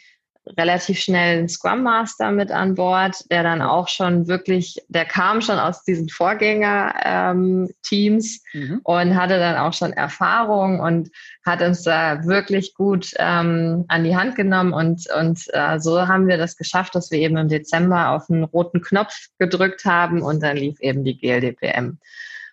relativ 0.56 1.00
schnell 1.00 1.38
einen 1.38 1.48
Scrum 1.48 1.82
Master 1.82 2.30
mit 2.32 2.50
an 2.50 2.74
Bord, 2.74 3.24
der 3.30 3.42
dann 3.42 3.62
auch 3.62 3.88
schon 3.88 4.28
wirklich, 4.28 4.76
der 4.88 5.04
kam 5.04 5.40
schon 5.40 5.58
aus 5.58 5.84
diesen 5.84 6.08
Vorgänger-Teams 6.08 8.42
ähm, 8.54 8.60
mhm. 8.60 8.80
und 8.84 9.16
hatte 9.16 9.38
dann 9.38 9.56
auch 9.56 9.72
schon 9.72 9.92
Erfahrung 9.92 10.80
und 10.80 11.10
hat 11.44 11.62
uns 11.62 11.82
da 11.82 12.24
wirklich 12.24 12.74
gut 12.74 13.12
ähm, 13.18 13.84
an 13.88 14.04
die 14.04 14.16
Hand 14.16 14.36
genommen 14.36 14.72
und, 14.72 15.06
und 15.18 15.42
äh, 15.52 15.78
so 15.78 16.06
haben 16.06 16.28
wir 16.28 16.38
das 16.38 16.56
geschafft, 16.56 16.94
dass 16.94 17.10
wir 17.10 17.18
eben 17.18 17.36
im 17.36 17.48
Dezember 17.48 18.10
auf 18.10 18.30
einen 18.30 18.44
roten 18.44 18.80
Knopf 18.80 19.14
gedrückt 19.38 19.84
haben 19.84 20.22
und 20.22 20.42
dann 20.42 20.56
lief 20.56 20.80
eben 20.80 21.04
die 21.04 21.18
GLDPM. 21.18 21.98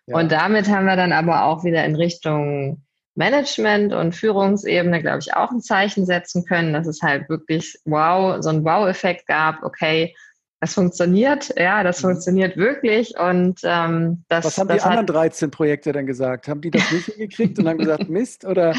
Ja. 0.08 0.18
Und 0.18 0.32
damit 0.32 0.70
haben 0.70 0.86
wir 0.86 0.96
dann 0.96 1.12
aber 1.12 1.46
auch 1.46 1.64
wieder 1.64 1.84
in 1.84 1.96
Richtung 1.96 2.85
Management 3.16 3.94
und 3.94 4.14
Führungsebene, 4.14 5.02
glaube 5.02 5.20
ich, 5.20 5.34
auch 5.34 5.52
ein 5.52 5.62
Zeichen 5.62 6.06
setzen 6.06 6.46
können, 6.46 6.74
dass 6.74 6.86
es 6.86 7.02
halt 7.02 7.30
wirklich 7.30 7.80
wow, 7.86 8.38
so 8.42 8.50
ein 8.50 8.64
Wow-Effekt 8.64 9.26
gab, 9.28 9.64
okay, 9.64 10.14
das 10.62 10.74
funktioniert, 10.74 11.54
ja, 11.58 11.84
das 11.84 12.02
mhm. 12.02 12.08
funktioniert 12.08 12.58
wirklich 12.58 13.18
und 13.20 13.60
ähm, 13.64 14.24
das. 14.30 14.46
Was 14.46 14.58
haben 14.58 14.70
das 14.70 14.84
die 14.84 14.90
anderen 14.90 15.06
13 15.06 15.52
Projekte 15.52 15.92
denn 15.92 16.08
gesagt? 16.08 16.48
Haben 16.48 16.62
die 16.62 16.72
das 16.72 16.92
nicht 16.92 17.06
hingekriegt 17.06 17.60
und 17.60 17.68
haben 17.68 17.78
gesagt 17.78 18.10
Mist 18.10 18.46
oder, 18.46 18.74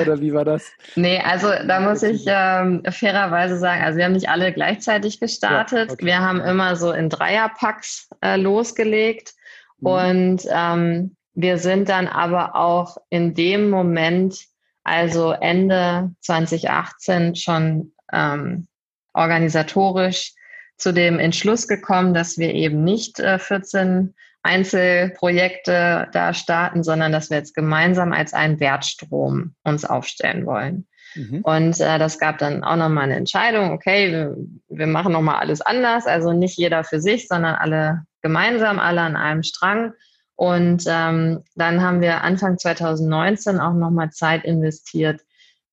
oder 0.00 0.20
wie 0.20 0.32
war 0.32 0.44
das? 0.44 0.64
Nee, 0.96 1.20
also 1.20 1.48
da 1.48 1.80
muss 1.80 2.02
ich 2.02 2.24
ähm, 2.26 2.82
fairerweise 2.90 3.58
sagen, 3.58 3.82
also 3.82 3.98
wir 3.98 4.06
haben 4.06 4.12
nicht 4.12 4.28
alle 4.28 4.52
gleichzeitig 4.52 5.20
gestartet. 5.20 5.88
Ja, 5.88 5.94
okay. 5.94 6.06
Wir 6.06 6.18
haben 6.20 6.40
immer 6.40 6.74
so 6.74 6.90
in 6.90 7.08
Dreierpacks 7.08 8.08
äh, 8.22 8.36
losgelegt 8.36 9.34
mhm. 9.78 9.86
und 9.86 10.42
ähm, 10.50 11.16
wir 11.42 11.58
sind 11.58 11.88
dann 11.88 12.06
aber 12.08 12.54
auch 12.56 12.96
in 13.08 13.34
dem 13.34 13.70
Moment, 13.70 14.44
also 14.84 15.32
Ende 15.32 16.12
2018, 16.20 17.36
schon 17.36 17.92
ähm, 18.12 18.66
organisatorisch 19.12 20.32
zu 20.76 20.92
dem 20.92 21.18
Entschluss 21.18 21.68
gekommen, 21.68 22.14
dass 22.14 22.38
wir 22.38 22.54
eben 22.54 22.82
nicht 22.84 23.20
äh, 23.20 23.38
14 23.38 24.14
Einzelprojekte 24.42 26.08
da 26.12 26.32
starten, 26.32 26.82
sondern 26.82 27.12
dass 27.12 27.28
wir 27.28 27.36
jetzt 27.36 27.54
gemeinsam 27.54 28.12
als 28.12 28.32
einen 28.32 28.58
Wertstrom 28.58 29.54
uns 29.62 29.84
aufstellen 29.84 30.46
wollen. 30.46 30.86
Mhm. 31.14 31.40
Und 31.42 31.80
äh, 31.80 31.98
das 31.98 32.18
gab 32.18 32.38
dann 32.38 32.64
auch 32.64 32.76
nochmal 32.76 33.04
eine 33.04 33.16
Entscheidung, 33.16 33.72
okay, 33.72 34.12
wir, 34.12 34.36
wir 34.68 34.86
machen 34.86 35.12
nochmal 35.12 35.36
alles 35.36 35.60
anders, 35.60 36.06
also 36.06 36.32
nicht 36.32 36.56
jeder 36.56 36.84
für 36.84 37.00
sich, 37.00 37.28
sondern 37.28 37.56
alle 37.56 38.04
gemeinsam, 38.22 38.78
alle 38.78 39.02
an 39.02 39.16
einem 39.16 39.42
Strang. 39.42 39.92
Und 40.40 40.84
ähm, 40.86 41.42
dann 41.54 41.82
haben 41.82 42.00
wir 42.00 42.22
Anfang 42.22 42.56
2019 42.56 43.60
auch 43.60 43.74
nochmal 43.74 44.08
Zeit 44.08 44.42
investiert 44.42 45.20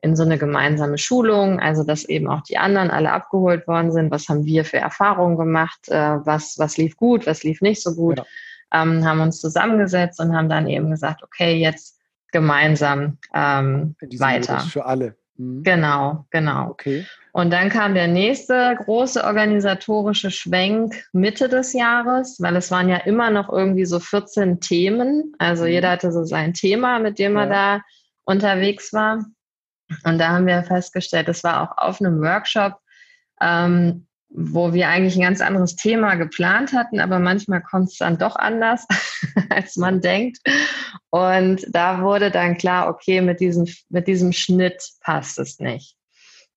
in 0.01 0.17
so 0.17 0.23
eine 0.23 0.37
gemeinsame 0.37 0.97
Schulung, 0.97 1.61
also 1.61 1.85
dass 1.85 2.03
eben 2.03 2.27
auch 2.27 2.41
die 2.41 2.57
anderen 2.57 2.91
alle 2.91 3.13
abgeholt 3.13 3.65
worden 3.65 3.93
sind. 3.93 4.11
Was 4.11 4.27
haben 4.27 4.43
wir 4.43 4.65
für 4.65 4.75
Erfahrungen 4.75 5.37
gemacht? 5.37 5.87
Äh, 5.87 6.17
was, 6.25 6.59
was 6.59 6.75
lief 6.75 6.97
gut, 6.97 7.25
was 7.27 7.43
lief 7.43 7.61
nicht 7.61 7.81
so 7.81 7.95
gut? 7.95 8.17
Ja. 8.17 8.25
Ähm, 8.73 9.05
haben 9.05 9.21
uns 9.21 9.39
zusammengesetzt 9.39 10.19
und 10.19 10.35
haben 10.35 10.49
dann 10.49 10.67
eben 10.67 10.91
gesagt, 10.91 11.23
okay, 11.23 11.55
jetzt 11.55 11.97
gemeinsam 12.33 13.19
ähm, 13.33 13.95
weiter. 14.19 14.59
Für 14.59 14.85
alle. 14.85 15.15
Mhm. 15.37 15.63
Genau, 15.63 16.25
genau. 16.29 16.71
Okay. 16.71 17.05
Und 17.37 17.51
dann 17.51 17.69
kam 17.69 17.93
der 17.93 18.07
nächste 18.07 18.75
große 18.83 19.23
organisatorische 19.23 20.31
Schwenk 20.31 21.05
Mitte 21.13 21.47
des 21.47 21.73
Jahres, 21.73 22.37
weil 22.41 22.55
es 22.55 22.71
waren 22.71 22.89
ja 22.89 22.97
immer 22.97 23.29
noch 23.29 23.47
irgendwie 23.49 23.85
so 23.85 23.99
14 23.99 24.59
Themen. 24.59 25.35
Also 25.37 25.65
mhm. 25.65 25.69
jeder 25.69 25.91
hatte 25.91 26.11
so 26.11 26.23
sein 26.23 26.55
Thema, 26.55 26.97
mit 26.97 27.19
dem 27.19 27.35
ja. 27.35 27.43
er 27.43 27.47
da 27.47 27.81
unterwegs 28.25 28.91
war. 28.91 29.23
Und 30.03 30.17
da 30.17 30.29
haben 30.29 30.47
wir 30.47 30.63
festgestellt, 30.63 31.29
es 31.29 31.43
war 31.43 31.61
auch 31.61 31.77
auf 31.77 32.01
einem 32.01 32.21
Workshop, 32.21 32.79
ähm, 33.39 34.07
wo 34.29 34.73
wir 34.73 34.89
eigentlich 34.89 35.15
ein 35.15 35.21
ganz 35.21 35.39
anderes 35.39 35.75
Thema 35.75 36.15
geplant 36.15 36.73
hatten, 36.73 36.99
aber 36.99 37.19
manchmal 37.19 37.61
kommt 37.61 37.89
es 37.89 37.97
dann 37.99 38.17
doch 38.17 38.35
anders, 38.35 38.87
als 39.51 39.75
man 39.75 40.01
denkt. 40.01 40.39
Und 41.11 41.67
da 41.69 42.01
wurde 42.01 42.31
dann 42.31 42.57
klar, 42.57 42.89
okay, 42.89 43.21
mit 43.21 43.41
diesem, 43.41 43.67
mit 43.89 44.07
diesem 44.07 44.33
Schnitt 44.33 44.83
passt 45.01 45.37
es 45.37 45.59
nicht. 45.59 45.96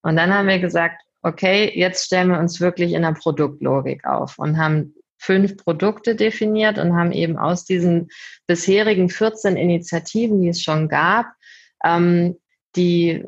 Und 0.03 0.15
dann 0.15 0.33
haben 0.33 0.47
wir 0.47 0.59
gesagt, 0.59 1.01
okay, 1.21 1.71
jetzt 1.75 2.05
stellen 2.05 2.29
wir 2.29 2.39
uns 2.39 2.59
wirklich 2.59 2.93
in 2.93 3.03
der 3.03 3.13
Produktlogik 3.13 4.05
auf 4.05 4.39
und 4.39 4.57
haben 4.57 4.95
fünf 5.17 5.57
Produkte 5.57 6.15
definiert 6.15 6.79
und 6.79 6.95
haben 6.95 7.11
eben 7.11 7.37
aus 7.37 7.65
diesen 7.65 8.09
bisherigen 8.47 9.09
14 9.09 9.55
Initiativen, 9.55 10.41
die 10.41 10.49
es 10.49 10.63
schon 10.63 10.89
gab, 10.89 11.27
ähm, 11.83 12.37
die 12.75 13.23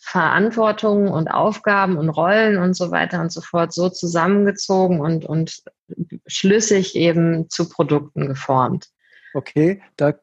Verantwortung 0.00 1.08
und 1.08 1.28
Aufgaben 1.28 1.98
und 1.98 2.08
Rollen 2.08 2.56
und 2.56 2.72
so 2.74 2.90
weiter 2.90 3.20
und 3.20 3.30
so 3.30 3.42
fort 3.42 3.74
so 3.74 3.90
zusammengezogen 3.90 5.00
und, 5.00 5.26
und 5.26 5.62
schlüssig 6.26 6.96
eben 6.96 7.50
zu 7.50 7.68
Produkten 7.68 8.26
geformt. 8.26 8.86
Okay, 9.34 9.82
da, 9.96 10.14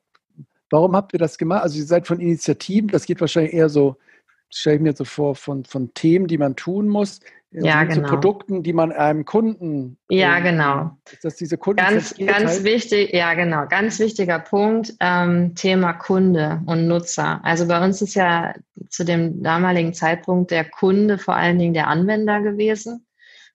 warum 0.71 0.95
habt 0.95 1.13
ihr 1.13 1.19
das 1.19 1.37
gemacht? 1.37 1.61
Also 1.61 1.77
ihr 1.77 1.85
seid 1.85 2.07
von 2.07 2.19
Initiativen, 2.19 2.87
das 2.87 3.05
geht 3.05 3.21
wahrscheinlich 3.21 3.53
eher 3.53 3.69
so, 3.69 3.97
stelle 4.57 4.77
ich 4.77 4.81
mir 4.81 4.93
so 4.93 5.05
vor, 5.05 5.35
von, 5.35 5.65
von 5.65 5.93
Themen, 5.93 6.27
die 6.27 6.37
man 6.37 6.55
tun 6.55 6.87
muss 6.87 7.19
ja, 7.63 7.83
genau. 7.83 7.95
zu 7.95 8.01
Produkten, 8.01 8.63
die 8.63 8.73
man 8.73 8.91
einem 8.91 9.25
Kunden. 9.25 9.97
Ja, 10.09 10.39
genau. 10.39 10.97
Ist 11.11 11.23
das 11.23 11.35
diese 11.35 11.57
Kunden? 11.57 11.77
Ganz, 11.77 12.15
ganz 12.17 12.63
wichtig, 12.63 13.13
ja, 13.13 13.33
genau. 13.33 13.65
Ganz 13.67 13.99
wichtiger 13.99 14.39
Punkt, 14.39 14.93
ähm, 14.99 15.55
Thema 15.55 15.93
Kunde 15.93 16.61
und 16.65 16.87
Nutzer. 16.87 17.39
Also 17.43 17.67
bei 17.67 17.83
uns 17.83 18.01
ist 18.01 18.15
ja 18.15 18.53
zu 18.89 19.05
dem 19.05 19.41
damaligen 19.41 19.93
Zeitpunkt 19.93 20.51
der 20.51 20.65
Kunde 20.65 21.17
vor 21.17 21.35
allen 21.35 21.59
Dingen 21.59 21.73
der 21.73 21.87
Anwender 21.87 22.41
gewesen. 22.41 23.05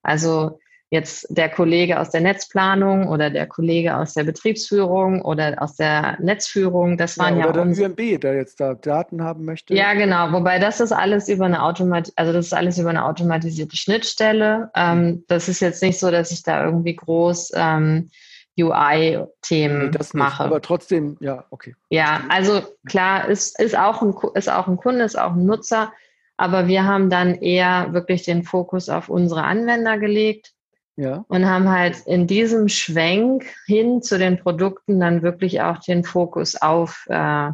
Also 0.03 0.59
jetzt 0.91 1.27
der 1.31 1.49
Kollege 1.49 2.01
aus 2.01 2.11
der 2.11 2.21
Netzplanung 2.21 3.07
oder 3.07 3.31
der 3.31 3.47
Kollege 3.47 3.97
aus 3.97 4.15
der 4.15 4.25
Betriebsführung 4.25 5.23
oder 5.23 5.63
aus 5.63 5.77
der 5.77 6.19
Netzführung, 6.21 6.99
das 6.99 7.17
waren 7.17 7.39
ja, 7.39 7.49
oder 7.49 7.65
ja 7.65 7.73
der 7.73 7.87
UMB, 7.87 8.21
der 8.21 8.35
jetzt 8.35 8.59
da 8.59 8.75
Daten 8.75 9.23
haben 9.23 9.45
möchte. 9.45 9.73
Ja, 9.75 9.95
genau. 9.95 10.33
Wobei 10.33 10.59
das 10.59 10.81
ist 10.81 10.91
alles 10.91 11.29
über 11.29 11.45
eine 11.45 11.63
Automat 11.63 12.13
also 12.17 12.33
das 12.33 12.47
ist 12.47 12.53
alles 12.53 12.77
über 12.79 12.91
eine 12.91 13.05
automatisierte 13.05 13.77
Schnittstelle. 13.77 14.71
Ähm, 14.75 15.25
das 15.29 15.49
ist 15.49 15.61
jetzt 15.61 15.81
nicht 15.81 15.99
so, 15.99 16.11
dass 16.11 16.33
ich 16.33 16.43
da 16.43 16.65
irgendwie 16.65 16.97
groß 16.97 17.53
ähm, 17.55 18.11
UI-Themen 18.59 19.91
nee, 19.91 20.07
mache. 20.15 20.43
aber 20.43 20.61
trotzdem, 20.61 21.17
ja, 21.21 21.45
okay. 21.51 21.77
Ja, 21.89 22.25
also 22.29 22.63
klar, 22.89 23.29
ist, 23.29 23.61
ist, 23.61 23.79
auch 23.79 24.03
ein, 24.03 24.13
ist 24.35 24.51
auch 24.51 24.67
ein 24.67 24.77
Kunde, 24.77 25.05
ist 25.05 25.19
auch 25.19 25.33
ein 25.33 25.47
Nutzer, 25.47 25.93
aber 26.37 26.67
wir 26.67 26.85
haben 26.85 27.11
dann 27.11 27.37
eher 27.37 27.93
wirklich 27.93 28.25
den 28.25 28.43
Fokus 28.43 28.89
auf 28.89 29.09
unsere 29.09 29.45
Anwender 29.45 29.99
gelegt 29.99 30.53
ja. 30.97 31.25
Und 31.29 31.47
haben 31.47 31.71
halt 31.71 31.99
in 32.07 32.27
diesem 32.27 32.69
Schwenk 32.69 33.47
hin 33.67 34.03
zu 34.03 34.19
den 34.19 34.39
Produkten 34.39 35.01
dann 35.01 35.23
wirklich 35.23 35.63
auch 35.63 35.79
den 35.79 36.05
Fokus 36.05 36.61
auf, 36.61 37.07
äh, 37.09 37.51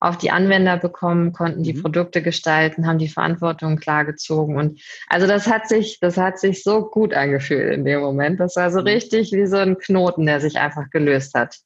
auf 0.00 0.18
die 0.18 0.30
Anwender 0.30 0.76
bekommen, 0.76 1.32
konnten 1.32 1.62
die 1.62 1.74
mhm. 1.74 1.82
Produkte 1.82 2.22
gestalten, 2.22 2.86
haben 2.86 2.98
die 2.98 3.08
Verantwortung 3.08 3.78
klar 3.78 4.04
gezogen. 4.04 4.56
Und 4.56 4.80
also 5.08 5.26
das 5.26 5.46
hat 5.46 5.66
sich, 5.66 5.98
das 6.00 6.16
hat 6.16 6.38
sich 6.38 6.62
so 6.62 6.84
gut 6.84 7.14
angefühlt 7.14 7.72
in 7.74 7.84
dem 7.84 8.00
Moment. 8.00 8.38
Das 8.38 8.56
war 8.56 8.70
so 8.70 8.80
mhm. 8.80 8.86
richtig 8.86 9.32
wie 9.32 9.46
so 9.46 9.56
ein 9.56 9.78
Knoten, 9.78 10.26
der 10.26 10.40
sich 10.40 10.58
einfach 10.58 10.90
gelöst 10.90 11.34
hat. 11.34 11.58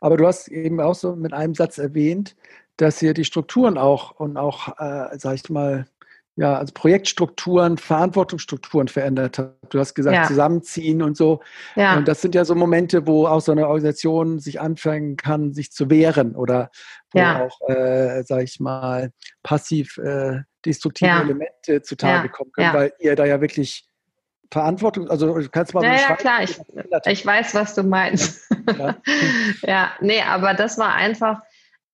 Aber 0.00 0.16
du 0.16 0.26
hast 0.26 0.48
eben 0.48 0.80
auch 0.80 0.94
so 0.94 1.16
mit 1.16 1.32
einem 1.32 1.54
Satz 1.54 1.78
erwähnt, 1.78 2.36
dass 2.76 3.00
ihr 3.00 3.14
die 3.14 3.24
Strukturen 3.24 3.78
auch 3.78 4.10
und 4.10 4.36
auch, 4.36 4.68
äh, 4.78 5.18
sag 5.18 5.36
ich 5.36 5.48
mal, 5.48 5.86
ja, 6.36 6.58
also 6.58 6.72
Projektstrukturen, 6.74 7.78
Verantwortungsstrukturen 7.78 8.88
verändert 8.88 9.38
hat. 9.38 9.56
Du 9.70 9.78
hast 9.78 9.94
gesagt, 9.94 10.16
ja. 10.16 10.24
zusammenziehen 10.24 11.02
und 11.02 11.16
so. 11.16 11.40
Ja. 11.76 11.96
Und 11.96 12.06
das 12.08 12.20
sind 12.20 12.34
ja 12.34 12.44
so 12.44 12.54
Momente, 12.54 13.06
wo 13.06 13.26
auch 13.26 13.40
so 13.40 13.52
eine 13.52 13.66
Organisation 13.66 14.38
sich 14.38 14.60
anfangen 14.60 15.16
kann, 15.16 15.54
sich 15.54 15.72
zu 15.72 15.88
wehren 15.88 16.36
oder 16.36 16.70
wo 17.12 17.20
ja. 17.20 17.46
auch, 17.46 17.68
äh, 17.68 18.22
sag 18.24 18.42
ich 18.42 18.60
mal, 18.60 19.12
passiv 19.42 19.96
äh, 19.96 20.40
destruktive 20.66 21.08
ja. 21.08 21.22
Elemente 21.22 21.80
zutage 21.80 22.28
kommen 22.28 22.52
können, 22.52 22.74
weil 22.74 22.92
ihr 23.00 23.16
da 23.16 23.24
ja 23.24 23.40
wirklich 23.40 23.88
Verantwortung, 24.52 25.08
also 25.08 25.38
du 25.38 25.48
kannst 25.48 25.74
mal 25.74 25.82
ja, 25.82 25.94
ja 25.94 26.16
klar, 26.16 26.42
ich, 26.42 26.58
ich 27.06 27.26
weiß, 27.26 27.54
was 27.54 27.74
du 27.74 27.82
meinst. 27.82 28.48
Ja. 28.78 28.96
ja, 29.62 29.92
nee, 30.00 30.20
aber 30.20 30.54
das 30.54 30.78
war 30.78 30.94
einfach, 30.94 31.40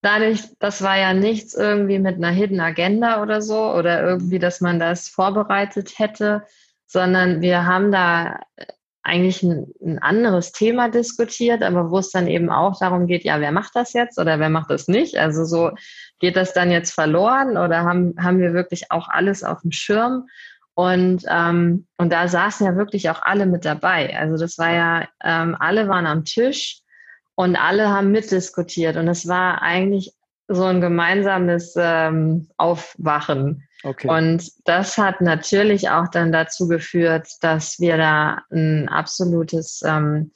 dadurch, 0.02 0.42
das 0.58 0.82
war 0.82 0.98
ja 0.98 1.14
nichts 1.14 1.54
irgendwie 1.54 1.98
mit 1.98 2.16
einer 2.16 2.30
Hidden 2.30 2.60
Agenda 2.60 3.22
oder 3.22 3.40
so 3.40 3.72
oder 3.72 4.02
irgendwie, 4.02 4.38
dass 4.38 4.60
man 4.60 4.78
das 4.78 5.08
vorbereitet 5.08 5.98
hätte, 5.98 6.42
sondern 6.86 7.40
wir 7.40 7.64
haben 7.64 7.90
da 7.90 8.40
eigentlich 9.04 9.42
ein, 9.42 9.72
ein, 9.80 9.98
anderes 9.98 10.52
Thema 10.52 10.88
diskutiert, 10.88 11.62
aber 11.62 11.90
wo 11.90 11.98
es 11.98 12.10
dann 12.10 12.28
eben 12.28 12.50
auch 12.50 12.78
darum 12.78 13.06
geht, 13.06 13.24
ja, 13.24 13.40
wer 13.40 13.50
macht 13.50 13.74
das 13.74 13.94
jetzt 13.94 14.18
oder 14.18 14.38
wer 14.38 14.48
macht 14.48 14.70
das 14.70 14.86
nicht? 14.86 15.16
Also 15.16 15.44
so 15.44 15.72
geht 16.20 16.36
das 16.36 16.52
dann 16.52 16.70
jetzt 16.70 16.92
verloren 16.92 17.56
oder 17.56 17.82
haben, 17.82 18.14
haben 18.20 18.38
wir 18.38 18.52
wirklich 18.54 18.92
auch 18.92 19.08
alles 19.08 19.42
auf 19.42 19.62
dem 19.62 19.72
Schirm? 19.72 20.28
Und, 20.74 21.24
ähm, 21.28 21.86
und 21.96 22.12
da 22.12 22.28
saßen 22.28 22.64
ja 22.64 22.76
wirklich 22.76 23.10
auch 23.10 23.22
alle 23.22 23.46
mit 23.46 23.64
dabei. 23.64 24.16
Also 24.16 24.36
das 24.36 24.56
war 24.56 24.72
ja, 24.72 25.08
ähm, 25.22 25.56
alle 25.58 25.88
waren 25.88 26.06
am 26.06 26.24
Tisch 26.24 26.81
und 27.34 27.56
alle 27.56 27.88
haben 27.88 28.10
mitdiskutiert 28.10 28.96
und 28.96 29.08
es 29.08 29.26
war 29.26 29.62
eigentlich 29.62 30.14
so 30.48 30.64
ein 30.64 30.80
gemeinsames 30.80 31.74
ähm, 31.76 32.48
Aufwachen. 32.56 33.66
Okay. 33.84 34.08
Und 34.08 34.50
das 34.64 34.98
hat 34.98 35.20
natürlich 35.20 35.88
auch 35.88 36.08
dann 36.08 36.30
dazu 36.30 36.68
geführt, 36.68 37.26
dass 37.40 37.80
wir 37.80 37.96
da 37.96 38.42
ein 38.50 38.88
absolutes 38.88 39.82
ähm, 39.84 40.32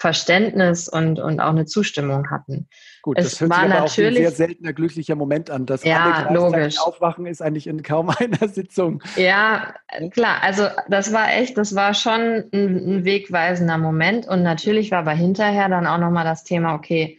Verständnis 0.00 0.88
und, 0.88 1.20
und 1.20 1.40
auch 1.40 1.50
eine 1.50 1.66
Zustimmung 1.66 2.30
hatten. 2.30 2.68
Gut, 3.02 3.18
es 3.18 3.32
das 3.32 3.40
hört 3.42 3.50
war 3.50 3.60
sich 3.60 3.70
aber 3.70 3.80
natürlich, 3.80 4.20
auch 4.20 4.30
ein 4.30 4.34
sehr 4.34 4.46
seltener 4.46 4.72
glücklicher 4.72 5.14
Moment 5.14 5.50
an. 5.50 5.66
Das 5.66 5.84
ja, 5.84 6.32
logisch. 6.32 6.80
Aufwachen 6.80 7.26
ist 7.26 7.42
eigentlich 7.42 7.66
in 7.66 7.82
kaum 7.82 8.08
einer 8.18 8.48
Sitzung. 8.48 9.02
Ja, 9.16 9.74
klar. 10.10 10.42
Also 10.42 10.68
das 10.88 11.12
war 11.12 11.34
echt, 11.34 11.58
das 11.58 11.74
war 11.74 11.92
schon 11.92 12.44
ein, 12.50 12.50
ein 12.52 13.04
wegweisender 13.04 13.76
Moment. 13.76 14.26
Und 14.26 14.42
natürlich 14.42 14.90
war 14.90 15.00
aber 15.00 15.12
hinterher 15.12 15.68
dann 15.68 15.86
auch 15.86 15.98
nochmal 15.98 16.24
das 16.24 16.44
Thema, 16.44 16.74
okay, 16.74 17.18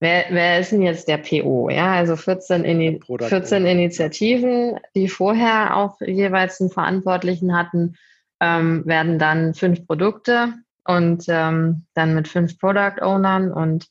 wer, 0.00 0.24
wer 0.30 0.60
ist 0.60 0.72
denn 0.72 0.80
jetzt 0.80 1.06
der 1.08 1.18
PO? 1.18 1.68
Ja, 1.68 1.92
also 1.92 2.16
14, 2.16 2.64
Ini 2.64 3.00
14 3.06 3.66
Initiativen, 3.66 4.80
die 4.94 5.10
vorher 5.10 5.76
auch 5.76 6.00
jeweils 6.00 6.58
einen 6.58 6.70
Verantwortlichen 6.70 7.54
hatten, 7.54 7.96
ähm, 8.40 8.82
werden 8.86 9.18
dann 9.18 9.52
fünf 9.52 9.86
Produkte 9.86 10.54
und 10.84 11.24
ähm, 11.28 11.86
dann 11.94 12.14
mit 12.14 12.28
fünf 12.28 12.58
Product 12.58 13.00
Ownern 13.00 13.52
und 13.52 13.88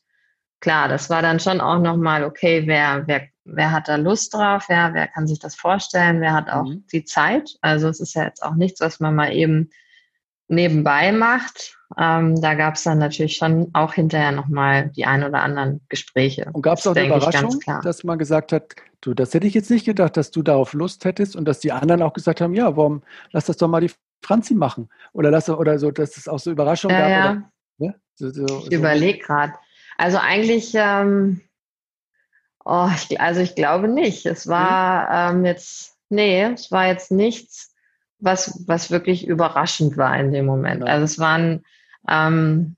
klar, 0.60 0.88
das 0.88 1.10
war 1.10 1.20
dann 1.20 1.40
schon 1.40 1.60
auch 1.60 1.78
nochmal, 1.78 2.24
okay, 2.24 2.66
wer, 2.66 3.02
wer, 3.06 3.28
wer 3.44 3.70
hat 3.70 3.88
da 3.88 3.96
Lust 3.96 4.32
drauf, 4.32 4.64
wer, 4.68 4.94
wer 4.94 5.08
kann 5.08 5.26
sich 5.26 5.38
das 5.38 5.54
vorstellen, 5.54 6.20
wer 6.20 6.32
hat 6.32 6.48
auch 6.48 6.64
mhm. 6.64 6.86
die 6.90 7.04
Zeit. 7.04 7.50
Also 7.60 7.88
es 7.88 8.00
ist 8.00 8.14
ja 8.14 8.24
jetzt 8.24 8.42
auch 8.42 8.54
nichts, 8.54 8.80
was 8.80 8.98
man 8.98 9.14
mal 9.14 9.32
eben 9.32 9.70
nebenbei 10.48 11.12
macht. 11.12 11.76
Ähm, 11.98 12.40
da 12.40 12.54
gab 12.54 12.74
es 12.74 12.82
dann 12.82 12.98
natürlich 12.98 13.36
schon 13.36 13.70
auch 13.72 13.94
hinterher 13.94 14.32
nochmal 14.32 14.90
die 14.90 15.06
ein 15.06 15.22
oder 15.22 15.42
anderen 15.42 15.80
Gespräche. 15.88 16.50
Und 16.52 16.62
gab 16.62 16.78
es 16.78 16.86
auch 16.86 16.96
eine 16.96 17.06
Überraschung, 17.06 17.60
dass 17.82 18.04
man 18.04 18.18
gesagt 18.18 18.52
hat, 18.52 18.74
du, 19.00 19.14
das 19.14 19.34
hätte 19.34 19.46
ich 19.46 19.54
jetzt 19.54 19.70
nicht 19.70 19.84
gedacht, 19.84 20.16
dass 20.16 20.30
du 20.30 20.42
darauf 20.42 20.72
Lust 20.72 21.04
hättest 21.04 21.36
und 21.36 21.44
dass 21.44 21.60
die 21.60 21.72
anderen 21.72 22.02
auch 22.02 22.12
gesagt 22.12 22.40
haben, 22.40 22.54
ja, 22.54 22.76
warum, 22.76 23.02
lass 23.30 23.46
das 23.46 23.58
doch 23.58 23.68
mal 23.68 23.80
die 23.80 23.90
Franzi 24.22 24.54
machen. 24.54 24.88
Oder 25.12 25.30
lass 25.30 25.48
oder 25.48 25.78
so, 25.78 25.90
dass 25.90 26.16
es 26.16 26.26
auch 26.26 26.38
so 26.38 26.50
Überraschungen 26.50 26.96
ja, 26.96 27.08
gab. 27.08 27.36
Ja. 27.78 27.88
Ne? 27.88 27.94
so, 28.14 28.30
so, 28.30 28.44
ich 28.44 28.64
so. 28.64 28.70
überlege 28.70 29.18
gerade. 29.18 29.52
Also 29.96 30.18
eigentlich, 30.18 30.72
ähm, 30.74 31.40
oh, 32.64 32.88
ich, 32.94 33.20
also 33.20 33.40
ich 33.40 33.54
glaube 33.54 33.88
nicht. 33.88 34.26
Es 34.26 34.48
war 34.48 35.32
mhm. 35.32 35.38
ähm, 35.38 35.44
jetzt, 35.44 35.96
nee, 36.08 36.42
es 36.42 36.72
war 36.72 36.86
jetzt 36.86 37.10
nichts, 37.10 37.74
was, 38.18 38.64
was 38.66 38.90
wirklich 38.90 39.26
überraschend 39.26 39.96
war 39.96 40.18
in 40.18 40.32
dem 40.32 40.46
Moment. 40.46 40.82
Also 40.82 41.04
es 41.04 41.18
waren 41.18 41.64
ähm, 42.08 42.76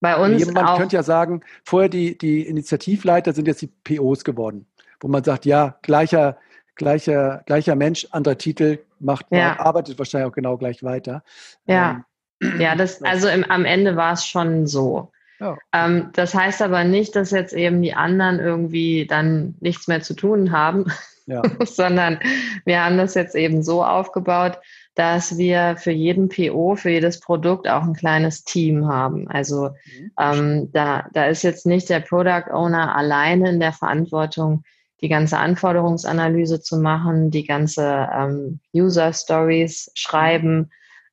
bei 0.00 0.16
uns. 0.16 0.44
Jemand 0.44 0.68
auch, 0.68 0.78
könnte 0.78 0.96
ja 0.96 1.02
sagen, 1.02 1.42
vorher 1.64 1.88
die, 1.88 2.16
die 2.18 2.42
Initiativleiter 2.46 3.32
sind 3.32 3.48
jetzt 3.48 3.62
die 3.62 3.68
POs 3.84 4.24
geworden, 4.24 4.66
wo 5.00 5.08
man 5.08 5.24
sagt, 5.24 5.46
ja, 5.46 5.78
gleicher, 5.82 6.36
gleicher, 6.74 7.42
gleicher 7.46 7.74
Mensch, 7.76 8.06
anderer 8.10 8.38
Titel, 8.38 8.78
macht, 9.00 9.26
Ja. 9.30 9.58
arbeitet 9.58 9.98
wahrscheinlich 9.98 10.30
auch 10.30 10.34
genau 10.34 10.56
gleich 10.56 10.82
weiter. 10.82 11.22
Ja. 11.66 11.90
Ähm, 11.90 12.04
Ja, 12.60 12.76
das, 12.76 13.02
also 13.02 13.28
im, 13.28 13.44
am 13.44 13.64
Ende 13.64 13.96
war 13.96 14.12
es 14.12 14.26
schon 14.26 14.66
so. 14.66 15.10
ja. 15.40 15.56
Ähm, 15.72 16.10
das 16.12 16.34
heißt 16.34 16.60
aber 16.60 16.84
nicht, 16.84 17.16
dass 17.16 17.30
jetzt 17.30 17.54
eben 17.54 17.80
die 17.80 17.94
anderen 17.94 18.40
irgendwie 18.40 19.06
dann 19.06 19.54
nichts 19.60 19.88
mehr 19.88 20.02
zu 20.02 20.12
tun 20.12 20.52
haben, 20.52 20.84
ja. 21.26 21.40
sondern 21.64 22.20
wir 22.66 22.84
haben 22.84 22.98
das 22.98 23.14
jetzt 23.14 23.34
eben 23.34 23.62
so 23.62 23.82
aufgebaut, 23.82 24.58
dass 24.96 25.36
wir 25.36 25.76
für 25.76 25.92
jeden 25.92 26.30
PO, 26.30 26.74
für 26.74 26.88
jedes 26.88 27.20
Produkt 27.20 27.68
auch 27.68 27.82
ein 27.82 27.92
kleines 27.92 28.44
Team 28.44 28.88
haben. 28.88 29.28
Also 29.28 29.68
Mhm. 29.68 30.12
ähm, 30.18 30.72
da, 30.72 31.06
da 31.12 31.26
ist 31.26 31.42
jetzt 31.42 31.66
nicht 31.66 31.90
der 31.90 32.00
Product 32.00 32.50
Owner 32.50 32.96
alleine 32.96 33.50
in 33.50 33.60
der 33.60 33.74
Verantwortung, 33.74 34.64
die 35.02 35.08
ganze 35.08 35.36
Anforderungsanalyse 35.36 36.62
zu 36.62 36.78
machen, 36.78 37.30
die 37.30 37.44
ganze 37.44 38.08
ähm, 38.10 38.60
User 38.74 39.12
Stories 39.12 39.90
schreiben. 39.94 40.70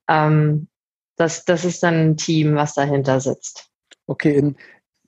Ähm, 0.08 0.70
das, 1.18 1.44
das 1.44 1.66
ist 1.66 1.84
dann 1.84 2.12
ein 2.12 2.18
Team, 2.18 2.56
was 2.56 2.76
dahinter 2.76 3.20
sitzt. 3.20 3.70
Okay, 4.08 4.56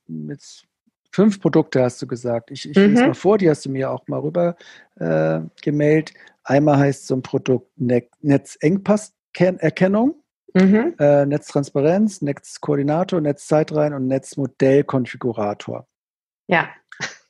in 0.07 0.27
jetzt 0.27 0.65
fünf 1.15 1.39
Produkte 1.41 1.81
hast 1.81 2.01
du 2.01 2.07
gesagt. 2.07 2.51
Ich, 2.51 2.69
ich 2.69 2.77
Mhm. 2.77 2.89
lese 2.89 3.07
mal 3.07 3.13
vor, 3.13 3.37
die 3.37 3.49
hast 3.49 3.65
du 3.65 3.69
mir 3.69 3.89
auch 3.89 4.07
mal 4.07 4.19
rüber 4.19 4.55
äh, 4.99 5.39
gemailt. 5.61 6.13
Einmal 6.43 6.77
heißt 6.77 7.07
so 7.07 7.15
ein 7.15 7.21
Produkt 7.21 7.69
ne 7.79 8.07
Netzengpasserkennung, 8.21 10.15
Mhm. 10.53 10.95
äh, 10.99 11.25
Netztransparenz, 11.25 12.21
Netzkoordinator, 12.21 13.19
Netzzeitreihen 13.21 13.93
und 13.93 14.07
Netzmodellkonfigurator. 14.07 15.87
Ja, 16.47 16.69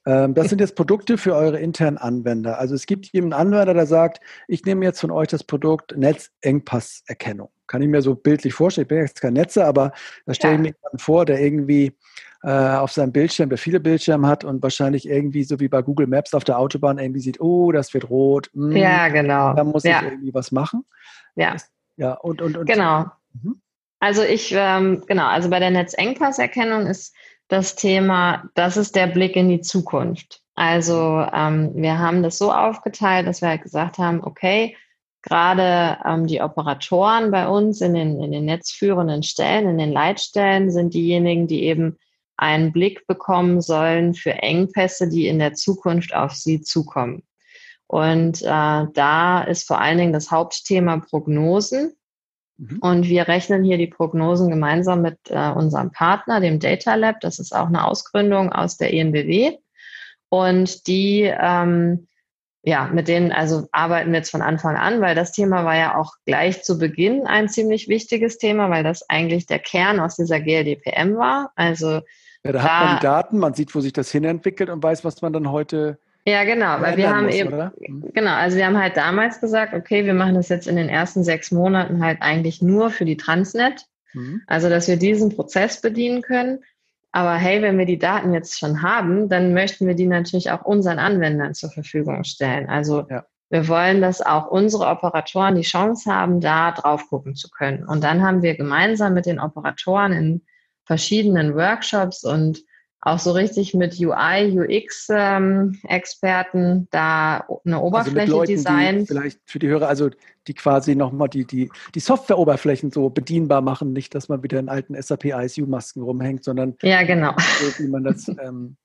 das 0.05 0.49
sind 0.49 0.61
jetzt 0.61 0.75
Produkte 0.75 1.17
für 1.17 1.35
eure 1.35 1.59
internen 1.59 1.97
Anwender. 1.97 2.59
Also 2.59 2.75
es 2.75 2.85
gibt 2.85 3.07
jemanden 3.07 3.33
Anwender, 3.33 3.73
der 3.73 3.87
sagt, 3.87 4.19
ich 4.47 4.63
nehme 4.63 4.85
jetzt 4.85 5.01
von 5.01 5.09
euch 5.09 5.29
das 5.29 5.43
Produkt 5.43 5.97
Netzengpasserkennung. 5.97 7.49
Kann 7.65 7.81
ich 7.81 7.87
mir 7.87 8.03
so 8.03 8.13
bildlich 8.13 8.53
vorstellen. 8.53 8.83
Ich 8.83 8.89
bin 8.89 8.99
jetzt 8.99 9.19
kein 9.19 9.33
Netzer, 9.33 9.65
aber 9.65 9.93
da 10.27 10.35
stelle 10.35 10.53
ich 10.53 10.59
mir 10.59 10.73
jemanden 10.79 10.99
vor, 10.99 11.25
der 11.25 11.41
irgendwie 11.41 11.97
äh, 12.43 12.51
auf 12.51 12.91
seinem 12.91 13.11
Bildschirm, 13.11 13.49
der 13.49 13.57
viele 13.57 13.79
Bildschirme 13.79 14.27
hat 14.27 14.43
und 14.43 14.61
wahrscheinlich 14.61 15.09
irgendwie 15.09 15.43
so 15.43 15.59
wie 15.59 15.67
bei 15.67 15.81
Google 15.81 16.05
Maps 16.05 16.35
auf 16.35 16.43
der 16.43 16.59
Autobahn 16.59 16.99
irgendwie 16.99 17.21
sieht, 17.21 17.41
oh, 17.41 17.71
das 17.71 17.91
wird 17.95 18.07
rot. 18.07 18.51
hm, 18.53 18.73
ja, 18.73 19.07
genau. 19.07 19.55
Da 19.55 19.63
muss 19.63 19.83
ja, 19.83 20.01
ich 20.01 20.11
irgendwie 20.11 20.33
was 20.33 20.51
machen. 20.51 20.85
ja. 21.35 21.55
Ja, 21.97 22.13
und, 22.15 22.41
und, 22.41 22.57
und. 22.57 22.65
Genau. 22.65 23.05
Mhm. 23.41 23.61
Also 23.99 24.21
ich, 24.21 24.53
ähm, 24.55 25.03
genau, 25.07 25.27
also 25.27 25.49
bei 25.49 25.59
der 25.59 25.71
Netzengpasserkennung 25.71 26.87
ist 26.87 27.15
das 27.47 27.75
Thema, 27.75 28.49
das 28.55 28.77
ist 28.77 28.95
der 28.95 29.07
Blick 29.07 29.35
in 29.35 29.49
die 29.49 29.61
Zukunft. 29.61 30.41
Also 30.55 31.25
ähm, 31.33 31.71
wir 31.75 31.99
haben 31.99 32.23
das 32.23 32.37
so 32.37 32.51
aufgeteilt, 32.51 33.27
dass 33.27 33.41
wir 33.41 33.49
halt 33.49 33.61
gesagt 33.61 33.97
haben, 33.97 34.23
okay, 34.23 34.75
gerade 35.21 35.97
ähm, 36.05 36.27
die 36.27 36.41
Operatoren 36.41 37.31
bei 37.31 37.47
uns 37.47 37.81
in 37.81 37.93
den, 37.93 38.21
in 38.21 38.31
den 38.31 38.45
netzführenden 38.45 39.23
Stellen, 39.23 39.67
in 39.67 39.77
den 39.77 39.91
Leitstellen 39.91 40.71
sind 40.71 40.93
diejenigen, 40.93 41.47
die 41.47 41.63
eben 41.63 41.97
einen 42.37 42.71
Blick 42.71 43.07
bekommen 43.07 43.61
sollen 43.61 44.13
für 44.13 44.33
Engpässe, 44.33 45.09
die 45.09 45.27
in 45.27 45.39
der 45.39 45.53
Zukunft 45.53 46.13
auf 46.13 46.33
sie 46.33 46.61
zukommen. 46.61 47.23
Und 47.87 48.41
äh, 48.41 48.45
da 48.93 49.43
ist 49.43 49.67
vor 49.67 49.79
allen 49.79 49.97
Dingen 49.97 50.13
das 50.13 50.31
Hauptthema 50.31 50.97
Prognosen. 50.97 51.95
Mhm. 52.57 52.79
Und 52.79 53.03
wir 53.07 53.27
rechnen 53.27 53.63
hier 53.63 53.77
die 53.77 53.87
Prognosen 53.87 54.49
gemeinsam 54.49 55.01
mit 55.01 55.17
äh, 55.29 55.51
unserem 55.51 55.91
Partner, 55.91 56.39
dem 56.39 56.59
Data 56.59 56.95
Lab. 56.95 57.19
Das 57.21 57.39
ist 57.39 57.53
auch 57.55 57.67
eine 57.67 57.85
Ausgründung 57.85 58.51
aus 58.51 58.77
der 58.77 58.93
ENBW. 58.93 59.57
Und 60.29 60.87
die, 60.87 61.23
ähm, 61.23 62.07
ja, 62.63 62.87
mit 62.91 63.07
denen 63.07 63.31
also 63.31 63.67
arbeiten 63.71 64.11
wir 64.11 64.19
jetzt 64.19 64.31
von 64.31 64.41
Anfang 64.41 64.75
an, 64.75 64.99
weil 65.01 65.15
das 65.15 65.31
Thema 65.31 65.65
war 65.65 65.75
ja 65.77 65.95
auch 65.97 66.13
gleich 66.25 66.63
zu 66.63 66.79
Beginn 66.79 67.27
ein 67.27 67.47
ziemlich 67.47 67.87
wichtiges 67.87 68.37
Thema, 68.37 68.69
weil 68.69 68.83
das 68.83 69.07
eigentlich 69.09 69.45
der 69.45 69.59
Kern 69.59 69.99
aus 69.99 70.15
dieser 70.15 70.39
GLDPM 70.39 71.15
war. 71.15 71.51
Also 71.55 72.01
Ja, 72.43 72.51
da 72.51 72.63
hat 72.63 72.71
man 72.71 72.89
da- 72.89 72.95
die 72.95 73.03
Daten, 73.05 73.37
man 73.39 73.53
sieht, 73.53 73.75
wo 73.75 73.81
sich 73.81 73.93
das 73.93 74.11
hinentwickelt 74.11 74.69
und 74.69 74.81
weiß, 74.81 75.03
was 75.05 75.21
man 75.21 75.31
dann 75.31 75.51
heute 75.51 75.99
ja, 76.27 76.43
genau, 76.43 76.81
weil 76.81 76.97
wir 76.97 77.15
haben 77.15 77.25
muss, 77.25 77.35
eben 77.35 77.53
oder? 77.53 77.73
Mhm. 77.79 78.11
Genau, 78.13 78.33
also 78.33 78.57
wir 78.57 78.65
haben 78.65 78.79
halt 78.81 78.97
damals 78.97 79.39
gesagt, 79.39 79.73
okay, 79.73 80.05
wir 80.05 80.13
machen 80.13 80.35
das 80.35 80.49
jetzt 80.49 80.67
in 80.67 80.75
den 80.75 80.89
ersten 80.89 81.23
sechs 81.23 81.51
Monaten 81.51 82.03
halt 82.03 82.17
eigentlich 82.21 82.61
nur 82.61 82.89
für 82.89 83.05
die 83.05 83.17
Transnet, 83.17 83.85
Mhm. 84.13 84.41
also 84.47 84.69
dass 84.69 84.87
wir 84.87 84.97
diesen 84.97 85.29
Prozess 85.35 85.81
bedienen 85.81 86.21
können. 86.21 86.63
Aber 87.11 87.35
hey, 87.35 87.61
wenn 87.61 87.77
wir 87.77 87.85
die 87.85 87.99
Daten 87.99 88.33
jetzt 88.33 88.59
schon 88.59 88.81
haben, 88.81 89.29
dann 89.29 89.53
möchten 89.53 89.87
wir 89.87 89.95
die 89.95 90.07
natürlich 90.07 90.51
auch 90.51 90.65
unseren 90.65 90.99
Anwendern 90.99 91.53
zur 91.53 91.69
Verfügung 91.71 92.23
stellen. 92.23 92.67
Also 92.67 93.05
Ja. 93.09 93.25
wir 93.49 93.67
wollen, 93.67 94.01
dass 94.01 94.21
auch 94.21 94.47
unsere 94.47 94.87
Operatoren 94.87 95.55
die 95.55 95.61
Chance 95.61 96.13
haben, 96.13 96.41
da 96.41 96.71
drauf 96.71 97.07
gucken 97.07 97.35
zu 97.35 97.49
können. 97.49 97.85
Und 97.85 98.03
dann 98.03 98.21
haben 98.21 98.41
wir 98.41 98.55
gemeinsam 98.57 99.13
mit 99.13 99.25
den 99.27 99.39
Operatoren 99.39 100.11
in 100.11 100.41
verschiedenen 100.85 101.55
Workshops 101.55 102.23
und 102.23 102.59
auch 103.01 103.19
so 103.19 103.31
richtig 103.31 103.73
mit 103.75 103.99
UI, 103.99 104.59
UX-Experten 104.59 106.87
da 106.91 107.45
eine 107.65 107.75
Also 107.75 107.85
Oberfläche 107.85 108.31
Leuten, 108.31 108.47
die 108.47 108.55
designt. 108.55 109.07
vielleicht 109.07 109.39
für 109.45 109.59
die 109.59 109.67
Hörer, 109.67 109.87
also 109.87 110.09
die 110.47 110.53
quasi 110.53 110.95
nochmal 110.95 111.29
die, 111.29 111.45
die, 111.45 111.69
die 111.93 111.99
Software-Oberflächen 111.99 112.91
so 112.91 113.09
bedienbar 113.09 113.61
machen, 113.61 113.93
nicht, 113.93 114.15
dass 114.15 114.29
man 114.29 114.43
wieder 114.43 114.59
in 114.59 114.69
alten 114.69 114.99
SAP 115.01 115.25
ISU-Masken 115.25 116.01
rumhängt, 116.01 116.43
sondern 116.43 116.75
Ja, 116.81 117.03
genau. 117.03 117.33
so, 117.37 117.83
wie 117.83 117.87
man 117.89 118.03
das, 118.03 118.27
ähm, 118.43 118.75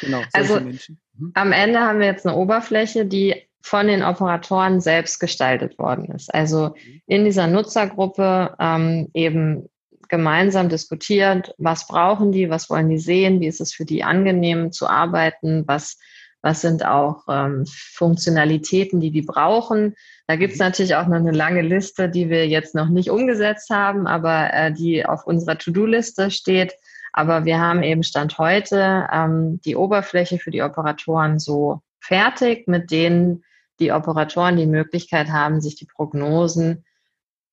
genau, 0.00 0.22
Also- 0.32 0.60
Menschen. 0.60 0.98
Mhm. 1.18 1.30
Am 1.34 1.52
Ende 1.52 1.80
haben 1.80 1.98
wir 1.98 2.06
jetzt 2.06 2.26
eine 2.26 2.36
Oberfläche, 2.36 3.04
die 3.06 3.34
von 3.64 3.86
den 3.86 4.02
Operatoren 4.02 4.80
selbst 4.80 5.20
gestaltet 5.20 5.78
worden 5.78 6.06
ist. 6.06 6.34
Also 6.34 6.74
in 7.06 7.24
dieser 7.24 7.46
Nutzergruppe 7.46 8.56
ähm, 8.58 9.08
eben 9.14 9.68
gemeinsam 10.12 10.68
diskutiert, 10.68 11.54
was 11.56 11.86
brauchen 11.86 12.32
die, 12.32 12.50
was 12.50 12.68
wollen 12.68 12.90
die 12.90 12.98
sehen, 12.98 13.40
wie 13.40 13.46
ist 13.46 13.62
es 13.62 13.72
für 13.72 13.86
die 13.86 14.04
angenehm 14.04 14.70
zu 14.70 14.86
arbeiten, 14.86 15.64
was, 15.66 15.98
was 16.42 16.60
sind 16.60 16.84
auch 16.84 17.24
ähm, 17.30 17.64
Funktionalitäten, 17.66 19.00
die 19.00 19.10
die 19.10 19.22
brauchen. 19.22 19.94
Da 20.26 20.36
gibt 20.36 20.52
es 20.52 20.58
Mhm. 20.58 20.66
natürlich 20.66 20.96
auch 20.96 21.06
noch 21.06 21.16
eine 21.16 21.30
lange 21.30 21.62
Liste, 21.62 22.10
die 22.10 22.28
wir 22.28 22.46
jetzt 22.46 22.74
noch 22.74 22.90
nicht 22.90 23.08
umgesetzt 23.10 23.70
haben, 23.70 24.06
aber 24.06 24.52
äh, 24.52 24.70
die 24.70 25.06
auf 25.06 25.26
unserer 25.26 25.56
To-Do-Liste 25.56 26.30
steht. 26.30 26.74
Aber 27.14 27.46
wir 27.46 27.58
haben 27.58 27.82
eben 27.82 28.02
Stand 28.02 28.36
heute 28.36 29.08
ähm, 29.10 29.62
die 29.64 29.76
Oberfläche 29.76 30.38
für 30.38 30.50
die 30.50 30.60
Operatoren 30.60 31.38
so 31.38 31.80
fertig, 32.00 32.68
mit 32.68 32.90
denen 32.90 33.44
die 33.80 33.92
Operatoren 33.92 34.58
die 34.58 34.66
Möglichkeit 34.66 35.28
haben, 35.30 35.62
sich 35.62 35.76
die 35.76 35.86
Prognosen 35.86 36.84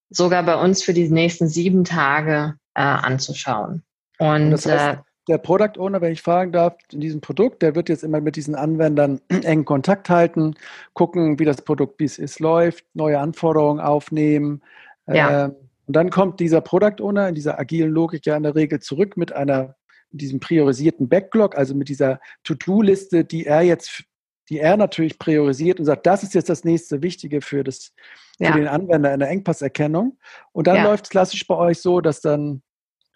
sogar 0.10 0.44
bei 0.44 0.56
uns 0.56 0.84
für 0.84 0.94
die 0.94 1.10
nächsten 1.10 1.48
sieben 1.48 1.84
Tage 1.84 2.56
äh, 2.74 2.82
anzuschauen. 2.82 3.84
Und, 4.18 4.52
das 4.52 4.66
heißt, 4.66 4.98
äh, 4.98 5.02
der 5.30 5.38
Product 5.38 5.78
Owner, 5.78 6.02
wenn 6.02 6.12
ich 6.12 6.22
fragen 6.22 6.52
darf, 6.52 6.76
in 6.92 7.02
diesem 7.02 7.22
Produkt, 7.22 7.62
der 7.62 7.76
wird 7.76 7.88
jetzt 7.88 8.04
immer 8.04 8.20
mit 8.20 8.36
diesen 8.36 8.56
Anwendern 8.56 9.22
engen 9.30 9.64
Kontakt 9.64 10.10
halten, 10.10 10.56
gucken, 10.94 11.40
wie 11.40 11.46
das 11.46 11.62
Produkt, 11.62 12.00
wie 12.00 12.06
es 12.06 12.18
ist, 12.18 12.40
läuft, 12.40 12.84
neue 12.94 13.20
Anforderungen 13.20 13.80
aufnehmen. 13.80 14.62
Ja. 15.08 15.46
Ähm, 15.46 15.56
und 15.86 15.96
dann 15.96 16.10
kommt 16.10 16.40
dieser 16.40 16.62
Product 16.62 17.02
Owner 17.02 17.30
in 17.30 17.36
dieser 17.36 17.60
agilen 17.60 17.92
Logik 17.92 18.26
ja 18.26 18.36
in 18.36 18.44
der 18.44 18.56
Regel 18.56 18.80
zurück 18.80 19.18
mit 19.18 19.32
einer, 19.32 19.76
mit 20.12 20.22
diesem 20.22 20.40
priorisierten 20.40 21.10
Backlog, 21.10 21.58
also 21.58 21.74
mit 21.74 21.90
dieser 21.90 22.20
To-Do-Liste, 22.44 23.24
die 23.24 23.46
er 23.46 23.62
jetzt, 23.62 24.04
die 24.50 24.60
er 24.60 24.78
natürlich 24.78 25.20
priorisiert 25.20 25.80
und 25.80 25.86
sagt, 25.86 26.06
das 26.06 26.24
ist 26.24 26.34
jetzt 26.34 26.50
das 26.50 26.64
nächste 26.64 27.02
Wichtige 27.02 27.42
für 27.42 27.64
das, 27.64 27.94
für 28.38 28.46
Ja. 28.46 28.52
den 28.56 28.68
Anwender 28.68 29.14
in 29.14 29.20
der 29.20 29.30
Engpasserkennung. 29.30 30.18
Und 30.52 30.68
dann 30.68 30.78
Ja. 30.78 30.84
läuft 30.84 31.06
es 31.06 31.10
klassisch 31.10 31.46
bei 31.48 31.56
euch 31.56 31.80
so, 31.80 32.02
dass 32.02 32.22
dann 32.22 32.62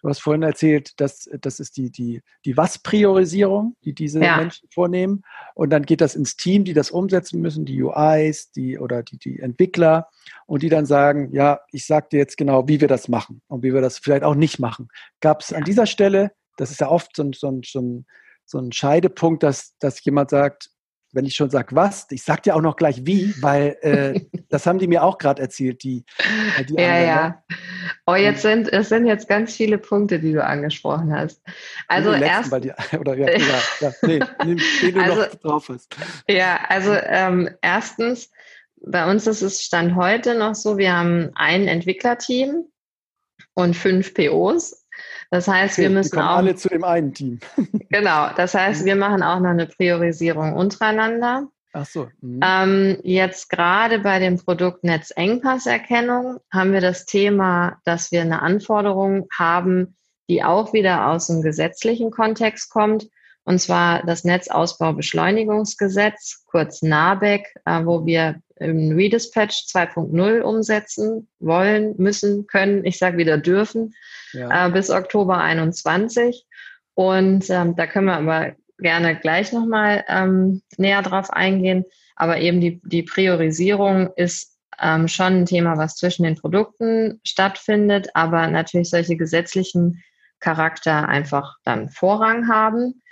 Du 0.02 0.10
hast 0.10 0.20
vorhin 0.20 0.42
erzählt, 0.42 1.00
dass 1.00 1.30
das 1.40 1.60
ist 1.60 1.78
die, 1.78 1.90
die, 1.90 2.20
die 2.44 2.58
Was-Priorisierung, 2.58 3.74
die 3.84 3.94
diese 3.94 4.20
Ja. 4.20 4.36
Menschen 4.36 4.68
vornehmen. 4.70 5.22
Und 5.54 5.70
dann 5.70 5.84
geht 5.86 6.02
das 6.02 6.14
ins 6.14 6.36
Team, 6.36 6.64
die 6.64 6.74
das 6.74 6.90
umsetzen 6.90 7.40
müssen, 7.40 7.64
die 7.64 7.82
UIs, 7.82 8.50
die 8.52 8.78
oder 8.78 9.02
die, 9.02 9.16
die 9.16 9.38
Entwickler, 9.40 10.10
und 10.44 10.62
die 10.62 10.68
dann 10.68 10.84
sagen, 10.84 11.32
ja, 11.32 11.60
ich 11.72 11.86
sage 11.86 12.08
dir 12.12 12.18
jetzt 12.18 12.36
genau, 12.36 12.68
wie 12.68 12.82
wir 12.82 12.88
das 12.88 13.08
machen 13.08 13.40
und 13.48 13.62
wie 13.62 13.72
wir 13.72 13.80
das 13.80 13.96
vielleicht 13.98 14.24
auch 14.24 14.34
nicht 14.34 14.58
machen. 14.58 14.88
Gab 15.20 15.40
es 15.40 15.54
an 15.54 15.64
dieser 15.64 15.86
Stelle, 15.86 16.32
das 16.58 16.70
ist 16.70 16.80
ja 16.80 16.90
oft 16.90 17.16
so 17.16 17.22
ein, 17.22 17.32
so 17.32 17.48
ein, 17.50 17.62
so 17.64 17.80
ein, 17.80 18.06
so 18.44 18.58
ein 18.58 18.72
Scheidepunkt, 18.72 19.42
dass, 19.42 19.74
dass 19.78 20.04
jemand 20.04 20.28
sagt, 20.28 20.68
wenn 21.14 21.24
ich 21.24 21.36
schon 21.36 21.48
sage 21.48 21.74
was, 21.74 22.06
ich 22.10 22.22
sag 22.22 22.42
dir 22.42 22.56
auch 22.56 22.60
noch 22.60 22.76
gleich 22.76 23.06
wie, 23.06 23.34
weil 23.42 23.76
äh, 23.80 24.20
das 24.48 24.66
haben 24.66 24.78
die 24.78 24.88
mir 24.88 25.02
auch 25.02 25.18
gerade 25.18 25.40
erzählt, 25.40 25.82
die, 25.82 26.04
äh, 26.58 26.64
die 26.64 26.74
ja, 26.74 26.88
Anwender. 26.88 27.06
ja. 27.06 27.44
Oh, 28.06 28.14
jetzt 28.14 28.42
sind, 28.42 28.70
es 28.72 28.88
sind 28.88 29.06
jetzt 29.06 29.28
ganz 29.28 29.54
viele 29.54 29.78
Punkte, 29.78 30.18
die 30.18 30.32
du 30.32 30.44
angesprochen 30.44 31.14
hast. 31.14 31.40
Also 31.88 32.10
letzten, 32.10 32.26
erst, 32.26 32.50
weil 32.50 32.60
die, 32.60 32.72
oder 32.98 33.16
ja, 33.16 33.30
ja, 33.30 33.58
ja 33.80 33.92
nee, 34.02 34.20
nimm, 34.44 34.60
den 34.82 34.94
du 34.94 35.00
Also- 35.00 35.22
noch 35.22 35.34
drauf 35.36 35.68
hast. 35.68 35.96
Ja, 36.28 36.60
also 36.68 36.92
ähm, 36.92 37.48
erstens, 37.62 38.30
bei 38.86 39.10
uns 39.10 39.26
ist 39.26 39.42
es 39.42 39.62
Stand 39.62 39.94
heute 39.94 40.34
noch 40.34 40.54
so, 40.54 40.76
wir 40.76 40.92
haben 40.92 41.30
ein 41.34 41.68
Entwicklerteam 41.68 42.66
und 43.54 43.74
fünf 43.74 44.14
POs. 44.14 44.83
Das 45.34 45.48
heißt, 45.48 45.78
wir 45.78 45.86
Okay, 45.86 45.88
die 45.88 45.94
müssen 45.96 46.18
auch, 46.20 46.36
alle 46.36 46.54
zu 46.54 46.68
dem 46.68 46.84
einen 46.84 47.12
Team. 47.12 47.40
genau, 47.90 48.28
das 48.36 48.54
heißt, 48.54 48.84
wir 48.84 48.94
machen 48.94 49.20
auch 49.24 49.40
noch 49.40 49.50
eine 49.50 49.66
Priorisierung 49.66 50.52
untereinander. 50.52 51.48
Ach 51.72 51.84
so. 51.84 52.06
Mhm. 52.20 52.40
Ähm, 52.40 52.98
jetzt 53.02 53.50
gerade 53.50 53.98
bei 53.98 54.20
dem 54.20 54.38
Produkt 54.38 54.84
Netzengpasserkennung 54.84 56.38
haben 56.52 56.72
wir 56.72 56.80
das 56.80 57.04
Thema, 57.04 57.78
dass 57.84 58.12
wir 58.12 58.20
eine 58.20 58.42
Anforderung 58.42 59.26
haben, 59.36 59.96
die 60.28 60.44
auch 60.44 60.72
wieder 60.72 61.08
aus 61.08 61.26
dem 61.26 61.42
gesetzlichen 61.42 62.12
Kontext 62.12 62.70
kommt, 62.70 63.08
und 63.44 63.60
zwar 63.60 64.04
das 64.04 64.24
Netzausbaubeschleunigungsgesetz, 64.24 66.42
kurz 66.46 66.82
NABEC, 66.82 67.54
äh, 67.66 67.84
wo 67.84 68.04
wir 68.06 68.40
im 68.56 68.92
Redispatch 68.92 69.66
2.0 69.66 70.40
umsetzen 70.40 71.28
wollen, 71.40 71.94
müssen, 71.98 72.46
können, 72.46 72.86
ich 72.86 72.96
sage 72.98 73.18
wieder 73.18 73.36
dürfen, 73.36 73.94
ja. 74.32 74.68
äh, 74.68 74.70
bis 74.70 74.88
Oktober 74.90 75.38
21. 75.38 76.46
Und 76.94 77.50
ähm, 77.50 77.76
da 77.76 77.86
können 77.86 78.06
wir 78.06 78.16
aber 78.16 78.52
gerne 78.78 79.14
gleich 79.16 79.52
nochmal 79.52 80.04
ähm, 80.08 80.62
näher 80.78 81.02
drauf 81.02 81.28
eingehen. 81.30 81.84
Aber 82.16 82.38
eben 82.38 82.60
die, 82.60 82.80
die 82.84 83.02
Priorisierung 83.02 84.10
ist 84.16 84.56
ähm, 84.80 85.08
schon 85.08 85.40
ein 85.40 85.46
Thema, 85.46 85.76
was 85.76 85.96
zwischen 85.96 86.22
den 86.22 86.36
Produkten 86.36 87.20
stattfindet, 87.24 88.08
aber 88.14 88.46
natürlich 88.46 88.88
solche 88.88 89.16
gesetzlichen 89.16 90.02
Charakter 90.40 91.08
einfach 91.08 91.56
dann 91.64 91.90
Vorrang 91.90 92.48
haben 92.48 93.02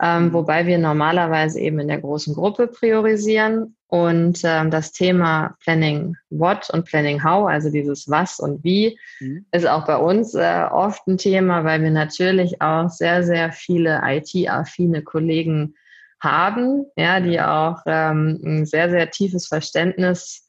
ähm, 0.00 0.26
mhm. 0.26 0.32
wobei 0.32 0.66
wir 0.66 0.78
normalerweise 0.78 1.60
eben 1.60 1.78
in 1.78 1.88
der 1.88 2.00
großen 2.00 2.34
Gruppe 2.34 2.66
priorisieren. 2.66 3.76
Und 3.88 4.42
ähm, 4.44 4.70
das 4.70 4.92
Thema 4.92 5.56
Planning 5.64 6.16
What 6.30 6.70
und 6.70 6.86
Planning 6.86 7.24
How, 7.24 7.48
also 7.48 7.70
dieses 7.70 8.08
Was 8.08 8.38
und 8.38 8.62
Wie, 8.62 8.98
mhm. 9.18 9.44
ist 9.50 9.66
auch 9.66 9.84
bei 9.84 9.96
uns 9.96 10.34
äh, 10.34 10.64
oft 10.70 11.06
ein 11.08 11.18
Thema, 11.18 11.64
weil 11.64 11.82
wir 11.82 11.90
natürlich 11.90 12.62
auch 12.62 12.88
sehr, 12.88 13.24
sehr 13.24 13.50
viele 13.50 14.00
IT-affine 14.04 15.02
Kollegen 15.02 15.74
haben, 16.20 16.86
ja, 16.96 17.18
die 17.18 17.40
auch 17.40 17.82
ähm, 17.86 18.38
ein 18.44 18.66
sehr, 18.66 18.90
sehr 18.90 19.10
tiefes 19.10 19.48
Verständnis, 19.48 20.48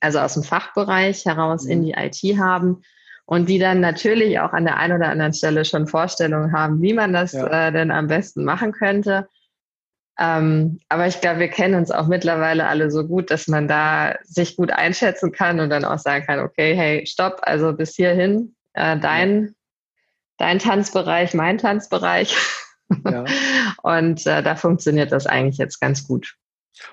also 0.00 0.20
aus 0.20 0.34
dem 0.34 0.44
Fachbereich 0.44 1.24
heraus 1.24 1.64
mhm. 1.64 1.70
in 1.70 1.82
die 1.82 1.92
IT 1.92 2.38
haben 2.38 2.82
und 3.28 3.46
die 3.50 3.58
dann 3.58 3.80
natürlich 3.80 4.40
auch 4.40 4.54
an 4.54 4.64
der 4.64 4.78
einen 4.78 4.96
oder 4.96 5.10
anderen 5.10 5.34
Stelle 5.34 5.66
schon 5.66 5.86
Vorstellungen 5.86 6.50
haben, 6.52 6.80
wie 6.80 6.94
man 6.94 7.12
das 7.12 7.32
ja. 7.34 7.68
äh, 7.68 7.72
denn 7.72 7.90
am 7.90 8.06
besten 8.06 8.42
machen 8.42 8.72
könnte. 8.72 9.28
Ähm, 10.18 10.80
aber 10.88 11.08
ich 11.08 11.20
glaube, 11.20 11.40
wir 11.40 11.48
kennen 11.48 11.74
uns 11.74 11.90
auch 11.90 12.06
mittlerweile 12.06 12.66
alle 12.66 12.90
so 12.90 13.06
gut, 13.06 13.30
dass 13.30 13.46
man 13.46 13.68
da 13.68 14.16
sich 14.22 14.56
gut 14.56 14.70
einschätzen 14.70 15.30
kann 15.30 15.60
und 15.60 15.68
dann 15.68 15.84
auch 15.84 15.98
sagen 15.98 16.24
kann, 16.24 16.40
okay, 16.40 16.74
hey, 16.74 17.06
stopp, 17.06 17.40
also 17.42 17.74
bis 17.74 17.94
hierhin, 17.94 18.56
äh, 18.72 18.98
dein, 18.98 19.54
dein 20.38 20.58
Tanzbereich, 20.58 21.34
mein 21.34 21.58
Tanzbereich. 21.58 22.34
Ja. 23.04 23.26
und 23.82 24.26
äh, 24.26 24.42
da 24.42 24.56
funktioniert 24.56 25.12
das 25.12 25.26
eigentlich 25.26 25.58
jetzt 25.58 25.80
ganz 25.80 26.08
gut. 26.08 26.34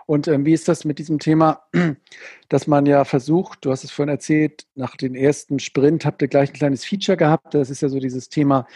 Und 0.05 0.27
ähm, 0.27 0.45
wie 0.45 0.53
ist 0.53 0.67
das 0.67 0.85
mit 0.85 0.99
diesem 0.99 1.19
Thema, 1.19 1.63
dass 2.49 2.67
man 2.67 2.85
ja 2.85 3.05
versucht, 3.05 3.65
du 3.65 3.71
hast 3.71 3.83
es 3.83 3.91
vorhin 3.91 4.13
erzählt, 4.13 4.65
nach 4.75 4.95
dem 4.95 5.15
ersten 5.15 5.59
Sprint 5.59 6.05
habt 6.05 6.21
ihr 6.21 6.27
gleich 6.27 6.49
ein 6.49 6.55
kleines 6.55 6.85
Feature 6.85 7.17
gehabt. 7.17 7.53
Das 7.53 7.69
ist 7.69 7.81
ja 7.81 7.89
so 7.89 7.99
dieses 7.99 8.29
Thema, 8.29 8.67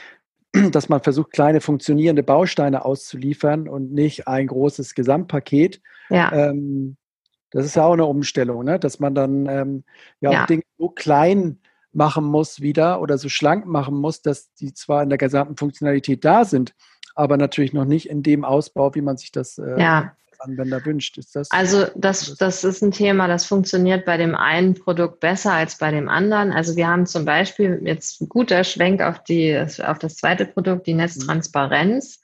dass 0.71 0.89
man 0.89 1.01
versucht, 1.01 1.31
kleine 1.31 1.61
funktionierende 1.61 2.23
Bausteine 2.23 2.85
auszuliefern 2.85 3.67
und 3.67 3.91
nicht 3.91 4.27
ein 4.27 4.47
großes 4.47 4.95
Gesamtpaket. 4.95 5.81
Ja. 6.09 6.31
Ähm, 6.31 6.97
das 7.51 7.65
ist 7.65 7.75
ja 7.75 7.83
auch 7.83 7.93
eine 7.93 8.05
Umstellung, 8.05 8.63
ne? 8.63 8.79
dass 8.79 8.99
man 8.99 9.15
dann 9.15 9.47
ähm, 9.47 9.83
ja, 10.21 10.31
ja. 10.31 10.45
Dinge 10.45 10.63
so 10.77 10.89
klein 10.89 11.59
machen 11.91 12.23
muss 12.23 12.61
wieder 12.61 13.01
oder 13.01 13.17
so 13.17 13.29
schlank 13.29 13.65
machen 13.65 13.95
muss, 13.95 14.21
dass 14.21 14.53
die 14.53 14.73
zwar 14.73 15.01
in 15.01 15.09
der 15.09 15.17
gesamten 15.17 15.57
Funktionalität 15.57 16.23
da 16.23 16.45
sind, 16.45 16.75
aber 17.15 17.37
natürlich 17.37 17.73
noch 17.73 17.85
nicht 17.85 18.09
in 18.09 18.21
dem 18.21 18.45
Ausbau, 18.45 18.93
wie 18.93 19.01
man 19.01 19.17
sich 19.17 19.31
das 19.31 19.57
äh, 19.57 19.79
ja. 19.79 20.15
Anwender 20.39 20.83
wünscht. 20.85 21.17
Ist 21.17 21.35
das 21.35 21.51
also 21.51 21.85
das, 21.95 22.35
das 22.35 22.63
ist 22.63 22.81
ein 22.81 22.91
Thema, 22.91 23.27
das 23.27 23.45
funktioniert 23.45 24.05
bei 24.05 24.17
dem 24.17 24.35
einen 24.35 24.73
Produkt 24.73 25.19
besser 25.19 25.53
als 25.53 25.77
bei 25.77 25.91
dem 25.91 26.09
anderen. 26.09 26.51
Also 26.51 26.75
wir 26.75 26.87
haben 26.87 27.05
zum 27.05 27.25
Beispiel 27.25 27.81
jetzt 27.83 28.21
ein 28.21 28.29
guter 28.29 28.63
Schwenk 28.63 29.01
auf, 29.01 29.23
die, 29.23 29.57
auf 29.57 29.99
das 29.99 30.15
zweite 30.15 30.45
Produkt, 30.45 30.87
die 30.87 30.93
Netztransparenz, 30.93 32.21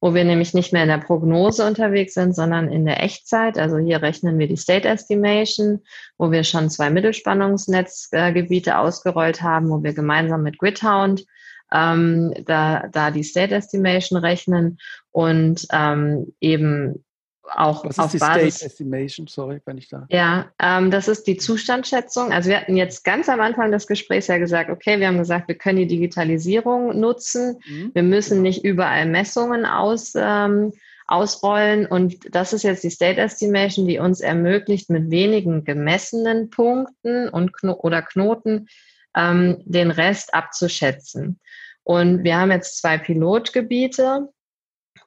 wo 0.00 0.14
wir 0.14 0.24
nämlich 0.24 0.52
nicht 0.52 0.72
mehr 0.72 0.82
in 0.82 0.88
der 0.88 0.98
Prognose 0.98 1.66
unterwegs 1.66 2.14
sind, 2.14 2.36
sondern 2.36 2.70
in 2.70 2.84
der 2.84 3.02
Echtzeit. 3.02 3.58
Also 3.58 3.78
hier 3.78 4.02
rechnen 4.02 4.38
wir 4.38 4.48
die 4.48 4.56
State 4.56 4.88
Estimation, 4.88 5.80
wo 6.18 6.30
wir 6.30 6.44
schon 6.44 6.70
zwei 6.70 6.90
Mittelspannungsnetzgebiete 6.90 8.78
ausgerollt 8.78 9.42
haben, 9.42 9.70
wo 9.70 9.82
wir 9.82 9.94
gemeinsam 9.94 10.42
mit 10.42 10.58
Gridhound 10.58 11.24
ähm, 11.72 12.34
da, 12.44 12.88
da 12.92 13.10
die 13.10 13.24
State 13.24 13.54
Estimation 13.54 14.18
rechnen 14.18 14.78
und 15.10 15.66
ähm, 15.72 16.32
eben 16.40 17.04
auch 17.52 17.84
Was 17.84 17.98
ist 17.98 18.14
die 18.14 18.18
Basis, 18.18 18.56
State 18.56 18.66
Estimation? 18.66 19.26
Sorry, 19.26 19.60
wenn 19.64 19.78
ich 19.78 19.88
da. 19.88 20.06
Ja, 20.10 20.50
ähm, 20.58 20.90
das 20.90 21.08
ist 21.08 21.26
die 21.26 21.36
Zustandsschätzung. 21.36 22.32
Also 22.32 22.50
wir 22.50 22.60
hatten 22.60 22.76
jetzt 22.76 23.04
ganz 23.04 23.28
am 23.28 23.40
Anfang 23.40 23.70
des 23.70 23.86
Gesprächs 23.86 24.26
ja 24.28 24.38
gesagt, 24.38 24.70
okay, 24.70 24.98
wir 25.00 25.06
haben 25.06 25.18
gesagt, 25.18 25.48
wir 25.48 25.56
können 25.56 25.78
die 25.78 25.86
Digitalisierung 25.86 26.98
nutzen. 26.98 27.58
Mhm. 27.66 27.90
Wir 27.94 28.02
müssen 28.02 28.42
nicht 28.42 28.64
überall 28.64 29.06
Messungen 29.06 29.66
aus, 29.66 30.14
ähm, 30.16 30.72
ausrollen. 31.06 31.86
Und 31.86 32.34
das 32.34 32.52
ist 32.52 32.62
jetzt 32.62 32.84
die 32.84 32.90
State 32.90 33.20
Estimation, 33.20 33.86
die 33.86 33.98
uns 33.98 34.20
ermöglicht, 34.20 34.90
mit 34.90 35.10
wenigen 35.10 35.64
gemessenen 35.64 36.50
Punkten 36.50 37.28
und 37.28 37.52
Kno 37.52 37.74
oder 37.74 38.02
Knoten 38.02 38.68
ähm, 39.16 39.62
den 39.64 39.90
Rest 39.90 40.34
abzuschätzen. 40.34 41.38
Und 41.82 42.24
wir 42.24 42.38
haben 42.38 42.50
jetzt 42.50 42.78
zwei 42.78 42.96
Pilotgebiete 42.96 44.28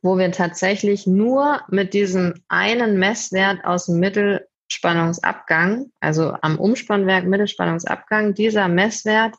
wo 0.02 0.18
wir 0.18 0.32
tatsächlich 0.32 1.08
nur 1.08 1.62
mit 1.70 1.94
diesem 1.94 2.36
einen 2.48 2.98
Messwert 2.98 3.64
aus 3.66 3.88
dem 3.88 4.00
Mittelspannungsabgang, 4.00 5.92
also 6.00 6.34
am 6.42 6.60
Umspannwerk 6.60 7.26
Mittelspannungsabgang, 7.26 8.34
dieser 8.34 8.68
Messwert 8.68 9.36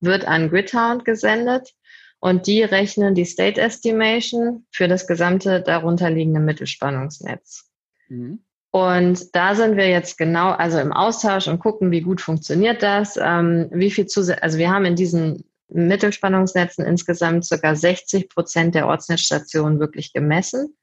wird 0.00 0.26
an 0.26 0.50
Gridhound 0.50 1.04
gesendet 1.04 1.72
und 2.20 2.46
die 2.46 2.62
rechnen 2.62 3.14
die 3.14 3.24
State 3.24 3.60
Estimation 3.60 4.66
für 4.70 4.88
das 4.88 5.06
gesamte 5.06 5.62
darunterliegende 5.62 6.40
Mittelspannungsnetz. 6.40 7.70
Mhm. 8.08 8.44
Und 8.72 9.34
da 9.34 9.56
sind 9.56 9.76
wir 9.76 9.88
jetzt 9.88 10.16
genau, 10.16 10.50
also 10.50 10.78
im 10.78 10.92
Austausch 10.92 11.48
und 11.48 11.58
gucken, 11.58 11.90
wie 11.90 12.02
gut 12.02 12.20
funktioniert 12.20 12.82
das, 12.82 13.18
ähm, 13.20 13.68
wie 13.72 13.90
viel 13.90 14.06
zu, 14.06 14.20
also 14.40 14.58
wir 14.58 14.70
haben 14.70 14.84
in 14.84 14.94
diesen 14.94 15.49
Mittelspannungsnetzen 15.72 16.84
insgesamt 16.84 17.44
circa 17.44 17.74
60 17.74 18.28
Prozent 18.28 18.74
der 18.74 18.86
Ortsnetzstationen 18.86 19.80
wirklich 19.80 20.12
gemessen. 20.12 20.76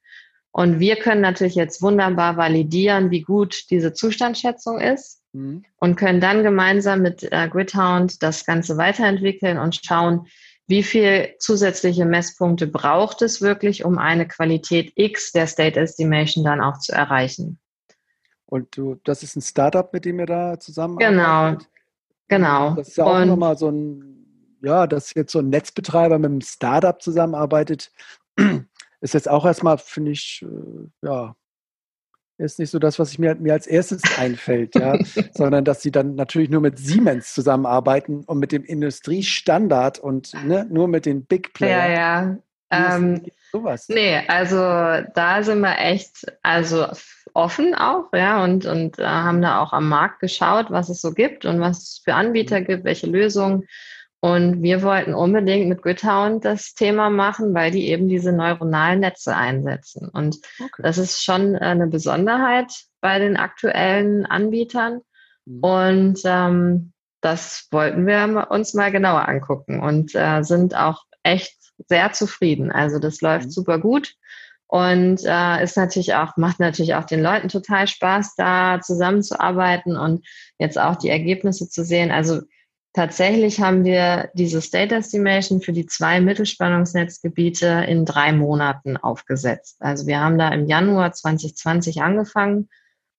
Und 0.52 0.80
wir 0.80 0.96
können 0.96 1.22
natürlich 1.22 1.56
jetzt 1.56 1.82
wunderbar 1.82 2.38
validieren, 2.38 3.12
wie 3.12 3.22
gut 3.22 3.70
diese 3.70 3.94
Zustandsschätzung 3.94 4.80
ist 4.80 5.22
mhm. 5.34 5.64
und 5.78 5.98
können 5.98 6.20
dann 6.20 6.42
gemeinsam 6.42 7.02
mit 7.02 7.24
äh, 7.24 7.48
Gridhound 7.48 8.24
das 8.24 8.46
Ganze 8.46 8.78
weiterentwickeln 8.78 9.60
und 9.60 9.80
schauen, 9.84 10.28
wie 10.66 10.84
viel 10.84 11.36
zusätzliche 11.40 12.06
Messpunkte 12.06 12.68
braucht 12.68 13.22
es 13.22 13.42
wirklich, 13.42 13.86
um 13.86 13.98
eine 13.98 14.28
Qualität 14.28 14.92
X 14.96 15.32
der 15.32 15.48
State 15.48 15.80
Estimation 15.80 16.44
dann 16.44 16.60
auch 16.60 16.80
zu 16.80 16.92
erreichen. 16.92 17.60
Und 18.46 18.76
du, 18.76 18.96
das 19.04 19.24
ist 19.24 19.36
ein 19.36 19.42
Startup, 19.42 19.92
mit 19.94 20.06
dem 20.06 20.20
ihr 20.20 20.26
da 20.26 20.60
zusammenarbeitet? 20.60 21.70
Genau, 22.28 22.70
genau. 22.70 22.76
Das 22.76 22.90
ist 22.90 22.98
ja 22.98 23.06
auch 23.06 23.26
nochmal 23.26 23.58
so 23.58 23.70
ein 23.70 24.17
ja, 24.62 24.88
dass 24.88 25.14
jetzt 25.14 25.32
so 25.32 25.40
ein 25.40 25.50
Netzbetreiber 25.50 26.20
mit 26.20 26.32
einem 26.32 26.42
Startup 26.42 27.02
zusammenarbeitet, 27.02 27.92
ist 29.02 29.14
jetzt 29.14 29.30
auch 29.30 29.46
erstmal, 29.46 29.78
finde 29.78 30.12
ich, 30.12 30.44
äh, 30.44 31.08
ja, 31.08 31.36
ist 32.38 32.60
nicht 32.60 32.70
so 32.70 32.80
das, 32.80 33.00
was 33.00 33.12
ich 33.12 33.20
mir, 33.20 33.36
mir 33.36 33.54
als 33.54 33.68
erstes 33.68 34.02
einfällt, 34.18 34.76
ja, 34.76 34.98
sondern 35.32 35.66
dass 35.66 35.82
sie 35.82 35.92
dann 35.92 36.16
natürlich 36.16 36.50
nur 36.50 36.62
mit 36.62 36.78
Siemens 36.78 37.34
zusammenarbeiten 37.34 38.24
und 38.26 38.40
mit 38.40 38.52
dem 38.52 38.64
Industriestandard 38.64 40.00
und 40.00 40.34
ne, 40.46 40.68
nur 40.70 40.88
mit 40.88 41.06
den 41.06 41.26
Big 41.26 41.54
Playern. 41.54 41.92
Ja, 41.92 41.96
ja. 41.96 42.38
Ähm, 42.70 43.26
sowas. 43.52 43.88
Nee, 43.88 44.22
also 44.28 44.58
da 44.58 45.42
sind 45.42 45.62
wir 45.62 45.78
echt 45.80 46.26
also 46.44 46.88
offen 47.34 47.74
auch, 47.76 48.12
ja, 48.14 48.44
und, 48.44 48.66
und 48.66 49.00
äh, 49.00 49.06
haben 49.06 49.42
da 49.42 49.62
auch 49.62 49.72
am 49.72 49.88
Markt 49.88 50.20
geschaut, 50.20 50.68
was 50.70 50.90
es 50.90 51.02
so 51.02 51.14
gibt 51.14 51.46
und 51.46 51.60
was 51.62 51.78
es 51.78 52.02
für 52.04 52.14
Anbieter 52.14 52.60
mhm. 52.60 52.66
gibt, 52.66 52.84
welche 52.84 53.08
Lösungen. 53.08 53.68
Und 54.20 54.64
wir 54.64 54.82
wollten 54.82 55.14
unbedingt 55.14 55.70
mit 55.70 55.84
Gridhound 55.84 56.44
das 56.44 56.74
Thema 56.74 57.10
machen, 57.10 57.54
weil 57.54 57.70
die 57.70 57.88
eben 57.88 58.08
diese 58.08 58.32
neuronalen 58.32 59.02
Netze 59.02 59.36
einsetzen. 59.36 60.10
Und 60.10 60.38
okay. 60.60 60.82
das 60.82 60.98
ist 60.98 61.24
schon 61.24 61.56
eine 61.56 61.88
Besonderheit 61.88 62.72
bei 63.00 63.20
den 63.20 63.38
aktuellen 63.38 64.26
Anbietern. 64.26 65.02
Mhm. 65.46 65.60
Und 65.60 66.22
ähm, 66.26 66.94
das 67.22 67.68
wollten 67.72 68.08
wir 68.08 68.48
uns 68.50 68.74
mal 68.74 68.92
genauer 68.92 69.28
angucken 69.28 69.82
und 69.82 70.16
äh, 70.16 70.42
sind 70.44 70.76
auch 70.76 71.04
echt 71.22 71.56
sehr 71.88 72.12
zufrieden. 72.12 72.72
Also 72.72 73.00
das 73.00 73.22
läuft 73.22 73.46
mhm. 73.46 73.52
super 73.52 73.80
gut 73.80 74.16
und 74.68 75.22
äh, 75.26 75.64
ist 75.64 75.78
natürlich 75.78 76.14
auch 76.16 76.36
macht 76.38 76.60
natürlich 76.60 76.96
auch 76.96 77.06
den 77.06 77.22
Leuten 77.22 77.50
total 77.50 77.88
Spaß, 77.88 78.36
da 78.36 78.82
zusammenzuarbeiten 78.82 79.98
und 79.98 80.26
jetzt 80.60 80.78
auch 80.78 80.96
die 80.96 81.10
Ergebnisse 81.10 81.70
zu 81.70 81.84
sehen. 81.84 82.12
Also 82.12 82.42
tatsächlich 82.98 83.62
haben 83.62 83.86
wir 83.86 84.32
diese 84.34 84.60
State 84.60 84.96
Estimation 84.96 85.62
für 85.62 85.72
die 85.72 85.86
zwei 85.86 86.20
Mittelspannungsnetzgebiete 86.20 87.86
in 87.88 88.06
drei 88.06 88.34
Monaten 88.34 88.98
aufgesetzt. 88.98 89.78
Also 89.80 90.08
wir 90.08 90.20
haben 90.20 90.40
da 90.40 90.50
im 90.50 90.66
Januar 90.66 91.12
2020 91.14 92.02
angefangen 92.02 92.70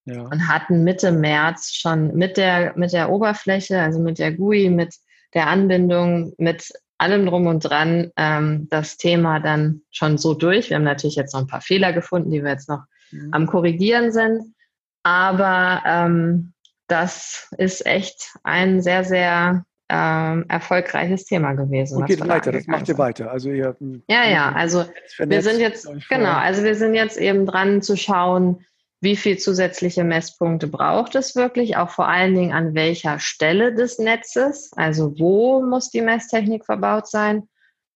ja. 0.04 0.22
und 0.22 0.48
hatten 0.48 0.82
Mitte 0.82 1.12
März 1.12 1.74
schon 1.74 2.16
mit 2.16 2.36
der, 2.36 2.76
mit 2.76 2.92
der 2.92 3.08
Oberfläche, 3.08 3.80
also 3.80 4.00
mit 4.00 4.18
der 4.18 4.32
GUI, 4.32 4.68
mit 4.68 4.96
der 5.32 5.46
Anbindung, 5.46 6.32
mit 6.38 6.72
allem 6.98 7.26
drum 7.26 7.46
und 7.46 7.60
dran 7.60 8.10
ähm, 8.16 8.66
das 8.70 8.96
Thema 8.96 9.38
dann 9.38 9.82
schon 9.92 10.18
so 10.18 10.34
durch. 10.34 10.70
Wir 10.70 10.76
haben 10.78 10.82
natürlich 10.82 11.14
jetzt 11.14 11.34
noch 11.34 11.42
ein 11.42 11.46
paar 11.46 11.60
Fehler 11.60 11.92
gefunden, 11.92 12.32
die 12.32 12.42
wir 12.42 12.50
jetzt 12.50 12.68
noch 12.68 12.82
mhm. 13.12 13.28
am 13.30 13.46
Korrigieren 13.46 14.10
sind. 14.10 14.56
Aber 15.04 15.84
ähm, 15.86 16.52
das 16.88 17.48
ist 17.56 17.86
echt 17.86 18.34
ein 18.42 18.82
sehr, 18.82 19.04
sehr 19.04 19.64
ähm, 19.90 20.44
erfolgreiches 20.48 21.24
Thema 21.24 21.54
gewesen. 21.54 21.98
Und 21.98 22.06
geht 22.06 22.26
weiter, 22.26 22.52
das 22.52 22.66
macht 22.66 22.88
ihr 22.88 22.98
weiter. 22.98 23.30
Also 23.30 23.50
ihr, 23.50 23.76
ja, 24.08 24.28
ja, 24.28 24.52
also 24.52 24.84
wir 25.18 25.42
sind 25.42 25.60
jetzt, 25.60 25.88
genau, 26.08 26.32
also 26.32 26.62
wir 26.62 26.74
sind 26.74 26.94
jetzt 26.94 27.16
eben 27.16 27.46
dran 27.46 27.80
zu 27.80 27.96
schauen, 27.96 28.64
wie 29.00 29.16
viel 29.16 29.38
zusätzliche 29.38 30.02
Messpunkte 30.02 30.66
braucht 30.66 31.14
es 31.14 31.36
wirklich, 31.36 31.76
auch 31.76 31.90
vor 31.90 32.08
allen 32.08 32.34
Dingen 32.34 32.52
an 32.52 32.74
welcher 32.74 33.18
Stelle 33.18 33.74
des 33.74 33.98
Netzes, 33.98 34.72
also 34.76 35.18
wo 35.18 35.62
muss 35.62 35.90
die 35.90 36.02
Messtechnik 36.02 36.64
verbaut 36.64 37.06
sein. 37.06 37.48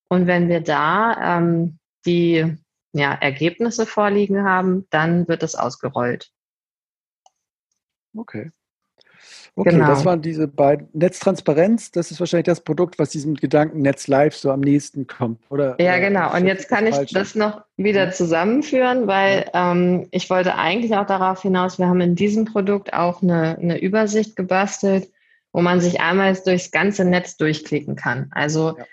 Und 0.09 0.26
wenn 0.26 0.49
wir 0.49 0.61
da 0.61 1.38
ähm, 1.38 1.78
die 2.07 2.57
ja, 2.93 3.14
Ergebnisse 3.14 3.86
vorliegen 3.86 4.45
haben, 4.45 4.86
dann 4.90 5.26
wird 5.26 5.43
es 5.43 5.55
ausgerollt. 5.55 6.30
Okay. 8.14 8.51
Okay, 9.55 9.71
genau. 9.71 9.89
das 9.89 10.07
waren 10.07 10.23
diese 10.23 10.49
beiden. 10.49 10.89
Netztransparenz, 10.95 11.91
das 11.91 12.11
ist 12.11 12.21
wahrscheinlich 12.21 12.47
das 12.47 12.63
Produkt, 12.63 12.99
was 12.99 13.11
diesem 13.11 13.35
Gedanken 13.35 13.83
Netz 13.83 14.07
Live 14.09 14.35
so 14.35 14.51
am 14.51 14.61
nächsten 14.61 15.07
kommt, 15.07 15.41
oder? 15.51 15.77
Ja, 15.79 15.99
genau. 15.99 16.35
Und 16.35 16.47
jetzt 16.47 16.71
kann 16.71 16.87
ich 16.87 17.13
das 17.13 17.35
noch 17.35 17.63
wieder 17.77 18.13
zusammenführen, 18.13 19.07
weil 19.07 19.45
ja. 19.53 19.73
ähm, 19.73 20.09
ich 20.11 20.31
wollte 20.31 20.55
eigentlich 20.55 20.97
auch 20.97 21.07
darauf 21.07 21.43
hinaus, 21.43 21.79
wir 21.79 21.87
haben 21.87 22.01
in 22.01 22.15
diesem 22.15 22.47
Produkt 22.47 22.95
auch 22.95 23.21
eine, 23.21 23.59
eine 23.59 23.79
Übersicht 23.79 24.37
gebastelt, 24.37 25.11
wo 25.53 25.61
man 25.61 25.83
sich 25.83 26.01
einmal 26.01 26.35
durchs 26.35 26.71
ganze 26.71 27.05
Netz 27.05 27.37
durchklicken 27.37 27.95
kann. 27.95 28.31
Also 28.31 28.79
ja. 28.79 28.87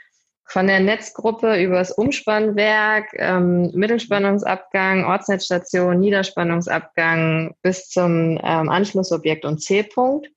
von 0.44 0.68
der 0.68 0.82
Netzgruppe 0.82 1.64
übers 1.64 1.94
Umspannwerk, 1.94 3.06
ähm, 3.14 3.72
Mittelspannungsabgang, 3.74 5.06
Ortsnetzstation, 5.06 6.02
Niederspannungsabgang 6.02 7.56
bis 7.62 7.88
zum 7.88 8.38
ähm, 8.44 8.68
Anschlussobjekt 8.68 9.46
und 9.46 9.62
C-Punkt. 9.62 10.28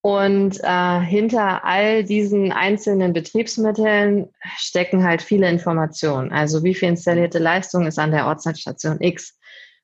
Und 0.00 0.60
äh, 0.62 1.00
hinter 1.00 1.64
all 1.64 2.04
diesen 2.04 2.52
einzelnen 2.52 3.12
Betriebsmitteln 3.12 4.28
stecken 4.56 5.04
halt 5.04 5.22
viele 5.22 5.48
Informationen. 5.48 6.30
Also 6.30 6.62
wie 6.62 6.74
viel 6.74 6.90
installierte 6.90 7.38
Leistung 7.38 7.86
ist 7.86 7.98
an 7.98 8.12
der 8.12 8.26
Ortsnetzstation 8.26 9.00
X? 9.00 9.36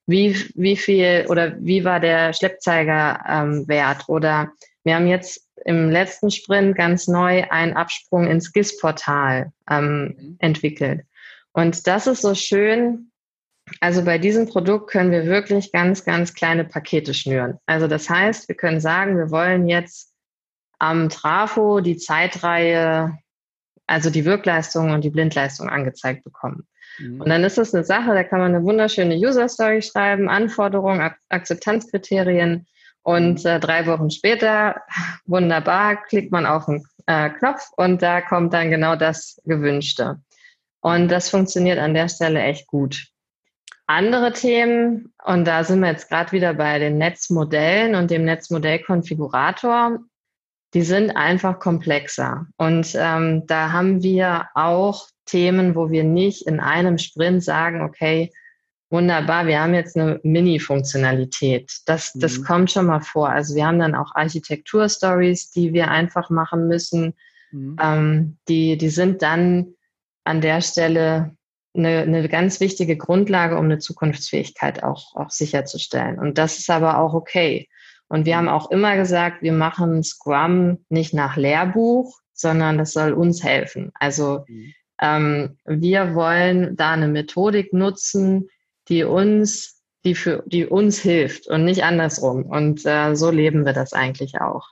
Wie, 0.07 0.37
wie 0.55 0.77
viel 0.77 1.27
oder 1.29 1.57
wie 1.59 1.85
war 1.85 1.99
der 1.99 2.33
Schleppzeigerwert? 2.33 3.99
Ähm, 3.99 4.05
oder 4.07 4.53
wir 4.85 4.95
haben 4.95 5.09
jetzt 5.09 5.49
im 5.65 5.91
letzten 5.91 6.31
Sprint 6.31 6.77
ganz 6.77 7.09
neu 7.09 7.45
einen 7.51 7.75
Absprung 7.75 8.27
ins 8.27 8.53
GIS-Portal 8.53 9.53
ähm, 9.69 10.15
mhm. 10.19 10.37
entwickelt. 10.39 11.03
Und 11.53 11.87
das 11.87 12.07
ist 12.07 12.23
so 12.23 12.35
schön. 12.35 13.11
Also 13.81 14.05
bei 14.05 14.19
diesem 14.19 14.47
Produkt 14.49 14.91
können 14.91 15.11
wir 15.11 15.27
wirklich 15.27 15.73
ganz, 15.73 16.05
ganz 16.05 16.35
kleine 16.35 16.65
Pakete 16.65 17.15
schnüren. 17.15 17.59
Also 17.67 17.87
das 17.87 18.09
heißt, 18.09 18.49
wir 18.49 18.55
können 18.55 18.81
sagen, 18.81 19.17
wir 19.17 19.31
wollen 19.31 19.69
jetzt 19.69 20.13
am 20.79 21.09
Trafo 21.09 21.81
die 21.81 21.97
Zeitreihe, 21.97 23.19
also 23.87 24.11
die 24.11 24.25
Wirkleistung 24.25 24.91
und 24.91 25.03
die 25.03 25.11
Blindleistung 25.11 25.69
angezeigt 25.69 26.25
bekommen. 26.25 26.67
Mhm. 26.99 27.21
Und 27.21 27.29
dann 27.29 27.45
ist 27.45 27.59
das 27.59 27.75
eine 27.75 27.85
Sache, 27.85 28.15
da 28.15 28.25
kann 28.25 28.41
man 28.41 28.55
eine 28.55 28.65
wunderschöne 28.65 29.17
User 29.17 29.49
Story 29.49 29.83
schreiben, 29.83 30.29
Anforderungen, 30.29 31.01
Ak 31.01 31.19
Akzeptanzkriterien 31.29 32.67
und 33.03 33.45
mhm. 33.45 33.51
äh, 33.51 33.61
drei 33.61 33.87
Wochen 33.87 34.11
später, 34.11 34.83
wunderbar, 35.27 36.03
klickt 36.05 36.33
man 36.33 36.47
auf 36.47 36.67
den 36.67 36.85
äh, 37.07 37.31
Knopf 37.31 37.71
und 37.77 38.03
da 38.03 38.21
kommt 38.21 38.53
dann 38.53 38.71
genau 38.71 38.97
das 38.97 39.41
Gewünschte. 39.45 40.21
Und 40.81 41.09
das 41.09 41.31
funktioniert 41.31 41.79
an 41.79 41.95
der 41.95 42.09
Stelle 42.09 42.43
echt 42.43 42.67
gut. 42.67 43.07
Andere 43.87 44.33
Themen, 44.33 45.13
und 45.25 45.47
da 45.47 45.63
sind 45.63 45.81
wir 45.81 45.91
jetzt 45.91 46.09
gerade 46.09 46.33
wieder 46.33 46.55
bei 46.55 46.79
den 46.79 46.97
Netzmodellen 46.97 47.95
und 47.95 48.11
dem 48.11 48.25
Netzmodellkonfigurator, 48.25 49.99
die 50.73 50.83
sind 50.83 51.17
einfach 51.17 51.59
komplexer. 51.59 52.47
Und 52.57 52.95
ähm, 52.97 53.47
da 53.47 53.73
haben 53.73 54.03
wir 54.03 54.49
auch 54.55 55.07
Themen, 55.27 55.75
wo 55.75 55.91
wir 55.91 56.03
nicht 56.03 56.47
in 56.47 56.61
einem 56.61 56.99
Sprint 56.99 57.45
sagen, 57.45 57.83
okay, 57.83 58.33
wunderbar, 58.91 59.47
wir 59.47 59.61
haben 59.61 59.75
jetzt 59.75 59.97
eine 59.97 60.21
Mini-Funktionalität. 60.23 61.71
Das, 61.87 62.15
mhm. 62.15 62.21
das 62.21 62.43
kommt 62.43 62.71
schon 62.71 62.87
mal 62.87 63.01
vor. 63.01 63.29
Also 63.29 63.55
wir 63.55 63.67
haben 63.67 63.79
dann 63.79 63.95
auch 63.95 64.15
Architektur-Stories, 64.15 65.51
die 65.51 65.73
wir 65.73 65.91
einfach 65.91 66.31
machen 66.31 66.69
müssen. 66.69 67.15
Mhm. 67.53 67.77
Ähm, 67.81 68.37
die, 68.49 68.79
die 68.79 68.91
sind 68.91 69.23
dann 69.23 69.75
an 70.25 70.41
der 70.41 70.61
Stelle 70.61 71.37
eine, 71.77 72.03
eine 72.03 72.29
ganz 72.29 72.61
wichtige 72.61 72.97
Grundlage, 72.97 73.59
um 73.59 73.65
eine 73.65 73.79
Zukunftsfähigkeit 73.79 74.83
auch, 74.83 75.15
auch 75.17 75.31
sicherzustellen. 75.31 76.19
Und 76.19 76.39
das 76.39 76.59
ist 76.59 76.71
aber 76.71 76.99
auch 76.99 77.15
okay. 77.15 77.69
Und 78.09 78.27
wir 78.27 78.37
haben 78.37 78.49
auch 78.49 78.71
immer 78.71 78.97
gesagt, 78.97 79.43
wir 79.43 79.53
machen 79.53 80.03
Scrum 80.03 80.85
nicht 80.89 81.15
nach 81.15 81.37
Lehrbuch, 81.37 82.21
sondern 82.33 82.79
das 82.79 82.93
soll 82.93 83.13
uns 83.13 83.43
helfen. 83.43 83.93
Also 83.95 84.45
mhm. 84.47 84.75
ähm, 85.01 85.59
wir 85.65 86.15
wollen 86.15 86.77
da 86.77 86.93
eine 86.93 87.09
Methodik 87.09 87.73
nutzen, 87.73 88.49
die 88.89 89.05
uns, 89.05 89.83
die 90.05 90.15
für, 90.15 90.45
die 90.47 90.67
uns 90.67 90.99
hilft 90.99 91.47
und 91.49 91.65
nicht 91.65 91.85
andersrum. 91.85 92.45
Und 92.45 92.85
äh, 92.85 93.15
so 93.15 93.31
leben 93.31 93.65
wir 93.65 93.73
das 93.73 93.93
eigentlich 93.93 94.41
auch. 94.41 94.69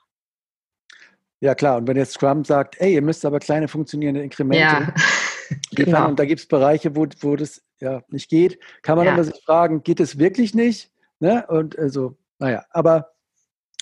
Ja, 1.41 1.57
klar. 1.57 1.79
Und 1.79 1.89
wenn 1.89 1.97
jetzt 1.97 2.13
Scrum 2.13 2.45
sagt, 2.45 2.77
ey, 2.79 2.95
ihr 2.95 3.03
müsst 3.03 3.25
aber 3.25 3.41
kleine 3.41 3.67
funktionierende 3.67 4.23
Inkremente 4.23 4.63
ja. 4.63 4.95
genau. 5.73 6.09
und 6.09 6.19
da 6.19 6.25
gibt 6.25 6.41
es 6.41 6.47
Bereiche, 6.47 6.97
wo, 6.97 7.07
wo 7.21 7.37
das 7.37 7.63
ja 7.81 8.03
nicht 8.09 8.29
geht, 8.31 8.59
kann 8.83 8.97
man 8.97 9.07
ja. 9.07 9.13
aber 9.13 9.25
sich 9.25 9.43
fragen, 9.45 9.83
geht 9.83 10.01
es 10.01 10.19
wirklich 10.19 10.55
nicht? 10.55 10.91
Ne? 11.21 11.45
Und 11.49 11.79
also, 11.79 12.17
naja, 12.39 12.65
aber 12.71 13.13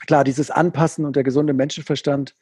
klar, 0.07 0.25
dieses 0.25 0.51
Anpassen 0.51 1.05
und 1.05 1.17
der 1.17 1.25
gesunde 1.25 1.53
Menschenverstand 1.53 2.35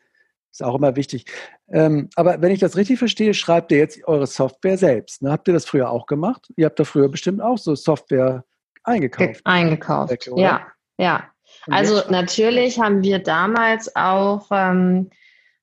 ist 0.50 0.62
auch 0.62 0.74
immer 0.74 0.96
wichtig. 0.96 1.26
Ähm, 1.70 2.08
aber 2.16 2.40
wenn 2.40 2.52
ich 2.52 2.60
das 2.60 2.76
richtig 2.76 2.98
verstehe, 2.98 3.34
schreibt 3.34 3.70
ihr 3.72 3.78
jetzt 3.78 4.06
eure 4.06 4.26
Software 4.26 4.78
selbst. 4.78 5.22
Ne? 5.22 5.30
Habt 5.30 5.48
ihr 5.48 5.54
das 5.54 5.66
früher 5.66 5.90
auch 5.90 6.06
gemacht? 6.06 6.48
Ihr 6.56 6.66
habt 6.66 6.80
da 6.80 6.84
früher 6.84 7.08
bestimmt 7.08 7.40
auch 7.40 7.58
so 7.58 7.74
Software 7.74 8.44
eingekauft. 8.84 9.40
Eingekauft, 9.44 10.10
Weg, 10.10 10.30
ja, 10.36 10.66
ja. 10.98 11.30
also 11.68 12.02
natürlich 12.10 12.80
haben 12.80 13.02
wir 13.02 13.18
damals 13.18 13.94
auch, 13.94 14.48
ähm, 14.50 15.10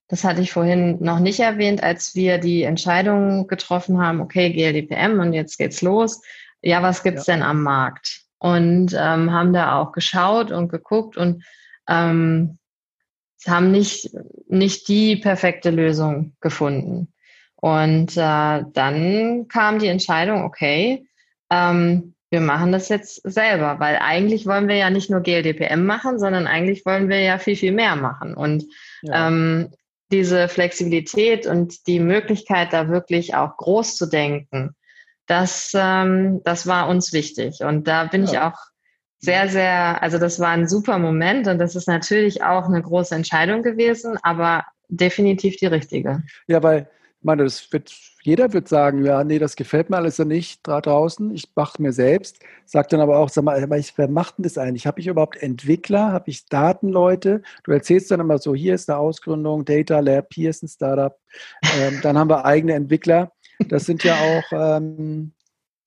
das 0.07 0.23
hatte 0.23 0.41
ich 0.41 0.51
vorhin 0.51 0.97
noch 1.03 1.19
nicht 1.19 1.39
erwähnt, 1.39 1.81
als 1.81 2.15
wir 2.15 2.37
die 2.37 2.63
Entscheidung 2.63 3.47
getroffen 3.47 3.99
haben, 3.99 4.21
okay, 4.21 4.51
GLDPM 4.51 5.19
und 5.19 5.33
jetzt 5.33 5.57
geht's 5.57 5.81
los. 5.81 6.21
Ja, 6.61 6.83
was 6.83 7.03
gibt's 7.03 7.27
ja. 7.27 7.33
denn 7.33 7.43
am 7.43 7.63
Markt? 7.63 8.21
Und 8.37 8.93
ähm, 8.93 9.31
haben 9.31 9.53
da 9.53 9.79
auch 9.79 9.91
geschaut 9.91 10.51
und 10.51 10.69
geguckt 10.69 11.17
und 11.17 11.43
ähm, 11.89 12.57
haben 13.47 13.71
nicht, 13.71 14.11
nicht 14.47 14.87
die 14.87 15.15
perfekte 15.15 15.71
Lösung 15.71 16.35
gefunden. 16.41 17.13
Und 17.55 18.15
äh, 18.17 18.63
dann 18.73 19.47
kam 19.47 19.79
die 19.79 19.87
Entscheidung, 19.87 20.43
okay, 20.43 21.07
ähm, 21.49 22.13
wir 22.29 22.41
machen 22.41 22.71
das 22.71 22.89
jetzt 22.89 23.21
selber, 23.23 23.79
weil 23.79 23.97
eigentlich 23.97 24.45
wollen 24.45 24.67
wir 24.67 24.75
ja 24.75 24.89
nicht 24.89 25.09
nur 25.09 25.21
GLDPM 25.21 25.85
machen, 25.85 26.19
sondern 26.19 26.47
eigentlich 26.47 26.85
wollen 26.85 27.07
wir 27.07 27.21
ja 27.21 27.37
viel, 27.37 27.55
viel 27.55 27.71
mehr 27.71 27.95
machen. 27.95 28.35
Und 28.35 28.65
ja. 29.03 29.27
ähm, 29.27 29.69
diese 30.11 30.47
Flexibilität 30.47 31.47
und 31.47 31.87
die 31.87 31.99
Möglichkeit, 31.99 32.73
da 32.73 32.89
wirklich 32.89 33.35
auch 33.35 33.57
groß 33.57 33.95
zu 33.95 34.05
denken, 34.05 34.75
das, 35.27 35.71
ähm, 35.73 36.41
das 36.43 36.67
war 36.67 36.87
uns 36.87 37.11
wichtig. 37.13 37.61
Und 37.61 37.87
da 37.87 38.05
bin 38.05 38.25
ja. 38.25 38.31
ich 38.31 38.39
auch 38.39 38.59
sehr, 39.19 39.49
sehr, 39.49 40.01
also 40.03 40.19
das 40.19 40.39
war 40.39 40.49
ein 40.49 40.67
super 40.67 40.99
Moment 40.99 41.47
und 41.47 41.57
das 41.57 41.75
ist 41.75 41.87
natürlich 41.87 42.43
auch 42.43 42.65
eine 42.65 42.81
große 42.81 43.15
Entscheidung 43.15 43.63
gewesen, 43.63 44.17
aber 44.21 44.65
definitiv 44.87 45.57
die 45.57 45.65
richtige. 45.65 46.23
Ja, 46.47 46.61
weil, 46.61 46.87
meine, 47.25 47.43
das 47.43 47.71
wird, 47.73 47.93
jeder 48.21 48.53
wird 48.53 48.67
sagen, 48.67 49.03
ja, 49.03 49.23
nee, 49.23 49.39
das 49.39 49.55
gefällt 49.55 49.89
mir 49.89 49.97
alles 49.97 50.19
nicht 50.19 50.65
da 50.67 50.79
draußen, 50.79 51.33
ich 51.33 51.49
mache 51.55 51.81
mir 51.81 51.91
selbst, 51.91 52.39
sagt 52.65 52.93
dann 52.93 53.01
aber 53.01 53.17
auch, 53.19 53.29
sag 53.29 53.43
mal, 53.43 53.61
aber 53.61 53.77
ich, 53.77 53.97
wer 53.97 54.07
macht 54.07 54.37
denn 54.37 54.43
das 54.43 54.57
eigentlich? 54.57 54.87
Habe 54.87 54.99
ich 55.01 55.07
überhaupt 55.07 55.37
Entwickler? 55.37 56.11
Habe 56.11 56.29
ich 56.29 56.45
Datenleute? 56.47 57.41
Du 57.63 57.71
erzählst 57.71 58.11
dann 58.11 58.21
immer 58.21 58.37
so, 58.37 58.55
hier 58.55 58.75
ist 58.75 58.89
eine 58.89 58.99
Ausgründung, 58.99 59.65
Data 59.65 59.99
Lab, 59.99 60.27
hier 60.33 60.49
ist 60.49 60.63
ein 60.63 60.69
Startup, 60.69 61.17
ähm, 61.77 61.99
dann 62.01 62.17
haben 62.17 62.29
wir 62.29 62.45
eigene 62.45 62.73
Entwickler. 62.73 63.31
Das 63.69 63.85
sind 63.85 64.03
ja 64.03 64.15
auch 64.15 64.43
ähm, 64.51 65.33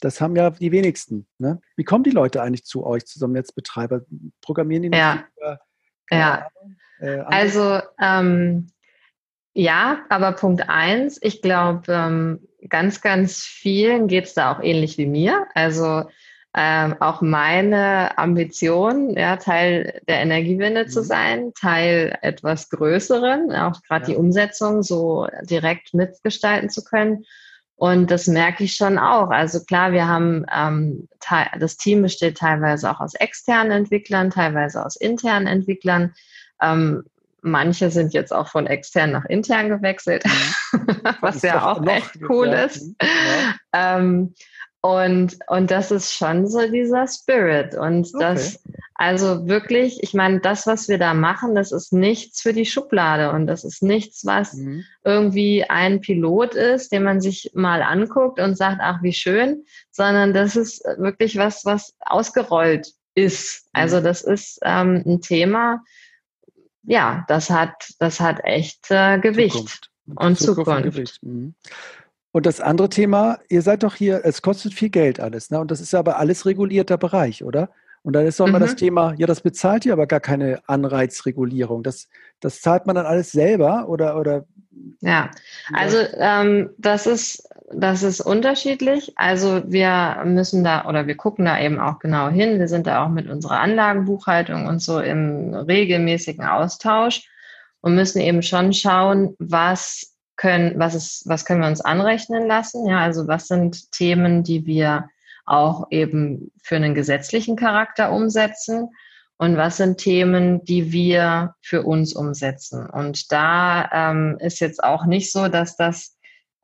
das 0.01 0.21
haben 0.21 0.37
ja 0.37 0.51
die 0.51 0.73
wenigsten. 0.73 1.27
Ne? 1.39 1.61
Wie 1.77 1.85
kommen 1.85 2.05
die 2.05 2.11
Leute 2.11 2.43
eigentlich 2.43 2.65
zu 2.65 2.87
euch, 2.87 3.07
zu 3.07 3.19
so 3.19 3.27
einem 3.27 3.35
Netzbetreiber? 3.35 4.03
Programmieren 4.41 4.85
die 4.85 4.89
nicht 4.91 4.99
ja. 4.99 5.25
Über, 5.37 5.61
ja. 6.11 6.49
Äh, 7.01 7.19
also 7.21 7.81
ähm, 8.01 8.69
ja, 9.59 10.05
aber 10.09 10.31
Punkt 10.31 10.69
eins, 10.69 11.19
ich 11.21 11.43
glaube, 11.43 11.93
ähm, 11.93 12.49
ganz, 12.69 13.01
ganz 13.01 13.43
vielen 13.43 14.07
geht 14.07 14.27
es 14.27 14.35
da 14.35 14.53
auch 14.53 14.63
ähnlich 14.63 14.99
wie 14.99 15.07
mir. 15.07 15.49
Also 15.53 16.05
ähm, 16.55 16.95
auch 17.01 17.23
meine 17.23 18.17
Ambition, 18.17 19.11
ja, 19.17 19.37
Teil 19.37 20.01
der 20.07 20.21
Energiewende 20.21 20.85
mhm. 20.85 20.89
zu 20.89 21.03
sein, 21.03 21.53
Teil 21.55 22.17
etwas 22.23 22.71
Größeren, 22.71 23.51
auch 23.51 23.83
gerade 23.83 24.03
ja. 24.03 24.11
die 24.11 24.17
Umsetzung 24.17 24.85
so 24.85 25.27
direkt 25.43 25.93
mitgestalten 25.93 26.71
zu 26.71 26.85
können. 26.85 27.25
Und 27.75 28.13
das 28.13 28.29
merke 28.29 28.63
ich 28.63 28.77
schon 28.77 28.97
auch. 28.97 29.31
Also 29.31 29.65
klar, 29.65 29.91
wir 29.91 30.07
haben 30.07 30.47
ähm, 30.55 31.09
das 31.59 31.79
Team 31.79 32.03
besteht 32.03 32.39
teilweise 32.39 32.89
auch 32.89 33.01
aus 33.01 33.15
externen 33.15 33.73
Entwicklern, 33.73 34.31
teilweise 34.31 34.87
aus 34.87 34.95
internen 34.95 35.49
Entwicklern. 35.49 36.15
Ähm, 36.63 37.03
manche 37.43 37.91
sind 37.91 38.13
jetzt 38.15 38.33
auch 38.33 38.49
von 38.49 38.67
extern 38.67 39.13
nach 39.13 39.25
intern 39.25 39.69
gewechselt, 39.69 40.25
mhm. 40.25 40.87
was 41.21 41.43
ja 41.43 41.71
auch 41.71 41.85
echt 41.87 42.19
cool 42.29 42.49
ist. 42.49 42.95
Ja. 43.01 43.99
Ähm, 43.99 44.35
und, 44.81 45.37
und 45.49 45.71
das 45.73 45.91
ist 45.91 46.15
schon 46.15 46.47
so 46.47 46.71
dieser 46.71 47.09
Spirit. 47.09 47.75
Und 47.75 48.07
okay. 48.15 48.19
das, 48.21 48.63
also 48.95 49.49
wirklich, 49.49 50.03
ich 50.03 50.15
meine, 50.15 50.39
das, 50.39 50.69
was 50.69 50.89
wir 50.89 50.99
da 50.99 51.15
machen, 51.15 51.57
das 51.57 51.73
ist 51.73 51.93
nichts 51.93 52.41
für 52.41 52.53
die 52.53 52.65
Schublade 52.65 53.33
und 53.33 53.49
das 53.49 53.65
ist 53.65 53.83
nichts, 53.83 54.25
was 54.25 54.55
mhm. 54.55 54.85
irgendwie 55.03 55.65
ein 55.69 56.01
Pilot 56.01 56.55
ist, 56.55 56.93
den 56.93 57.03
man 57.03 57.21
sich 57.21 57.51
mal 57.55 57.83
anguckt 57.83 58.39
und 58.39 58.57
sagt, 58.57 58.79
ach, 58.81 59.03
wie 59.03 59.13
schön, 59.13 59.65
sondern 59.91 60.33
das 60.33 60.55
ist 60.55 60.85
wirklich 60.97 61.37
was, 61.37 61.65
was 61.65 61.97
ausgerollt 61.99 62.93
ist. 63.17 63.69
Also 63.73 63.99
mhm. 63.99 64.05
das 64.05 64.23
ist 64.23 64.61
ähm, 64.63 65.03
ein 65.05 65.21
Thema, 65.21 65.83
ja, 66.89 67.25
das 67.29 67.51
hat, 67.51 67.95
das 67.99 68.19
hat 68.19 68.41
echt 68.45 68.91
äh, 68.91 69.19
Gewicht 69.19 69.53
Zukunft. 69.53 69.91
und 70.07 70.39
Zukunft. 70.39 70.85
Zukunft. 70.85 71.23
Mhm. 71.23 71.55
Und 72.33 72.47
das 72.47 72.61
andere 72.61 72.89
Thema, 72.89 73.39
ihr 73.49 73.63
seid 73.63 73.83
doch 73.83 73.95
hier, 73.95 74.23
es 74.25 74.43
kostet 74.43 74.73
viel 74.73 74.89
Geld 74.89 75.21
alles, 75.21 75.51
ne? 75.51 75.61
Und 75.61 75.71
das 75.71 75.81
ist 75.81 75.95
aber 75.95 76.19
alles 76.19 76.47
regulierter 76.47 76.97
Bereich, 76.97 77.45
oder? 77.45 77.71
Und 78.03 78.15
dann 78.15 78.27
ist 78.27 78.41
doch 78.41 78.47
mal 78.47 78.59
mhm. 78.59 78.63
das 78.63 78.77
Thema, 78.77 79.15
ja, 79.19 79.27
das 79.27 79.43
bezahlt 79.43 79.85
ihr 79.85 79.93
aber 79.93 80.07
gar 80.07 80.21
keine 80.21 80.63
Anreizregulierung. 80.67 81.83
Das, 81.83 82.09
das 82.41 82.63
zahlt 82.63 82.87
man 82.87 82.97
dann 82.97 83.07
alles 83.07 83.33
selber 83.33 83.89
oder, 83.89 84.19
oder 84.19 84.47
ja, 85.01 85.31
also 85.73 85.99
ähm, 86.19 86.71
das 86.79 87.07
ist 87.07 87.49
das 87.73 88.03
ist 88.03 88.21
unterschiedlich. 88.21 89.13
Also 89.17 89.63
wir 89.67 90.23
müssen 90.25 90.65
da 90.65 90.87
oder 90.87 91.07
wir 91.07 91.17
gucken 91.17 91.45
da 91.45 91.61
eben 91.61 91.79
auch 91.79 91.99
genau 91.99 92.29
hin. 92.29 92.59
Wir 92.59 92.69
sind 92.69 92.87
da 92.87 93.05
auch 93.05 93.09
mit 93.09 93.29
unserer 93.29 93.61
Anlagenbuchhaltung 93.61 94.67
und 94.67 94.81
so 94.81 95.01
im 95.01 95.55
regelmäßigen 95.55 96.45
Austausch 96.45 97.29
und 97.81 97.95
müssen 97.95 98.21
eben 98.21 98.43
schon 98.43 98.73
schauen, 98.73 99.37
was 99.39 100.15
können, 100.37 100.79
was 100.79 100.95
ist, 100.95 101.29
was 101.29 101.45
können 101.45 101.61
wir 101.61 101.69
uns 101.69 101.81
anrechnen 101.81 102.47
lassen? 102.47 102.87
Ja, 102.87 103.01
also 103.01 103.29
was 103.29 103.49
sind 103.49 103.93
Themen, 103.93 104.45
die 104.45 104.65
wir 104.67 105.09
auch 105.45 105.89
eben 105.91 106.53
für 106.63 106.77
einen 106.77 106.95
gesetzlichen 106.95 107.57
Charakter 107.57 108.13
umsetzen? 108.13 108.89
Und 109.39 109.57
was 109.57 109.77
sind 109.77 109.99
Themen, 109.99 110.65
die 110.65 110.93
wir 110.93 111.55
für 111.63 111.85
uns 111.85 112.13
umsetzen? 112.15 112.91
Und 112.91 113.31
da 113.31 113.89
ähm, 113.93 114.37
ist 114.41 114.59
jetzt 114.59 114.83
auch 114.83 115.07
nicht 115.07 115.33
so, 115.33 115.47
dass 115.49 115.77
das 115.77 116.19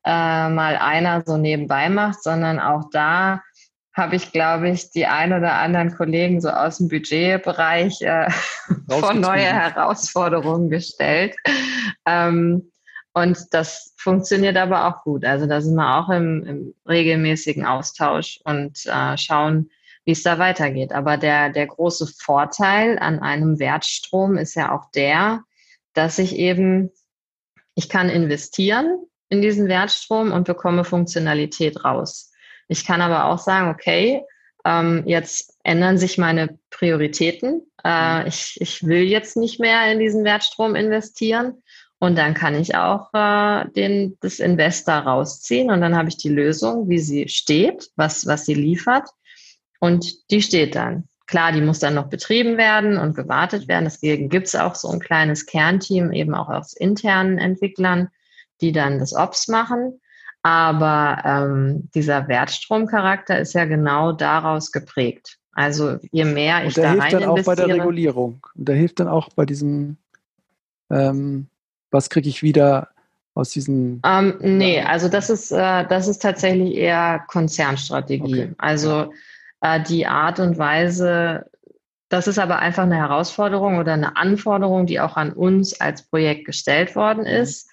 äh, 0.05 0.49
mal 0.49 0.77
einer 0.77 1.23
so 1.25 1.37
nebenbei 1.37 1.89
macht, 1.89 2.23
sondern 2.23 2.59
auch 2.59 2.91
da 2.91 3.41
habe 3.97 4.17
ich, 4.17 4.33
glaube 4.33 4.69
ich, 4.71 4.91
die 4.91 5.07
ein 5.07 5.33
oder 5.33 5.55
anderen 5.55 5.97
Kollegen 5.97 6.41
so 6.41 6.49
aus 6.49 6.79
dem 6.79 6.89
Budgetbereich 6.89 8.03
äh, 8.03 8.29
vor 8.91 9.15
neue 9.15 9.45
Herausforderungen 9.45 10.69
gestellt. 10.69 11.37
Ähm, 12.05 12.73
und 13.13 13.39
das 13.53 13.95
funktioniert 13.97 14.57
aber 14.57 14.89
auch 14.89 15.05
gut. 15.05 15.25
Also 15.25 15.47
da 15.47 15.61
sind 15.61 15.77
wir 15.77 15.97
auch 15.97 16.09
im, 16.09 16.45
im 16.45 16.75
regelmäßigen 16.89 17.65
Austausch 17.65 18.41
und 18.43 18.85
äh, 18.87 19.17
schauen, 19.17 19.71
wie 20.05 20.13
es 20.13 20.23
da 20.23 20.39
weitergeht. 20.39 20.93
Aber 20.93 21.17
der, 21.17 21.51
der 21.51 21.67
große 21.67 22.07
Vorteil 22.07 22.99
an 22.99 23.21
einem 23.21 23.59
Wertstrom 23.59 24.37
ist 24.37 24.55
ja 24.55 24.73
auch 24.73 24.91
der, 24.91 25.43
dass 25.95 26.19
ich 26.19 26.37
eben, 26.37 26.91
ich 27.75 27.89
kann 27.89 28.09
investieren 28.09 29.07
in 29.29 29.41
diesen 29.41 29.69
Wertstrom 29.69 30.33
und 30.33 30.47
bekomme 30.47 30.85
Funktionalität 30.85 31.85
raus. 31.85 32.33
Ich 32.69 32.87
kann 32.87 33.01
aber 33.01 33.27
auch 33.27 33.39
sagen, 33.39 33.71
okay, 33.71 34.23
ähm, 34.65 35.03
jetzt 35.07 35.55
ändern 35.63 35.99
sich 35.99 36.19
meine 36.19 36.59
Prioritäten. 36.71 37.63
Äh, 37.85 38.21
mhm. 38.21 38.27
ich, 38.27 38.57
ich 38.61 38.87
will 38.87 39.03
jetzt 39.03 39.37
nicht 39.37 39.61
mehr 39.61 39.91
in 39.93 39.99
diesen 39.99 40.25
Wertstrom 40.25 40.75
investieren 40.75 41.63
und 41.99 42.17
dann 42.17 42.35
kann 42.35 42.55
ich 42.55 42.75
auch 42.75 43.13
äh, 43.13 43.69
den, 43.71 44.17
das 44.21 44.39
Investor 44.39 44.95
rausziehen 44.95 45.71
und 45.71 45.81
dann 45.81 45.97
habe 45.97 46.09
ich 46.09 46.17
die 46.17 46.29
Lösung, 46.29 46.89
wie 46.89 46.99
sie 46.99 47.29
steht, 47.29 47.91
was, 47.97 48.27
was 48.27 48.47
sie 48.47 48.55
liefert. 48.55 49.09
Und 49.85 50.31
die 50.31 50.41
steht 50.41 50.75
dann. 50.75 51.05
Klar, 51.27 51.53
die 51.53 51.61
muss 51.61 51.79
dann 51.79 51.95
noch 51.95 52.09
betrieben 52.09 52.57
werden 52.57 52.97
und 52.97 53.15
gewartet 53.15 53.69
werden. 53.69 53.85
Deswegen 53.85 54.29
gibt 54.29 54.47
es 54.47 54.55
auch 54.55 54.75
so 54.75 54.89
ein 54.89 55.01
kleines 55.01 55.47
Kernteam, 55.47 56.13
eben 56.13 56.35
auch 56.35 56.49
aus 56.49 56.75
internen 56.75 57.39
Entwicklern, 57.39 58.09
die 58.61 58.73
dann 58.73 58.99
das 58.99 59.15
Ops 59.15 59.49
machen. 59.49 60.01
Aber 60.43 61.23
ähm, 61.25 61.91
dieser 61.95 62.29
Wertstromcharakter 62.29 63.39
ist 63.39 63.55
ja 63.55 63.65
genau 63.65 64.13
daraus 64.13 64.73
geprägt. 64.73 65.39
Also 65.53 65.99
je 66.13 66.25
mehr 66.25 66.61
ich 66.61 66.69
und 66.69 66.77
der 66.79 66.85
da 66.85 66.91
hilft 66.91 67.05
rein 67.05 67.21
dann 67.21 67.29
auch 67.31 67.43
bei 67.43 67.55
der 67.55 67.69
Regulierung. 67.69 68.47
Und 68.55 68.69
der 68.69 68.77
hilft 68.77 69.01
dann 69.01 69.09
auch 69.09 69.29
bei 69.35 69.45
diesem 69.47 69.97
ähm, 70.91 71.49
was 71.91 72.11
kriege 72.11 72.29
ich 72.29 72.43
wieder 72.43 72.89
aus 73.35 73.51
diesen? 73.51 74.01
Ähm, 74.05 74.37
nee, 74.41 74.81
also 74.81 75.09
das 75.09 75.31
ist, 75.31 75.51
äh, 75.51 75.87
das 75.87 76.09
ist 76.09 76.23
tatsächlich 76.23 76.75
eher 76.75 77.25
Konzernstrategie. 77.29 78.43
Okay. 78.43 78.55
Also 78.59 79.13
äh, 79.65 79.83
die 79.83 80.07
Art 80.07 80.41
und 80.41 80.59
Weise, 80.59 81.47
das 82.11 82.27
ist 82.29 82.39
aber 82.39 82.59
einfach 82.59 82.83
eine 82.83 82.97
Herausforderung 82.97 83.79
oder 83.79 83.95
eine 83.95 84.17
Anforderung, 84.17 84.85
die 84.85 85.01
auch 85.01 85.17
an 85.17 85.33
uns 85.33 85.81
als 85.81 86.03
Projekt 86.03 86.45
gestellt 86.45 86.95
worden 86.95 87.21
mhm. 87.21 87.43
ist. 87.43 87.71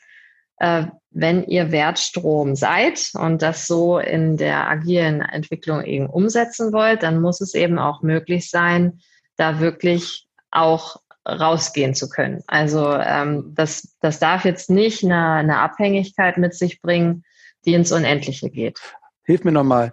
Äh, 0.58 0.86
wenn 1.10 1.44
ihr 1.44 1.74
Wertstrom 1.74 2.56
seid 2.56 3.12
und 3.16 3.42
das 3.42 3.68
so 3.68 4.00
in 4.00 4.38
der 4.38 4.70
agilen 4.70 5.22
Entwicklung 5.22 5.84
eben 5.84 6.08
umsetzen 6.08 6.72
wollt, 6.72 7.04
dann 7.04 7.20
muss 7.20 7.42
es 7.42 7.54
eben 7.54 7.78
auch 7.78 8.02
möglich 8.02 8.50
sein, 8.50 9.02
da 9.36 9.60
wirklich 9.60 10.28
auch 10.50 11.02
rausgehen 11.28 11.94
zu 11.94 12.08
können. 12.08 12.42
Also 12.48 12.94
ähm, 12.94 13.52
das, 13.54 13.98
das 14.00 14.20
darf 14.20 14.46
jetzt 14.46 14.70
nicht 14.70 15.04
eine, 15.04 15.34
eine 15.34 15.58
Abhängigkeit 15.58 16.38
mit 16.38 16.54
sich 16.56 16.82
bringen, 16.82 17.26
die 17.66 17.74
ins 17.74 17.92
Unendliche 17.92 18.50
geht. 18.50 18.80
Hilf 19.26 19.44
mir 19.44 19.52
nochmal. 19.52 19.92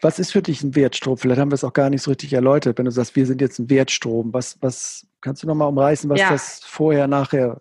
Was 0.00 0.18
ist 0.18 0.32
für 0.32 0.42
dich 0.42 0.62
ein 0.62 0.76
Wertstrom? 0.76 1.16
Vielleicht 1.16 1.40
haben 1.40 1.50
wir 1.50 1.56
es 1.56 1.64
auch 1.64 1.72
gar 1.72 1.90
nicht 1.90 2.02
so 2.02 2.10
richtig 2.10 2.32
erläutert, 2.32 2.78
wenn 2.78 2.84
du 2.84 2.90
sagst, 2.90 3.16
wir 3.16 3.26
sind 3.26 3.40
jetzt 3.40 3.58
ein 3.58 3.68
Wertstrom. 3.68 4.32
Was, 4.32 4.56
was 4.60 5.06
kannst 5.20 5.42
du 5.42 5.46
nochmal 5.46 5.68
umreißen, 5.68 6.08
was 6.08 6.20
ja. 6.20 6.30
das 6.30 6.60
vorher, 6.64 7.08
nachher 7.08 7.60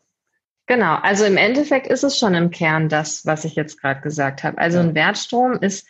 Genau, 0.67 0.95
also 0.95 1.23
im 1.23 1.37
Endeffekt 1.37 1.87
ist 1.87 2.03
es 2.03 2.19
schon 2.19 2.35
im 2.35 2.51
Kern 2.51 2.89
das, 2.89 3.25
was 3.25 3.45
ich 3.45 3.55
jetzt 3.55 3.81
gerade 3.81 4.01
gesagt 4.01 4.43
habe. 4.43 4.57
Also 4.57 4.77
ja. 4.79 4.83
ein 4.83 4.95
Wertstrom 4.95 5.53
ist 5.53 5.87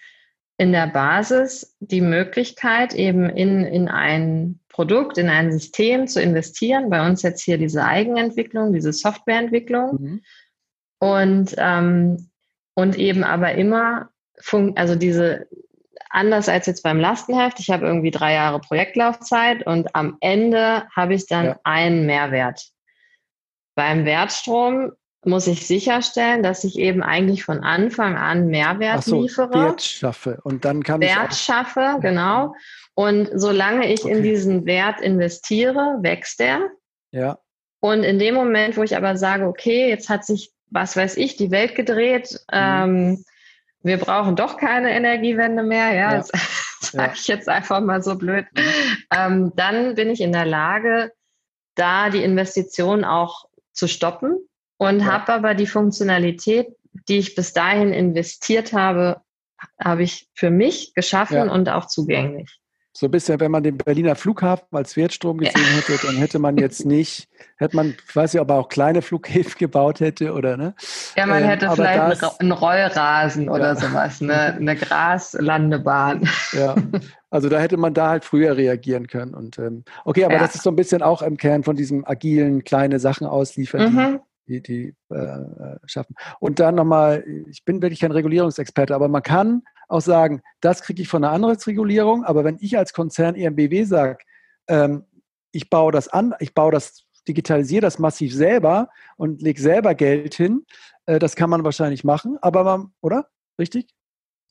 in 0.60 0.72
der 0.72 0.88
Basis 0.88 1.76
die 1.80 2.02
Möglichkeit, 2.02 2.94
eben 2.94 3.28
in, 3.28 3.64
in 3.66 3.88
ein 3.88 4.60
Produkt, 4.70 5.18
in 5.18 5.30
ein 5.30 5.52
System 5.52 6.08
zu 6.08 6.22
investieren. 6.22 6.92
Bei 6.92 7.06
uns 7.06 7.24
jetzt 7.24 7.42
hier 7.42 7.58
diese 7.58 7.84
Eigenentwicklung, 7.84 8.72
diese 8.72 8.94
Softwareentwicklung. 8.94 9.98
Mhm. 10.00 10.22
Und, 11.00 11.56
ähm, 11.58 12.30
und 12.76 13.00
eben 13.00 13.24
aber 13.24 13.56
immer, 13.56 14.10
also 14.76 14.96
diese, 14.96 15.48
anders 16.10 16.50
als 16.50 16.66
jetzt 16.66 16.84
beim 16.84 17.00
Lastenheft, 17.00 17.60
ich 17.60 17.70
habe 17.70 17.86
irgendwie 17.86 18.12
drei 18.12 18.34
Jahre 18.34 18.60
Projektlaufzeit 18.60 19.66
und 19.66 19.96
am 19.96 20.18
Ende 20.22 20.88
habe 20.96 21.14
ich 21.14 21.28
dann 21.28 21.46
ja. 21.46 21.60
einen 21.64 22.06
Mehrwert. 22.06 22.68
Beim 23.76 24.06
Wertstrom 24.06 24.92
muss 25.26 25.48
ich 25.48 25.68
sicherstellen, 25.68 26.42
dass 26.42 26.64
ich 26.64 26.80
eben 26.80 27.04
eigentlich 27.04 27.44
von 27.44 27.64
Anfang 27.64 28.16
an 28.16 28.48
Mehrwert 28.48 29.04
so, 29.04 29.22
liefere. 29.22 29.54
Wert 29.54 29.82
schaffe 29.82 30.40
und 30.44 30.66
dann 30.66 30.84
kann 30.84 31.02
Wert 31.02 31.34
ich 31.34 31.40
schaffe, 31.40 31.98
genau. 32.02 32.56
Und 32.96 33.30
solange 33.34 33.92
ich 33.92 34.04
okay. 34.04 34.14
in 34.14 34.24
diesen 34.24 34.66
Wert 34.66 35.02
investiere, 35.02 35.98
wächst 36.02 36.42
er. 36.42 36.72
Ja. 37.12 37.38
Und 37.80 38.04
in 38.04 38.18
dem 38.18 38.34
Moment, 38.34 38.78
wo 38.78 38.84
ich 38.84 38.96
aber 38.96 39.18
sage, 39.18 39.46
okay, 39.46 39.90
jetzt 39.90 40.10
hat 40.10 40.26
sich, 40.26 40.52
was 40.72 40.98
weiß 40.98 41.18
ich, 41.18 41.36
die 41.36 41.52
Welt 41.52 41.76
gedreht, 41.76 42.32
mhm. 42.52 42.58
ähm, 42.58 43.24
wir 43.84 43.98
brauchen 43.98 44.36
doch 44.36 44.58
keine 44.58 44.92
Energiewende 44.92 45.64
mehr, 45.64 45.94
ja, 45.94 46.12
ja. 46.12 46.18
das 46.18 46.32
sage 46.92 47.14
ich 47.16 47.28
jetzt 47.28 47.50
einfach 47.50 47.80
mal 47.80 48.02
so 48.02 48.16
blöd, 48.16 48.46
mhm. 48.56 48.62
ähm, 49.16 49.52
dann 49.56 49.96
bin 49.96 50.10
ich 50.10 50.22
in 50.22 50.32
der 50.32 50.46
Lage, 50.46 51.12
da 51.76 52.10
die 52.10 52.24
Investition 52.24 53.04
auch 53.06 53.46
zu 53.72 53.88
stoppen 53.88 54.38
und 54.78 55.02
ja. 55.02 55.06
habe 55.06 55.34
aber 55.34 55.54
die 55.54 55.68
Funktionalität, 55.68 56.68
die 57.08 57.20
ich 57.20 57.36
bis 57.36 57.54
dahin 57.54 57.94
investiert 57.94 58.74
habe, 58.74 59.22
habe 59.80 60.04
ich 60.04 60.28
für 60.34 60.50
mich 60.50 60.94
geschaffen 60.94 61.48
ja. 61.48 61.52
und 61.52 61.70
auch 61.70 61.86
zugänglich. 61.86 62.60
So 63.00 63.06
ein 63.06 63.12
bisschen, 63.12 63.40
wenn 63.40 63.52
man 63.52 63.62
den 63.62 63.78
Berliner 63.78 64.16
Flughafen 64.16 64.66
als 64.72 64.98
Wertstrom 64.98 65.38
gesehen 65.38 65.54
ja. 65.56 65.78
hätte, 65.78 66.08
dann 66.08 66.16
hätte 66.16 66.40
man 66.40 66.58
jetzt 66.58 66.84
nicht, 66.84 67.30
hätte 67.58 67.76
man, 67.76 67.90
ich 67.90 68.16
weiß 68.16 68.34
nicht, 68.34 68.42
ob 68.42 68.50
er 68.50 68.56
auch 68.56 68.70
kleine 68.70 69.04
Flughäfen 69.04 69.54
gebaut 69.60 70.00
hätte 70.00 70.34
oder 70.34 70.58
ne? 70.58 70.74
Ja, 71.16 71.28
man 71.28 71.44
ähm, 71.44 71.50
hätte 71.50 71.70
vielleicht 71.76 72.24
das, 72.24 72.40
einen 72.40 72.54
Rollrasen 72.54 73.44
ja. 73.44 73.52
oder 73.52 73.76
sowas, 73.76 74.20
ne? 74.20 74.56
eine 74.60 74.76
Graslandebahn. 74.76 76.28
Ja, 76.54 76.74
also 77.30 77.50
da 77.50 77.60
hätte 77.60 77.78
man 77.78 77.94
da 77.94 78.10
halt 78.10 78.26
früher 78.26 78.58
reagieren 78.58 79.06
können. 79.06 79.36
Und 79.36 79.60
ähm, 79.60 79.84
okay, 80.04 80.24
aber 80.24 80.34
ja. 80.34 80.40
das 80.40 80.56
ist 80.56 80.64
so 80.64 80.72
ein 80.72 80.76
bisschen 80.76 81.04
auch 81.04 81.22
im 81.22 81.38
Kern 81.38 81.64
von 81.64 81.76
diesem 81.76 82.04
agilen, 82.04 82.64
kleine 82.64 82.98
Sachen 82.98 83.28
ausliefern, 83.28 83.94
mhm. 83.94 84.20
die, 84.48 84.64
die, 84.64 84.96
die 85.10 85.14
äh, 85.14 85.78
schaffen. 85.86 86.16
Und 86.40 86.60
dann 86.60 86.74
nochmal, 86.74 87.24
ich 87.48 87.64
bin 87.64 87.80
wirklich 87.80 88.00
kein 88.00 88.12
Regulierungsexperte, 88.12 88.96
aber 88.96 89.08
man 89.08 89.22
kann 89.22 89.62
auch 89.88 90.02
sagen, 90.02 90.42
das 90.62 90.82
kriege 90.82 91.02
ich 91.02 91.08
von 91.08 91.24
einer 91.24 91.34
anderen 91.34 91.56
Regulierung, 91.58 92.24
aber 92.24 92.44
wenn 92.44 92.58
ich 92.60 92.78
als 92.78 92.94
Konzern 92.94 93.36
EMBW 93.36 93.84
sage, 93.84 94.20
ähm, 94.68 95.06
ich 95.52 95.70
baue 95.70 95.92
das 95.92 96.08
an, 96.08 96.36
ich 96.40 96.54
baue 96.54 96.72
das, 96.72 97.06
digitalisiere 97.28 97.82
das 97.82 98.00
massiv 98.00 98.34
selber 98.34 98.90
und 99.16 99.42
lege 99.42 99.62
selber 99.62 99.96
Geld 99.96 100.36
hin, 100.36 100.66
äh, 101.06 101.20
das 101.20 101.36
kann 101.36 101.50
man 101.50 101.64
wahrscheinlich 101.64 102.04
machen, 102.04 102.38
aber 102.42 102.64
man, 102.64 102.94
oder? 103.02 103.30
Richtig? 103.60 103.88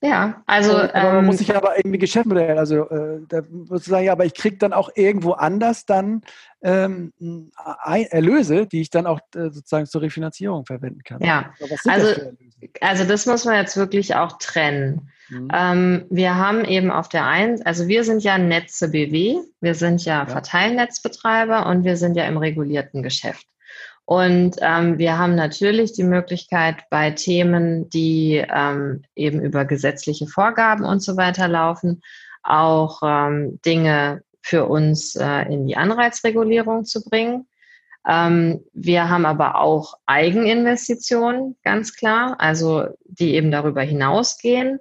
Ja, 0.02 0.42
also. 0.46 0.76
Aber 0.76 0.92
man 0.92 1.18
ähm, 1.18 1.26
muss 1.26 1.38
sich 1.38 1.54
aber 1.54 1.78
irgendwie 1.78 1.98
Geschäftsmodell, 1.98 2.58
also 2.58 2.88
äh, 2.90 3.20
da 3.28 3.40
muss 3.50 3.82
ich 3.82 3.86
sagen, 3.86 4.04
ja, 4.04 4.12
aber 4.12 4.26
ich 4.26 4.34
kriege 4.34 4.58
dann 4.58 4.74
auch 4.74 4.90
irgendwo 4.94 5.32
anders 5.32 5.86
dann 5.86 6.20
ähm, 6.62 7.12
Erlöse, 7.84 8.66
die 8.66 8.82
ich 8.82 8.90
dann 8.90 9.06
auch 9.06 9.20
äh, 9.34 9.50
sozusagen 9.50 9.86
zur 9.86 10.02
Refinanzierung 10.02 10.66
verwenden 10.66 11.02
kann. 11.02 11.22
Ja, 11.22 11.50
also, 11.86 12.08
das 12.08 12.70
also 12.82 13.04
das 13.04 13.26
muss 13.26 13.44
man 13.46 13.54
jetzt 13.54 13.76
wirklich 13.76 14.14
auch 14.14 14.38
trennen. 14.38 15.10
Mhm. 15.30 15.48
Ähm, 15.52 16.04
wir 16.10 16.36
haben 16.36 16.64
eben 16.64 16.90
auf 16.90 17.08
der 17.08 17.24
einen, 17.24 17.62
also 17.62 17.88
wir 17.88 18.04
sind 18.04 18.22
ja 18.22 18.36
Netze 18.36 18.90
BW, 18.90 19.38
wir 19.60 19.74
sind 19.74 20.04
ja, 20.04 20.20
ja. 20.20 20.26
Verteilnetzbetreiber 20.26 21.66
und 21.66 21.84
wir 21.84 21.96
sind 21.96 22.16
ja 22.16 22.26
im 22.26 22.36
regulierten 22.36 23.02
Geschäft. 23.02 23.46
Und 24.06 24.54
ähm, 24.60 24.98
wir 24.98 25.18
haben 25.18 25.34
natürlich 25.34 25.92
die 25.92 26.04
Möglichkeit 26.04 26.76
bei 26.90 27.10
Themen, 27.10 27.90
die 27.90 28.42
ähm, 28.48 29.02
eben 29.16 29.40
über 29.40 29.64
gesetzliche 29.64 30.28
Vorgaben 30.28 30.84
und 30.84 31.00
so 31.00 31.16
weiter 31.16 31.48
laufen, 31.48 32.02
auch 32.44 33.00
ähm, 33.04 33.60
Dinge 33.66 34.22
für 34.42 34.66
uns 34.66 35.16
äh, 35.16 35.52
in 35.52 35.66
die 35.66 35.76
Anreizregulierung 35.76 36.84
zu 36.84 37.02
bringen. 37.02 37.48
Ähm, 38.06 38.60
wir 38.72 39.08
haben 39.08 39.26
aber 39.26 39.56
auch 39.56 39.94
Eigeninvestitionen, 40.06 41.56
ganz 41.64 41.96
klar, 41.96 42.36
also 42.38 42.86
die 43.04 43.34
eben 43.34 43.50
darüber 43.50 43.82
hinausgehen. 43.82 44.78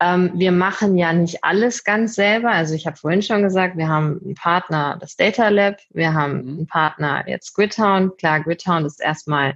Ähm, 0.00 0.32
wir 0.34 0.52
machen 0.52 0.96
ja 0.98 1.12
nicht 1.12 1.42
alles 1.42 1.82
ganz 1.82 2.14
selber. 2.14 2.50
Also 2.50 2.74
ich 2.74 2.86
habe 2.86 2.96
vorhin 2.96 3.22
schon 3.22 3.42
gesagt, 3.42 3.76
wir 3.76 3.88
haben 3.88 4.20
einen 4.22 4.34
Partner, 4.34 4.98
das 5.00 5.16
Data 5.16 5.48
Lab, 5.48 5.78
wir 5.90 6.12
haben 6.12 6.42
mhm. 6.42 6.48
einen 6.48 6.66
Partner 6.66 7.24
jetzt 7.26 7.54
Gridtown. 7.54 8.16
Klar, 8.16 8.40
Gridtown 8.42 8.84
ist 8.84 9.00
erstmal 9.00 9.54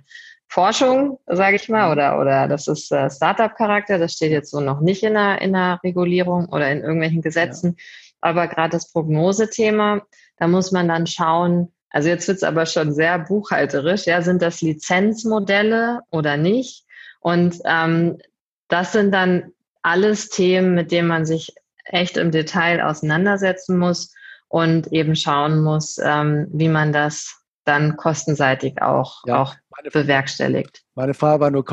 Forschung, 0.49 1.19
sage 1.27 1.57
ich 1.57 1.69
mal, 1.69 1.87
mhm. 1.87 1.93
oder, 1.93 2.21
oder 2.21 2.49
das 2.49 2.67
ist 2.69 2.91
äh, 2.91 3.11
Startup-Charakter, 3.11 3.99
das 3.99 4.15
steht 4.15 4.33
jetzt 4.33 4.51
so 4.51 4.61
noch 4.61 4.81
nicht 4.81 5.03
in 5.03 5.15
der, 5.15 5.41
in 5.43 5.53
der 5.53 5.79
Regulierung 5.85 6.47
oder 6.47 6.71
in 6.71 6.81
irgendwelchen 6.81 7.23
Gesetzen. 7.23 7.77
Ja. 7.77 7.85
Aber 8.23 8.49
gerade 8.49 8.71
das 8.71 8.91
Prognosethema, 8.93 10.03
da 10.39 10.49
muss 10.49 10.73
man 10.73 10.89
dann 10.89 11.07
schauen, 11.07 11.73
also 11.91 12.09
jetzt 12.09 12.27
wird's 12.29 12.43
aber 12.43 12.67
schon 12.67 12.93
sehr 12.93 13.19
buchhalterisch, 13.19 14.07
ja, 14.07 14.23
sind 14.23 14.43
das 14.43 14.61
Lizenzmodelle 14.61 16.01
oder 16.11 16.37
nicht? 16.37 16.85
Und 17.21 17.59
ähm, 17.65 18.19
das 18.69 18.93
sind 18.93 19.13
dann 19.13 19.53
alles 19.83 20.29
Themen, 20.29 20.75
mit 20.75 20.93
denen 20.93 21.09
man 21.09 21.27
sich 21.27 21.55
echt 21.85 22.17
im 22.17 22.31
Detail 22.31 22.83
auseinandersetzen 22.83 23.79
muss 23.79 24.15
und 24.49 24.93
eben 24.93 25.17
schauen 25.17 25.63
muss, 25.63 25.99
ähm, 26.03 26.47
wie 26.53 26.69
man 26.69 26.93
das 26.93 27.41
dann 27.65 27.97
kostenseitig 27.97 28.81
auch, 28.83 29.23
ja, 29.27 29.43
auch 29.43 29.55
meine, 29.71 29.91
bewerkstelligt. 29.91 30.83
Meine 30.95 31.15
Frage 31.15 31.41
war 31.41 31.51
nur, 31.51 31.65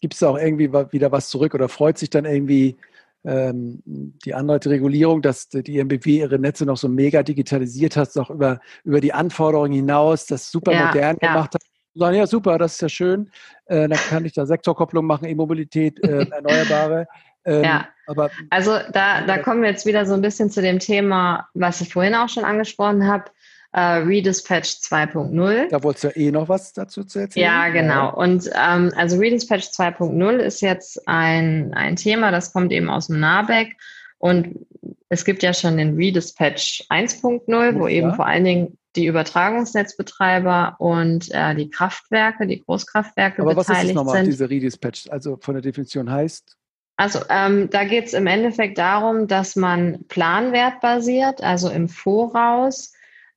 gibt 0.00 0.14
es 0.14 0.22
auch 0.22 0.38
irgendwie 0.38 0.72
wieder 0.72 1.12
was 1.12 1.28
zurück 1.28 1.54
oder 1.54 1.68
freut 1.68 1.98
sich 1.98 2.10
dann 2.10 2.24
irgendwie 2.24 2.76
ähm, 3.24 3.82
die 3.86 4.34
andere 4.34 4.60
Regulierung, 4.70 5.22
dass 5.22 5.48
die 5.48 5.78
MBW 5.78 6.18
ihre 6.18 6.38
Netze 6.38 6.66
noch 6.66 6.76
so 6.76 6.88
mega 6.88 7.22
digitalisiert 7.22 7.96
hat, 7.96 8.14
noch 8.16 8.30
über, 8.30 8.60
über 8.84 9.00
die 9.00 9.12
Anforderungen 9.12 9.72
hinaus, 9.72 10.26
das 10.26 10.50
super 10.50 10.72
ja, 10.72 10.86
modern 10.86 11.16
ja. 11.20 11.32
gemacht 11.32 11.54
hat. 11.54 11.62
Sagen, 11.94 12.16
ja, 12.16 12.26
super, 12.26 12.58
das 12.58 12.74
ist 12.74 12.82
ja 12.82 12.88
schön. 12.88 13.30
Äh, 13.66 13.88
dann 13.88 13.98
kann 13.98 14.24
ich 14.24 14.32
da 14.32 14.46
Sektorkopplung 14.46 15.06
machen, 15.06 15.26
E-Mobilität, 15.26 16.02
äh, 16.02 16.26
Erneuerbare. 16.30 17.06
Ähm, 17.44 17.62
ja, 17.62 17.88
aber, 18.06 18.30
also 18.50 18.78
da, 18.92 19.22
da 19.26 19.38
kommen 19.38 19.62
wir 19.62 19.70
jetzt 19.70 19.86
wieder 19.86 20.06
so 20.06 20.14
ein 20.14 20.22
bisschen 20.22 20.50
zu 20.50 20.62
dem 20.62 20.78
Thema, 20.78 21.48
was 21.54 21.80
ich 21.80 21.92
vorhin 21.92 22.14
auch 22.14 22.28
schon 22.28 22.44
angesprochen 22.44 23.06
habe, 23.06 23.24
äh, 23.72 23.80
Redispatch 23.80 24.68
2.0. 24.68 25.68
Da 25.68 25.82
wolltest 25.82 26.04
du 26.04 26.08
ja 26.08 26.16
eh 26.16 26.30
noch 26.30 26.48
was 26.48 26.72
dazu 26.72 27.04
zu 27.04 27.18
erzählen. 27.18 27.44
Ja, 27.44 27.68
genau. 27.68 28.14
Und 28.14 28.48
ähm, 28.54 28.92
also 28.96 29.18
Redispatch 29.18 29.66
2.0 29.66 30.36
ist 30.36 30.60
jetzt 30.60 31.06
ein, 31.08 31.74
ein 31.74 31.96
Thema, 31.96 32.30
das 32.30 32.52
kommt 32.52 32.72
eben 32.72 32.88
aus 32.88 33.08
dem 33.08 33.20
NABEC 33.20 33.76
und 34.18 34.66
es 35.08 35.24
gibt 35.24 35.42
ja 35.42 35.52
schon 35.52 35.76
den 35.76 35.96
Redispatch 35.96 36.86
1.0, 36.88 37.78
wo 37.78 37.88
ja. 37.88 37.94
eben 37.94 38.14
vor 38.14 38.26
allen 38.26 38.44
Dingen 38.44 38.78
die 38.96 39.06
Übertragungsnetzbetreiber 39.06 40.76
und 40.78 41.30
äh, 41.32 41.54
die 41.54 41.70
Kraftwerke, 41.70 42.46
die 42.46 42.60
Großkraftwerke 42.60 43.42
Aber 43.42 43.54
beteiligt 43.54 43.82
was 43.82 43.88
ist 43.88 43.94
nochmal 43.94 44.16
sind. 44.16 44.26
diese 44.26 44.48
Redispatch? 44.48 45.10
Also 45.10 45.36
von 45.40 45.54
der 45.54 45.62
Definition 45.62 46.10
heißt? 46.10 46.56
Also 46.96 47.20
ähm, 47.28 47.70
da 47.70 47.84
geht 47.84 48.06
es 48.06 48.12
im 48.12 48.26
Endeffekt 48.26 48.78
darum, 48.78 49.26
dass 49.26 49.56
man 49.56 50.04
planwertbasiert, 50.06 51.42
also 51.42 51.68
im 51.70 51.88
Voraus, 51.88 52.92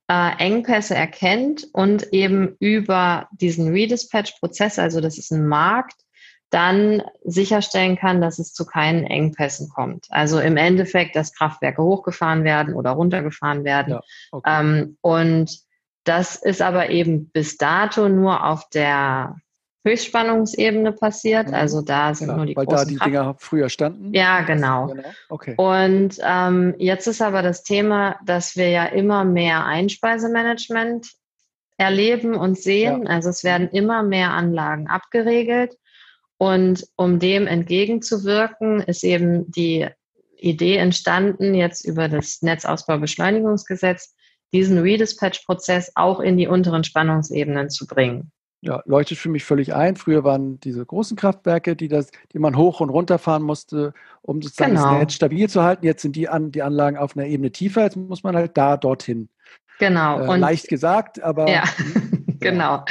äh, 0.08 0.36
Engpässe 0.38 0.94
erkennt 0.94 1.66
und 1.72 2.12
eben 2.12 2.56
über 2.60 3.28
diesen 3.32 3.72
Redispatch-Prozess, 3.72 4.78
also 4.78 5.00
das 5.00 5.18
ist 5.18 5.32
ein 5.32 5.46
Markt, 5.46 5.96
dann 6.50 7.02
sicherstellen 7.24 7.96
kann, 7.96 8.20
dass 8.20 8.38
es 8.38 8.54
zu 8.54 8.64
keinen 8.64 9.04
Engpässen 9.04 9.68
kommt. 9.68 10.06
Also 10.10 10.40
im 10.40 10.56
Endeffekt, 10.56 11.14
dass 11.14 11.34
Kraftwerke 11.34 11.82
hochgefahren 11.82 12.44
werden 12.44 12.74
oder 12.74 12.92
runtergefahren 12.92 13.64
werden. 13.64 13.94
Ja, 13.94 14.00
okay. 14.32 14.60
ähm, 14.60 14.98
und 15.02 15.58
das 16.04 16.36
ist 16.36 16.62
aber 16.62 16.88
eben 16.90 17.28
bis 17.30 17.58
dato 17.58 18.08
nur 18.08 18.46
auf 18.46 18.68
der 18.70 19.36
Höchstspannungsebene 19.84 20.92
passiert. 20.92 21.48
Mhm. 21.48 21.54
Also 21.54 21.82
da 21.82 22.14
sind 22.14 22.28
Klar, 22.28 22.36
nur 22.38 22.46
die 22.46 22.56
Weil 22.56 22.66
da 22.66 22.84
die 22.84 22.96
Kraft 22.96 23.06
Dinger 23.06 23.34
früher 23.38 23.68
standen? 23.68 24.14
Ja, 24.14 24.40
genau. 24.40 24.88
genau. 24.88 25.08
Okay. 25.28 25.54
Und 25.56 26.18
ähm, 26.22 26.74
jetzt 26.78 27.06
ist 27.06 27.22
aber 27.22 27.42
das 27.42 27.62
Thema, 27.62 28.16
dass 28.24 28.56
wir 28.56 28.70
ja 28.70 28.86
immer 28.86 29.24
mehr 29.24 29.66
Einspeisemanagement 29.66 31.08
erleben 31.76 32.34
und 32.34 32.58
sehen. 32.58 33.04
Ja. 33.04 33.10
Also 33.10 33.28
es 33.30 33.44
werden 33.44 33.68
immer 33.70 34.02
mehr 34.02 34.32
Anlagen 34.32 34.88
abgeregelt. 34.88 35.76
Und 36.38 36.86
um 36.96 37.18
dem 37.18 37.46
entgegenzuwirken, 37.46 38.80
ist 38.80 39.04
eben 39.04 39.50
die 39.50 39.88
Idee 40.36 40.76
entstanden, 40.76 41.54
jetzt 41.54 41.84
über 41.84 42.08
das 42.08 42.42
Netzausbaubeschleunigungsgesetz, 42.42 44.14
diesen 44.52 44.78
Redispatch-Prozess 44.78 45.92
auch 45.96 46.20
in 46.20 46.36
die 46.36 46.46
unteren 46.46 46.84
Spannungsebenen 46.84 47.70
zu 47.70 47.86
bringen. 47.86 48.30
Ja, 48.60 48.82
leuchtet 48.86 49.18
für 49.18 49.28
mich 49.28 49.44
völlig 49.44 49.74
ein. 49.74 49.94
Früher 49.94 50.24
waren 50.24 50.58
diese 50.60 50.84
großen 50.84 51.16
Kraftwerke, 51.16 51.76
die, 51.76 51.86
das, 51.86 52.10
die 52.32 52.40
man 52.40 52.56
hoch 52.56 52.80
und 52.80 52.90
runter 52.90 53.18
fahren 53.18 53.42
musste, 53.42 53.94
um 54.22 54.42
sozusagen 54.42 54.74
genau. 54.74 54.90
das 54.90 54.98
Netz 54.98 55.12
stabil 55.14 55.48
zu 55.48 55.62
halten. 55.62 55.86
Jetzt 55.86 56.02
sind 56.02 56.16
die, 56.16 56.28
an, 56.28 56.50
die 56.50 56.62
Anlagen 56.62 56.96
auf 56.96 57.16
einer 57.16 57.26
Ebene 57.26 57.52
tiefer. 57.52 57.82
Jetzt 57.82 57.96
muss 57.96 58.24
man 58.24 58.34
halt 58.34 58.56
da 58.56 58.76
dorthin. 58.76 59.28
Genau. 59.78 60.20
Äh, 60.20 60.38
leicht 60.38 60.68
gesagt, 60.68 61.22
aber. 61.22 61.46
Ja, 62.40 62.52
genau. 62.52 62.84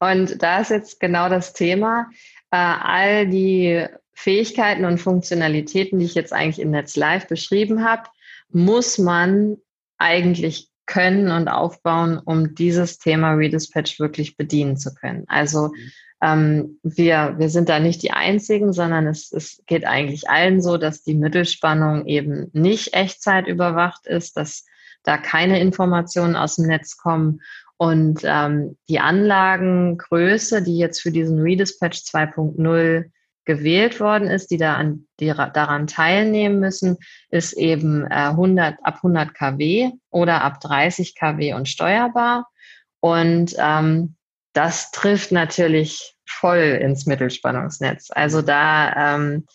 Und 0.00 0.42
da 0.42 0.60
ist 0.60 0.70
jetzt 0.70 0.98
genau 0.98 1.28
das 1.28 1.52
Thema. 1.52 2.06
Äh, 2.50 2.56
all 2.56 3.28
die 3.28 3.86
Fähigkeiten 4.14 4.84
und 4.84 4.98
Funktionalitäten, 4.98 5.98
die 5.98 6.04
ich 6.04 6.14
jetzt 6.14 6.32
eigentlich 6.32 6.60
im 6.60 6.70
Netz 6.70 6.96
Live 6.96 7.28
beschrieben 7.28 7.84
habe, 7.84 8.04
muss 8.50 8.98
man 8.98 9.58
eigentlich 9.98 10.70
können 10.86 11.30
und 11.30 11.48
aufbauen, 11.48 12.18
um 12.18 12.54
dieses 12.54 12.98
Thema 12.98 13.34
Redispatch 13.34 14.00
wirklich 14.00 14.36
bedienen 14.36 14.76
zu 14.76 14.94
können. 14.94 15.24
Also 15.28 15.70
ähm, 16.22 16.80
wir, 16.82 17.34
wir 17.38 17.48
sind 17.50 17.68
da 17.68 17.78
nicht 17.78 18.02
die 18.02 18.10
Einzigen, 18.10 18.72
sondern 18.72 19.06
es, 19.06 19.30
es 19.30 19.62
geht 19.66 19.84
eigentlich 19.84 20.28
allen 20.28 20.60
so, 20.60 20.78
dass 20.78 21.04
die 21.04 21.14
Mittelspannung 21.14 22.06
eben 22.06 22.50
nicht 22.54 22.94
Echtzeit 22.94 23.46
überwacht 23.46 24.06
ist, 24.06 24.36
dass 24.36 24.64
da 25.04 25.16
keine 25.16 25.60
Informationen 25.60 26.34
aus 26.34 26.56
dem 26.56 26.66
Netz 26.66 26.96
kommen 26.96 27.40
und 27.78 28.20
ähm, 28.24 28.76
die 28.88 28.98
Anlagengröße, 28.98 30.62
die 30.62 30.78
jetzt 30.78 31.00
für 31.00 31.12
diesen 31.12 31.40
Redispatch 31.40 31.98
2.0 31.98 33.04
gewählt 33.44 34.00
worden 34.00 34.28
ist, 34.28 34.50
die 34.50 34.58
da 34.58 34.74
an, 34.74 35.06
die 35.20 35.28
daran 35.28 35.86
teilnehmen 35.86 36.58
müssen, 36.58 36.98
ist 37.30 37.54
eben 37.54 38.04
äh, 38.04 38.30
100, 38.30 38.76
ab 38.82 38.96
100 38.96 39.32
kW 39.32 39.92
oder 40.10 40.42
ab 40.42 40.60
30 40.60 41.14
kW 41.14 41.54
und 41.54 41.68
steuerbar. 41.68 42.48
Und 43.00 43.54
ähm, 43.58 44.16
das 44.52 44.90
trifft 44.90 45.30
natürlich 45.30 46.16
voll 46.26 46.58
ins 46.58 47.06
Mittelspannungsnetz. 47.06 48.08
Also 48.10 48.42
da 48.42 49.14
ähm, 49.14 49.46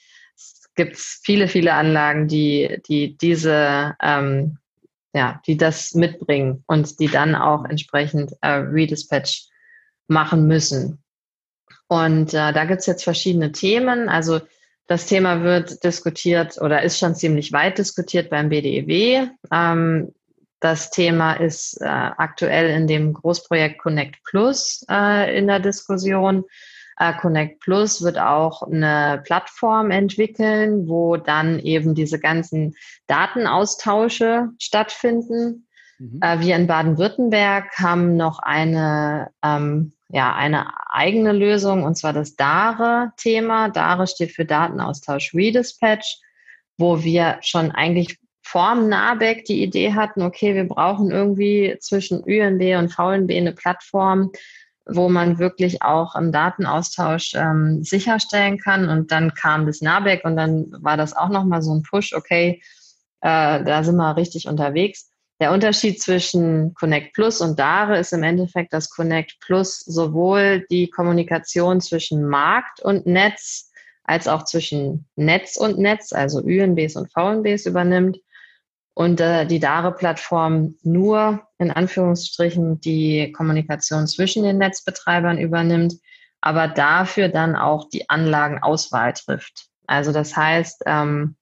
gibt 0.75 0.95
es 0.95 1.19
viele, 1.23 1.49
viele 1.49 1.73
Anlagen, 1.73 2.29
die, 2.29 2.81
die 2.87 3.17
diese 3.17 3.95
ähm, 4.01 4.57
ja, 5.13 5.41
die 5.45 5.57
das 5.57 5.93
mitbringen 5.93 6.63
und 6.67 6.99
die 6.99 7.07
dann 7.07 7.35
auch 7.35 7.65
entsprechend 7.65 8.33
äh, 8.41 8.49
Redispatch 8.49 9.47
machen 10.07 10.47
müssen. 10.47 11.03
Und 11.87 12.33
äh, 12.33 12.51
da 12.51 12.65
gibt's 12.65 12.87
jetzt 12.87 13.03
verschiedene 13.03 13.51
Themen. 13.51 14.09
Also 14.09 14.41
das 14.87 15.05
Thema 15.05 15.43
wird 15.43 15.83
diskutiert 15.83 16.59
oder 16.59 16.81
ist 16.81 16.97
schon 16.97 17.15
ziemlich 17.15 17.53
weit 17.53 17.77
diskutiert 17.77 18.29
beim 18.29 18.49
BDEW. 18.49 19.27
Ähm, 19.51 20.13
das 20.59 20.91
Thema 20.91 21.33
ist 21.33 21.79
äh, 21.81 21.85
aktuell 21.85 22.69
in 22.69 22.87
dem 22.87 23.13
Großprojekt 23.13 23.79
Connect 23.79 24.23
Plus 24.23 24.85
äh, 24.89 25.37
in 25.37 25.47
der 25.47 25.59
Diskussion. 25.59 26.45
Äh, 26.97 27.13
Connect 27.13 27.59
Plus 27.59 28.01
wird 28.03 28.19
auch 28.19 28.61
eine 28.63 29.21
Plattform 29.25 29.91
entwickeln, 29.91 30.87
wo 30.87 31.17
dann 31.17 31.59
eben 31.59 31.95
diese 31.95 32.19
ganzen 32.19 32.75
Datenaustausche 33.07 34.49
stattfinden. 34.59 35.67
Mhm. 35.99 36.19
Äh, 36.21 36.39
wir 36.39 36.55
in 36.55 36.67
Baden-Württemberg 36.67 37.77
haben 37.79 38.15
noch 38.15 38.39
eine, 38.39 39.31
ähm, 39.43 39.93
ja, 40.09 40.35
eine 40.35 40.67
eigene 40.91 41.31
Lösung, 41.33 41.83
und 41.83 41.95
zwar 41.95 42.13
das 42.13 42.35
DARE-Thema. 42.35 43.69
DARE 43.69 44.07
steht 44.07 44.31
für 44.31 44.45
Datenaustausch 44.45 45.33
Redispatch, 45.33 46.19
wo 46.77 47.03
wir 47.03 47.37
schon 47.41 47.71
eigentlich 47.71 48.17
vorm 48.43 48.89
NABEC 48.89 49.45
die 49.45 49.63
Idee 49.63 49.93
hatten, 49.93 50.21
okay, 50.21 50.53
wir 50.53 50.67
brauchen 50.67 51.09
irgendwie 51.09 51.77
zwischen 51.79 52.19
UNB 52.19 52.77
und 52.77 52.89
VNB 52.89 53.31
eine 53.31 53.53
Plattform, 53.53 54.31
wo 54.85 55.09
man 55.09 55.39
wirklich 55.39 55.81
auch 55.81 56.15
im 56.15 56.31
Datenaustausch 56.31 57.35
ähm, 57.35 57.83
sicherstellen 57.83 58.57
kann. 58.57 58.89
Und 58.89 59.11
dann 59.11 59.33
kam 59.33 59.65
das 59.65 59.81
NABEC 59.81 60.25
und 60.25 60.35
dann 60.35 60.67
war 60.79 60.97
das 60.97 61.15
auch 61.15 61.29
nochmal 61.29 61.61
so 61.61 61.73
ein 61.73 61.83
Push, 61.83 62.13
okay, 62.13 62.61
äh, 63.21 63.63
da 63.63 63.83
sind 63.83 63.95
wir 63.95 64.17
richtig 64.17 64.47
unterwegs. 64.47 65.09
Der 65.39 65.51
Unterschied 65.51 66.01
zwischen 66.01 66.73
Connect 66.73 67.13
Plus 67.13 67.41
und 67.41 67.57
DARE 67.57 67.97
ist 67.97 68.13
im 68.13 68.23
Endeffekt, 68.23 68.73
dass 68.73 68.89
Connect 68.89 69.39
Plus 69.39 69.79
sowohl 69.79 70.65
die 70.69 70.89
Kommunikation 70.89 71.81
zwischen 71.81 72.27
Markt 72.27 72.81
und 72.81 73.05
Netz 73.05 73.71
als 74.03 74.27
auch 74.27 74.43
zwischen 74.43 75.07
Netz 75.15 75.55
und 75.55 75.79
Netz, 75.79 76.11
also 76.11 76.39
UNBs 76.39 76.95
und 76.97 77.11
VNBs 77.11 77.65
übernimmt 77.65 78.17
und 78.93 79.19
äh, 79.19 79.45
die 79.45 79.59
DARE-Plattform 79.59 80.75
nur 80.83 81.47
in 81.57 81.71
Anführungsstrichen 81.71 82.79
die 82.81 83.31
Kommunikation 83.31 84.07
zwischen 84.07 84.43
den 84.43 84.57
Netzbetreibern 84.57 85.37
übernimmt, 85.37 85.95
aber 86.41 86.67
dafür 86.67 87.29
dann 87.29 87.55
auch 87.55 87.89
die 87.89 88.09
Anlagenauswahl 88.09 89.13
trifft. 89.13 89.67
Also 89.87 90.11
das 90.11 90.35
heißt, 90.35 90.83
ähm, 90.85 91.35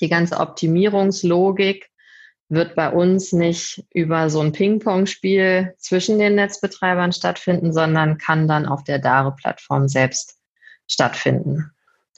die 0.00 0.08
ganze 0.08 0.38
Optimierungslogik 0.38 1.88
wird 2.48 2.74
bei 2.74 2.90
uns 2.90 3.32
nicht 3.32 3.84
über 3.94 4.28
so 4.28 4.40
ein 4.40 4.52
Ping-Pong-Spiel 4.52 5.74
zwischen 5.78 6.18
den 6.18 6.34
Netzbetreibern 6.34 7.12
stattfinden, 7.12 7.72
sondern 7.72 8.18
kann 8.18 8.46
dann 8.46 8.66
auf 8.66 8.84
der 8.84 8.98
DARE-Plattform 8.98 9.88
selbst 9.88 10.38
stattfinden. 10.86 11.70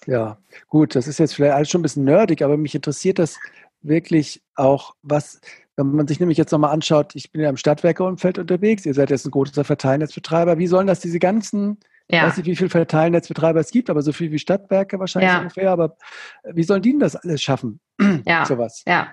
Ja, 0.06 0.38
gut, 0.68 0.96
das 0.96 1.06
ist 1.06 1.18
jetzt 1.18 1.34
vielleicht 1.34 1.54
alles 1.54 1.70
schon 1.70 1.80
ein 1.80 1.82
bisschen 1.82 2.04
nerdig, 2.04 2.42
aber 2.42 2.56
mich 2.56 2.74
interessiert 2.74 3.18
das 3.18 3.38
wirklich 3.84 4.42
auch, 4.56 4.94
was, 5.02 5.40
wenn 5.76 5.92
man 5.92 6.06
sich 6.06 6.20
nämlich 6.20 6.38
jetzt 6.38 6.50
nochmal 6.50 6.72
anschaut, 6.72 7.14
ich 7.14 7.30
bin 7.30 7.42
ja 7.42 7.48
im 7.48 7.56
Stadtwerkeumfeld 7.56 8.38
unterwegs, 8.38 8.84
ihr 8.86 8.94
seid 8.94 9.10
jetzt 9.10 9.26
ein 9.26 9.30
großer 9.30 9.64
Verteilnetzbetreiber, 9.64 10.58
wie 10.58 10.66
sollen 10.66 10.86
das 10.86 11.00
diese 11.00 11.18
ganzen, 11.18 11.78
ja. 12.08 12.18
ich 12.18 12.22
weiß 12.24 12.36
nicht, 12.38 12.46
wie 12.46 12.56
viele 12.56 12.70
Verteilnetzbetreiber 12.70 13.60
es 13.60 13.70
gibt, 13.70 13.90
aber 13.90 14.02
so 14.02 14.12
viel 14.12 14.32
wie 14.32 14.38
Stadtwerke 14.38 14.98
wahrscheinlich 14.98 15.32
ja. 15.32 15.38
ungefähr, 15.38 15.70
aber 15.70 15.96
wie 16.52 16.64
sollen 16.64 16.82
die 16.82 16.90
denn 16.90 17.00
das 17.00 17.16
alles 17.16 17.42
schaffen? 17.42 17.80
Ja, 18.26 18.44
sowas. 18.44 18.82
ja. 18.86 19.12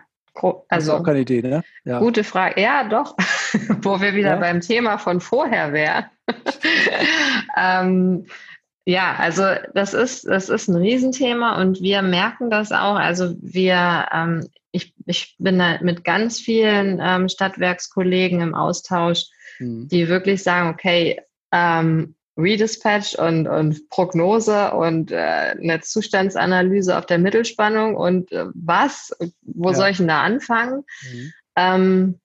Also, 0.69 0.93
auch 0.93 1.03
keine 1.03 1.19
Idee, 1.19 1.41
ne? 1.41 1.61
Ja. 1.83 1.99
Gute 1.99 2.23
Frage. 2.23 2.61
Ja, 2.61 2.87
doch. 2.87 3.17
Wo 3.81 3.99
wir 3.99 4.13
wieder 4.13 4.35
ja? 4.35 4.35
beim 4.37 4.61
Thema 4.61 4.97
von 4.97 5.19
vorher 5.19 5.73
wären. 5.73 6.05
ähm, 7.57 8.25
ja, 8.85 9.15
also 9.17 9.43
das 9.73 9.93
ist, 9.93 10.25
das 10.27 10.49
ist 10.49 10.67
ein 10.67 10.75
Riesenthema 10.75 11.61
und 11.61 11.81
wir 11.81 12.01
merken 12.01 12.49
das 12.49 12.71
auch. 12.71 12.95
Also 12.95 13.35
wir, 13.39 14.07
ähm, 14.11 14.47
ich, 14.71 14.93
ich 15.05 15.35
bin 15.37 15.59
da 15.59 15.79
mit 15.81 16.03
ganz 16.03 16.39
vielen 16.39 16.99
ähm, 17.01 17.29
Stadtwerkskollegen 17.29 18.41
im 18.41 18.55
Austausch, 18.55 19.25
mhm. 19.59 19.87
die 19.87 20.07
wirklich 20.07 20.41
sagen, 20.41 20.69
okay, 20.69 21.21
ähm, 21.51 22.15
Redispatch 22.37 23.15
und, 23.15 23.47
und 23.47 23.89
Prognose 23.89 24.71
und 24.71 25.11
äh, 25.11 25.15
eine 25.15 25.81
Zustandsanalyse 25.81 26.97
auf 26.97 27.05
der 27.05 27.19
Mittelspannung 27.19 27.95
und 27.95 28.31
äh, 28.31 28.45
was, 28.55 29.11
wo 29.41 29.69
ja. 29.69 29.75
soll 29.75 29.89
ich 29.89 29.97
denn 29.97 30.07
da 30.07 30.23
anfangen? 30.23 30.83
Mhm. 31.03 31.33
Ähm, 31.55 32.19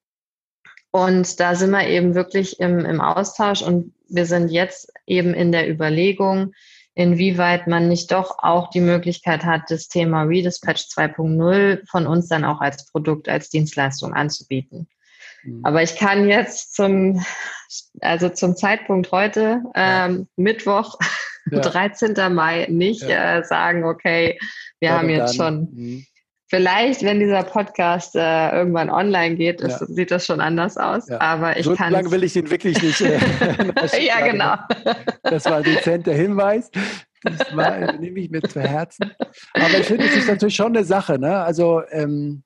und 0.90 1.40
da 1.40 1.54
sind 1.54 1.72
wir 1.72 1.86
eben 1.86 2.14
wirklich 2.14 2.58
im, 2.60 2.78
im 2.86 3.02
Austausch 3.02 3.60
und 3.60 3.92
wir 4.08 4.26
sind 4.26 4.48
jetzt 4.50 4.92
eben 5.06 5.34
in 5.34 5.52
der 5.52 5.68
Überlegung, 5.68 6.52
inwieweit 6.94 7.66
man 7.66 7.88
nicht 7.88 8.10
doch 8.10 8.38
auch 8.38 8.70
die 8.70 8.80
Möglichkeit 8.80 9.44
hat, 9.44 9.70
das 9.70 9.88
Thema 9.88 10.22
Redispatch 10.22 10.84
2.0 10.84 11.86
von 11.88 12.06
uns 12.06 12.28
dann 12.28 12.44
auch 12.44 12.60
als 12.60 12.86
Produkt, 12.86 13.28
als 13.28 13.50
Dienstleistung 13.50 14.14
anzubieten. 14.14 14.88
Mhm. 15.44 15.60
Aber 15.64 15.82
ich 15.82 15.96
kann 15.96 16.28
jetzt 16.28 16.74
zum, 16.74 17.24
also 18.00 18.30
zum 18.30 18.56
Zeitpunkt 18.56 19.12
heute, 19.12 19.62
ähm, 19.74 20.28
Mittwoch, 20.36 20.98
ja. 21.50 21.60
13. 21.60 22.14
Mai, 22.34 22.66
nicht 22.70 23.02
ja. 23.02 23.38
äh, 23.38 23.44
sagen, 23.44 23.84
okay, 23.84 24.38
wir 24.80 24.90
ja, 24.90 24.98
haben 24.98 25.10
jetzt 25.10 25.38
dann. 25.38 25.68
schon 25.68 25.74
mhm. 25.74 26.06
Vielleicht, 26.48 27.02
wenn 27.02 27.18
dieser 27.18 27.42
Podcast 27.42 28.14
äh, 28.14 28.50
irgendwann 28.50 28.88
online 28.88 29.34
geht, 29.34 29.60
ist, 29.60 29.80
ja. 29.80 29.86
sieht 29.86 30.12
das 30.12 30.26
schon 30.26 30.40
anders 30.40 30.76
aus. 30.76 31.08
Ja. 31.08 31.20
Aber 31.20 31.56
ich 31.56 31.64
so 31.64 31.74
kann. 31.74 31.92
lange 31.92 32.10
will 32.12 32.22
ich 32.22 32.34
den 32.34 32.48
wirklich 32.48 32.80
nicht. 32.80 33.00
Äh, 33.00 33.18
ja, 34.06 34.24
genau. 34.24 34.54
Das 35.24 35.44
war 35.46 35.56
ein 35.56 35.64
dezenter 35.64 36.12
Hinweis. 36.12 36.70
Das 37.24 37.56
war, 37.56 37.92
nehme 37.94 38.20
ich 38.20 38.30
mir 38.30 38.42
zu 38.42 38.60
Herzen. 38.60 39.10
Aber 39.54 39.78
ich 39.78 39.86
finde, 39.86 40.04
es 40.04 40.16
ist 40.16 40.28
natürlich 40.28 40.54
schon 40.54 40.76
eine 40.76 40.84
Sache. 40.84 41.18
Ne? 41.18 41.36
Also, 41.36 41.82
ähm, 41.90 42.44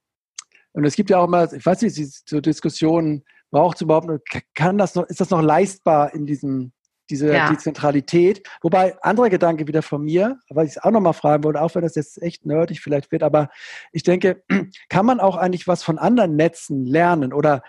und 0.73 0.85
es 0.87 0.95
gibt 0.95 1.11
ja 1.11 1.19
auch 1.19 1.27
immer, 1.27 1.53
ich 1.53 1.67
weiß 1.67 1.83
nicht, 1.83 2.29
so 2.29 2.41
Diskussionen, 2.41 3.23
braucht 3.51 3.77
es 3.77 3.83
überhaupt, 3.83 4.09
kann 4.55 4.79
das 4.79 4.95
noch, 4.95 5.05
ist 5.09 5.21
das 5.21 5.31
noch 5.31 5.43
leistbar 5.43 6.15
in 6.15 6.25
diesem 6.25 6.73
diese 7.11 7.33
ja. 7.33 7.51
Dezentralität. 7.51 8.47
Wobei, 8.63 8.97
anderer 9.03 9.29
Gedanke 9.29 9.67
wieder 9.67 9.83
von 9.83 10.03
mir, 10.03 10.39
weil 10.49 10.67
ich 10.67 10.73
es 10.73 10.83
auch 10.83 10.91
nochmal 10.91 11.13
fragen 11.13 11.45
wollte, 11.45 11.61
auch 11.61 11.75
wenn 11.75 11.83
das 11.83 11.97
jetzt 11.97 12.23
echt 12.23 12.47
nerdig 12.47 12.81
vielleicht 12.81 13.13
wird, 13.13 13.23
aber 13.23 13.51
ich 13.93 14.03
denke, 14.03 14.43
kann 14.89 15.07
man 15.07 15.21
auch 15.21 15.37
eigentlich 15.37 15.69
was 15.69 15.83
von 15.83 15.99
anderen 15.99 16.37
Netzen 16.37 16.87
lernen? 16.87 17.33
Oder 17.33 17.63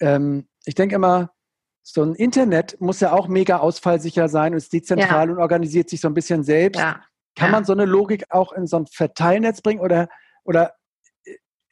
ähm, 0.00 0.48
ich 0.64 0.74
denke 0.74 0.96
immer, 0.96 1.30
so 1.82 2.02
ein 2.02 2.14
Internet 2.16 2.80
muss 2.80 2.98
ja 2.98 3.12
auch 3.12 3.28
mega 3.28 3.58
ausfallsicher 3.58 4.28
sein 4.28 4.52
und 4.52 4.58
ist 4.58 4.72
dezentral 4.72 5.28
ja. 5.28 5.32
und 5.32 5.38
organisiert 5.38 5.88
sich 5.88 6.00
so 6.00 6.08
ein 6.08 6.14
bisschen 6.14 6.42
selbst. 6.42 6.80
Ja. 6.80 7.00
Kann 7.36 7.52
man 7.52 7.64
so 7.64 7.72
eine 7.72 7.84
Logik 7.84 8.24
auch 8.30 8.52
in 8.52 8.66
so 8.66 8.78
ein 8.78 8.86
Verteilnetz 8.86 9.60
bringen 9.60 9.80
oder, 9.80 10.08
oder 10.42 10.72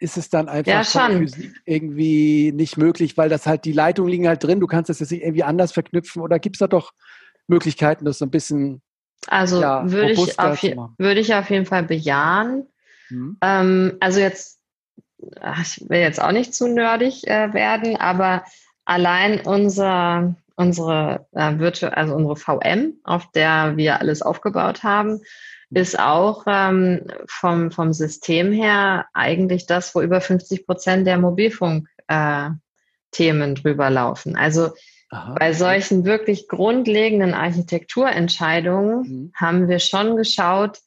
ist 0.05 0.18
es 0.18 0.28
dann 0.28 0.48
einfach 0.48 0.94
ja, 0.94 1.20
irgendwie 1.64 2.52
nicht 2.52 2.76
möglich, 2.76 3.16
weil 3.16 3.30
das 3.30 3.46
halt, 3.46 3.64
die 3.64 3.72
Leitungen 3.72 4.11
liegen 4.11 4.28
halt 4.28 4.44
drin, 4.44 4.61
du 4.61 4.66
kannst 4.66 4.90
das 4.90 5.00
jetzt 5.00 5.11
nicht 5.11 5.22
irgendwie 5.22 5.42
anders 5.42 5.72
verknüpfen 5.72 6.22
oder 6.22 6.38
gibt 6.38 6.57
es 6.57 6.61
da 6.61 6.66
doch 6.66 6.92
Möglichkeiten, 7.48 8.05
das 8.05 8.18
so 8.18 8.26
ein 8.26 8.30
bisschen 8.30 8.82
Also 9.26 9.61
ja, 9.61 9.90
würde, 9.90 10.12
ich 10.12 10.38
auf, 10.38 10.62
würde 10.62 11.20
ich 11.20 11.34
auf 11.34 11.48
jeden 11.50 11.66
Fall 11.66 11.82
bejahen. 11.82 12.66
Mhm. 13.09 13.38
Ähm, 13.40 13.96
also 14.00 14.20
jetzt, 14.20 14.61
ich 15.18 15.88
will 15.88 16.00
jetzt 16.00 16.20
auch 16.20 16.32
nicht 16.32 16.55
zu 16.55 16.68
nerdig 16.68 17.26
äh, 17.26 17.52
werden, 17.55 17.96
aber 17.96 18.44
allein 18.84 19.40
unser, 19.40 20.36
unsere 20.57 21.26
äh, 21.32 21.59
Virtu 21.59 21.86
also 21.86 22.14
unsere 22.14 22.36
VM, 22.36 22.98
auf 23.05 23.30
der 23.32 23.78
wir 23.78 24.00
alles 24.00 24.20
aufgebaut 24.20 24.82
haben, 24.82 25.20
ist 25.74 25.98
auch 25.98 26.44
ähm, 26.46 27.06
vom, 27.26 27.70
vom 27.70 27.92
System 27.92 28.52
her 28.52 29.06
eigentlich 29.12 29.66
das, 29.66 29.94
wo 29.94 30.00
über 30.00 30.20
50 30.20 30.66
Prozent 30.66 31.06
der 31.06 31.18
Mobilfunkthemen 31.18 31.90
äh, 32.08 33.54
drüber 33.54 33.90
laufen. 33.90 34.36
Also 34.36 34.70
Aha. 35.10 35.34
bei 35.38 35.52
solchen 35.52 36.04
wirklich 36.04 36.48
grundlegenden 36.48 37.34
Architekturentscheidungen 37.34 38.98
mhm. 38.98 39.32
haben 39.34 39.68
wir 39.68 39.78
schon 39.78 40.16
geschaut, 40.16 40.78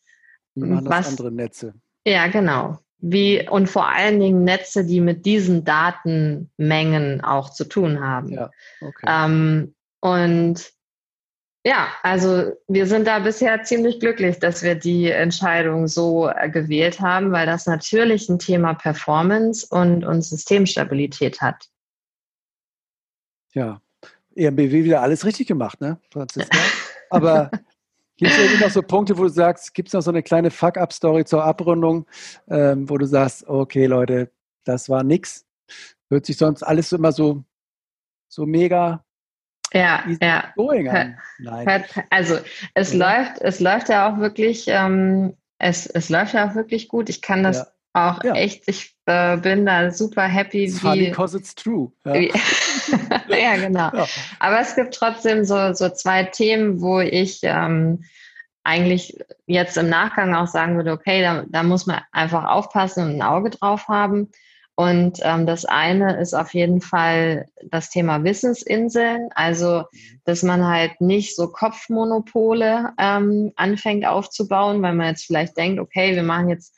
was 0.55 1.09
andere 1.09 1.31
Netze. 1.31 1.73
Ja, 2.05 2.27
genau. 2.27 2.79
Wie, 2.99 3.47
und 3.47 3.67
vor 3.67 3.87
allen 3.87 4.19
Dingen 4.19 4.43
Netze, 4.43 4.85
die 4.85 5.01
mit 5.01 5.25
diesen 5.25 5.63
Datenmengen 5.63 7.21
auch 7.21 7.51
zu 7.51 7.65
tun 7.65 7.99
haben. 7.99 8.29
Ja, 8.29 8.49
okay. 8.81 9.05
Ähm, 9.07 9.75
und 9.99 10.71
ja, 11.67 11.89
also 12.01 12.53
wir 12.69 12.87
sind 12.87 13.07
da 13.07 13.19
bisher 13.19 13.61
ziemlich 13.63 13.99
glücklich, 13.99 14.39
dass 14.39 14.63
wir 14.63 14.75
die 14.75 15.11
Entscheidung 15.11 15.89
so 15.89 16.29
äh, 16.29 16.49
gewählt 16.49 17.01
haben, 17.01 17.33
weil 17.33 17.45
das 17.45 17.65
natürlich 17.65 18.29
ein 18.29 18.39
Thema 18.39 18.73
Performance 18.73 19.67
und, 19.69 20.05
und 20.05 20.21
Systemstabilität 20.21 21.41
hat. 21.41 21.67
Ja, 23.53 23.81
EMBW 24.33 24.85
wieder 24.85 25.01
alles 25.01 25.25
richtig 25.25 25.47
gemacht, 25.47 25.81
ne, 25.81 25.99
Franziska? 26.09 26.57
Aber 27.09 27.51
gibt 28.15 28.31
es 28.31 28.37
irgendwie 28.37 28.63
noch 28.63 28.71
so 28.71 28.81
Punkte, 28.81 29.17
wo 29.17 29.23
du 29.23 29.29
sagst, 29.29 29.73
gibt 29.73 29.89
es 29.89 29.93
noch 29.93 30.01
so 30.01 30.11
eine 30.11 30.23
kleine 30.23 30.51
Fuck-up-Story 30.51 31.25
zur 31.25 31.43
Abrundung, 31.43 32.05
ähm, 32.47 32.89
wo 32.89 32.97
du 32.97 33.05
sagst, 33.05 33.45
okay, 33.45 33.87
Leute, 33.87 34.31
das 34.63 34.87
war 34.87 35.03
nix? 35.03 35.45
hört 36.09 36.25
sich 36.25 36.37
sonst 36.37 36.63
alles 36.63 36.93
immer 36.93 37.11
so, 37.11 37.43
so 38.29 38.45
mega 38.45 39.03
ja, 39.73 40.03
ja. 40.21 40.53
Also 42.09 42.39
es 42.73 42.93
ja. 42.93 42.99
läuft, 42.99 43.41
es 43.41 43.59
läuft 43.59 43.89
ja 43.89 44.11
auch 44.11 44.19
wirklich, 44.19 44.65
ähm, 44.67 45.35
es, 45.59 45.85
es 45.87 46.09
läuft 46.09 46.33
ja 46.33 46.49
auch 46.49 46.55
wirklich 46.55 46.87
gut. 46.87 47.09
Ich 47.09 47.21
kann 47.21 47.43
das 47.43 47.57
ja. 47.57 47.67
auch 47.93 48.23
ja. 48.23 48.33
echt, 48.33 48.63
ich 48.67 48.95
äh, 49.05 49.37
bin 49.37 49.65
da 49.65 49.91
super 49.91 50.23
happy. 50.23 50.65
It's 50.65 50.83
wie, 50.83 51.09
because 51.09 51.37
it's 51.37 51.53
true. 51.55 51.91
Ja 52.05 53.55
genau. 53.57 53.91
Aber 54.39 54.59
es 54.59 54.75
gibt 54.75 54.93
trotzdem 54.93 55.43
so, 55.43 55.73
so 55.73 55.89
zwei 55.89 56.23
Themen, 56.23 56.81
wo 56.81 56.99
ich 56.99 57.39
ähm, 57.43 58.03
eigentlich 58.63 59.17
jetzt 59.45 59.77
im 59.77 59.89
Nachgang 59.89 60.35
auch 60.35 60.47
sagen 60.47 60.75
würde, 60.75 60.91
okay, 60.91 61.21
da, 61.21 61.45
da 61.47 61.63
muss 61.63 61.85
man 61.85 62.01
einfach 62.11 62.45
aufpassen 62.45 63.03
und 63.05 63.15
ein 63.15 63.21
Auge 63.21 63.49
drauf 63.49 63.87
haben. 63.87 64.29
Und 64.79 65.21
ähm, 65.23 65.47
das 65.47 65.65
eine 65.65 66.21
ist 66.21 66.35
auf 66.35 66.53
jeden 66.53 66.81
Fall 66.81 67.47
das 67.63 67.89
Thema 67.89 68.23
Wissensinseln, 68.23 69.29
also 69.33 69.85
dass 70.23 70.43
man 70.43 70.67
halt 70.67 71.01
nicht 71.01 71.35
so 71.35 71.47
Kopfmonopole 71.47 72.91
ähm, 72.99 73.51
anfängt 73.55 74.05
aufzubauen, 74.05 74.83
weil 74.83 74.93
man 74.93 75.07
jetzt 75.07 75.25
vielleicht 75.25 75.57
denkt, 75.57 75.79
okay, 75.79 76.15
wir 76.15 76.21
machen 76.21 76.49
jetzt, 76.49 76.75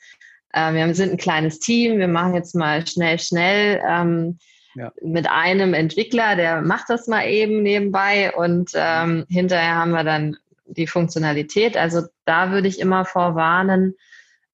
äh, 0.54 0.72
wir 0.72 0.94
sind 0.94 1.10
ein 1.10 1.18
kleines 1.18 1.58
Team, 1.60 1.98
wir 1.98 2.08
machen 2.08 2.34
jetzt 2.34 2.54
mal 2.54 2.86
schnell, 2.86 3.18
schnell 3.18 3.82
ähm, 3.86 4.38
ja. 4.74 4.92
mit 5.02 5.28
einem 5.28 5.74
Entwickler, 5.74 6.36
der 6.36 6.62
macht 6.62 6.88
das 6.88 7.06
mal 7.06 7.26
eben 7.26 7.62
nebenbei 7.62 8.34
und 8.34 8.70
ähm, 8.74 9.26
hinterher 9.28 9.74
haben 9.74 9.90
wir 9.90 10.04
dann 10.04 10.38
die 10.64 10.86
Funktionalität. 10.86 11.76
Also 11.76 12.04
da 12.24 12.50
würde 12.50 12.68
ich 12.68 12.80
immer 12.80 13.04
vorwarnen, 13.04 13.94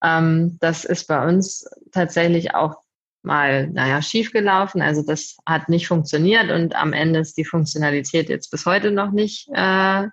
ähm, 0.03 0.59
das 0.61 0.85
ist 0.85 1.07
bei 1.07 1.25
uns 1.25 1.71
tatsächlich 1.93 2.57
auch 2.57 2.86
mal, 3.27 3.69
naja, 3.69 4.01
schiefgelaufen. 4.01 4.81
Also 4.81 5.03
das 5.03 5.37
hat 5.45 5.69
nicht 5.69 5.89
funktioniert 5.89 6.51
und 6.51 6.75
am 6.75 6.93
Ende 6.93 7.21
ist 7.21 7.37
die 7.37 7.45
Funktionalität 7.45 8.29
jetzt 8.29 8.51
bis 8.51 8.65
heute 8.65 8.91
noch 8.91 9.11
nicht 9.11 9.49
äh, 9.53 10.07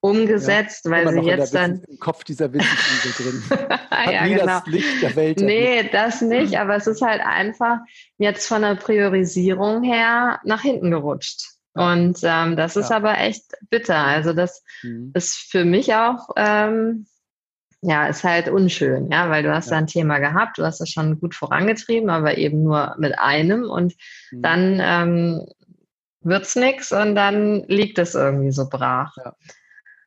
umgesetzt, 0.00 0.84
ja, 0.84 0.90
weil 0.90 1.08
sie 1.08 1.20
jetzt 1.20 1.54
dann 1.54 1.82
im 1.88 1.98
Kopf 1.98 2.24
dieser 2.24 2.52
Wissensinsel 2.52 3.42
drin. 3.48 3.68
Hat 3.90 4.12
ja, 4.12 4.24
nie 4.24 4.34
genau. 4.34 4.46
das 4.46 4.66
Licht 4.66 5.02
der 5.02 5.16
Welt. 5.16 5.40
Nee, 5.40 5.76
erlebt. 5.76 5.94
das 5.94 6.20
nicht, 6.20 6.58
aber 6.58 6.76
es 6.76 6.86
ist 6.86 7.02
halt 7.02 7.20
einfach 7.20 7.78
jetzt 8.18 8.46
von 8.46 8.62
der 8.62 8.76
Priorisierung 8.76 9.82
her 9.82 10.40
nach 10.44 10.60
hinten 10.60 10.90
gerutscht. 10.90 11.42
Und 11.74 12.18
ähm, 12.22 12.56
das 12.56 12.76
ist 12.76 12.90
ja. 12.90 12.96
aber 12.96 13.18
echt 13.18 13.44
bitter. 13.70 13.98
Also 13.98 14.32
das 14.32 14.64
mhm. 14.82 15.12
ist 15.14 15.36
für 15.36 15.64
mich 15.64 15.94
auch, 15.94 16.28
ähm, 16.36 17.06
ja, 17.80 18.06
ist 18.06 18.24
halt 18.24 18.48
unschön, 18.48 19.10
ja, 19.10 19.30
weil 19.30 19.42
du 19.42 19.54
hast 19.54 19.66
ja. 19.66 19.72
da 19.72 19.78
ein 19.78 19.86
Thema 19.86 20.18
gehabt, 20.18 20.58
du 20.58 20.64
hast 20.64 20.80
das 20.80 20.90
schon 20.90 21.20
gut 21.20 21.34
vorangetrieben, 21.34 22.10
aber 22.10 22.36
eben 22.36 22.64
nur 22.64 22.96
mit 22.98 23.18
einem 23.18 23.70
und 23.70 23.94
mhm. 24.32 24.42
dann 24.42 24.80
ähm, 24.82 25.46
wird's 26.22 26.56
nix 26.56 26.92
und 26.92 27.14
dann 27.14 27.64
liegt 27.68 27.98
es 27.98 28.14
irgendwie 28.14 28.50
so 28.50 28.68
brach. 28.68 29.16
Ja. 29.16 29.34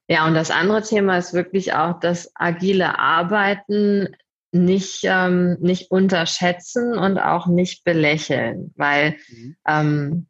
ja, 0.07 0.27
und 0.27 0.33
das 0.33 0.51
andere 0.51 0.81
Thema 0.81 1.17
ist 1.17 1.33
wirklich 1.33 1.73
auch 1.73 1.99
das 1.99 2.31
agile 2.35 2.99
Arbeiten 2.99 4.09
nicht, 4.51 5.01
ähm, 5.03 5.57
nicht 5.61 5.91
unterschätzen 5.91 6.97
und 6.97 7.17
auch 7.17 7.47
nicht 7.47 7.85
belächeln, 7.85 8.73
weil 8.75 9.15
mhm. 9.29 9.55
ähm, 9.65 10.27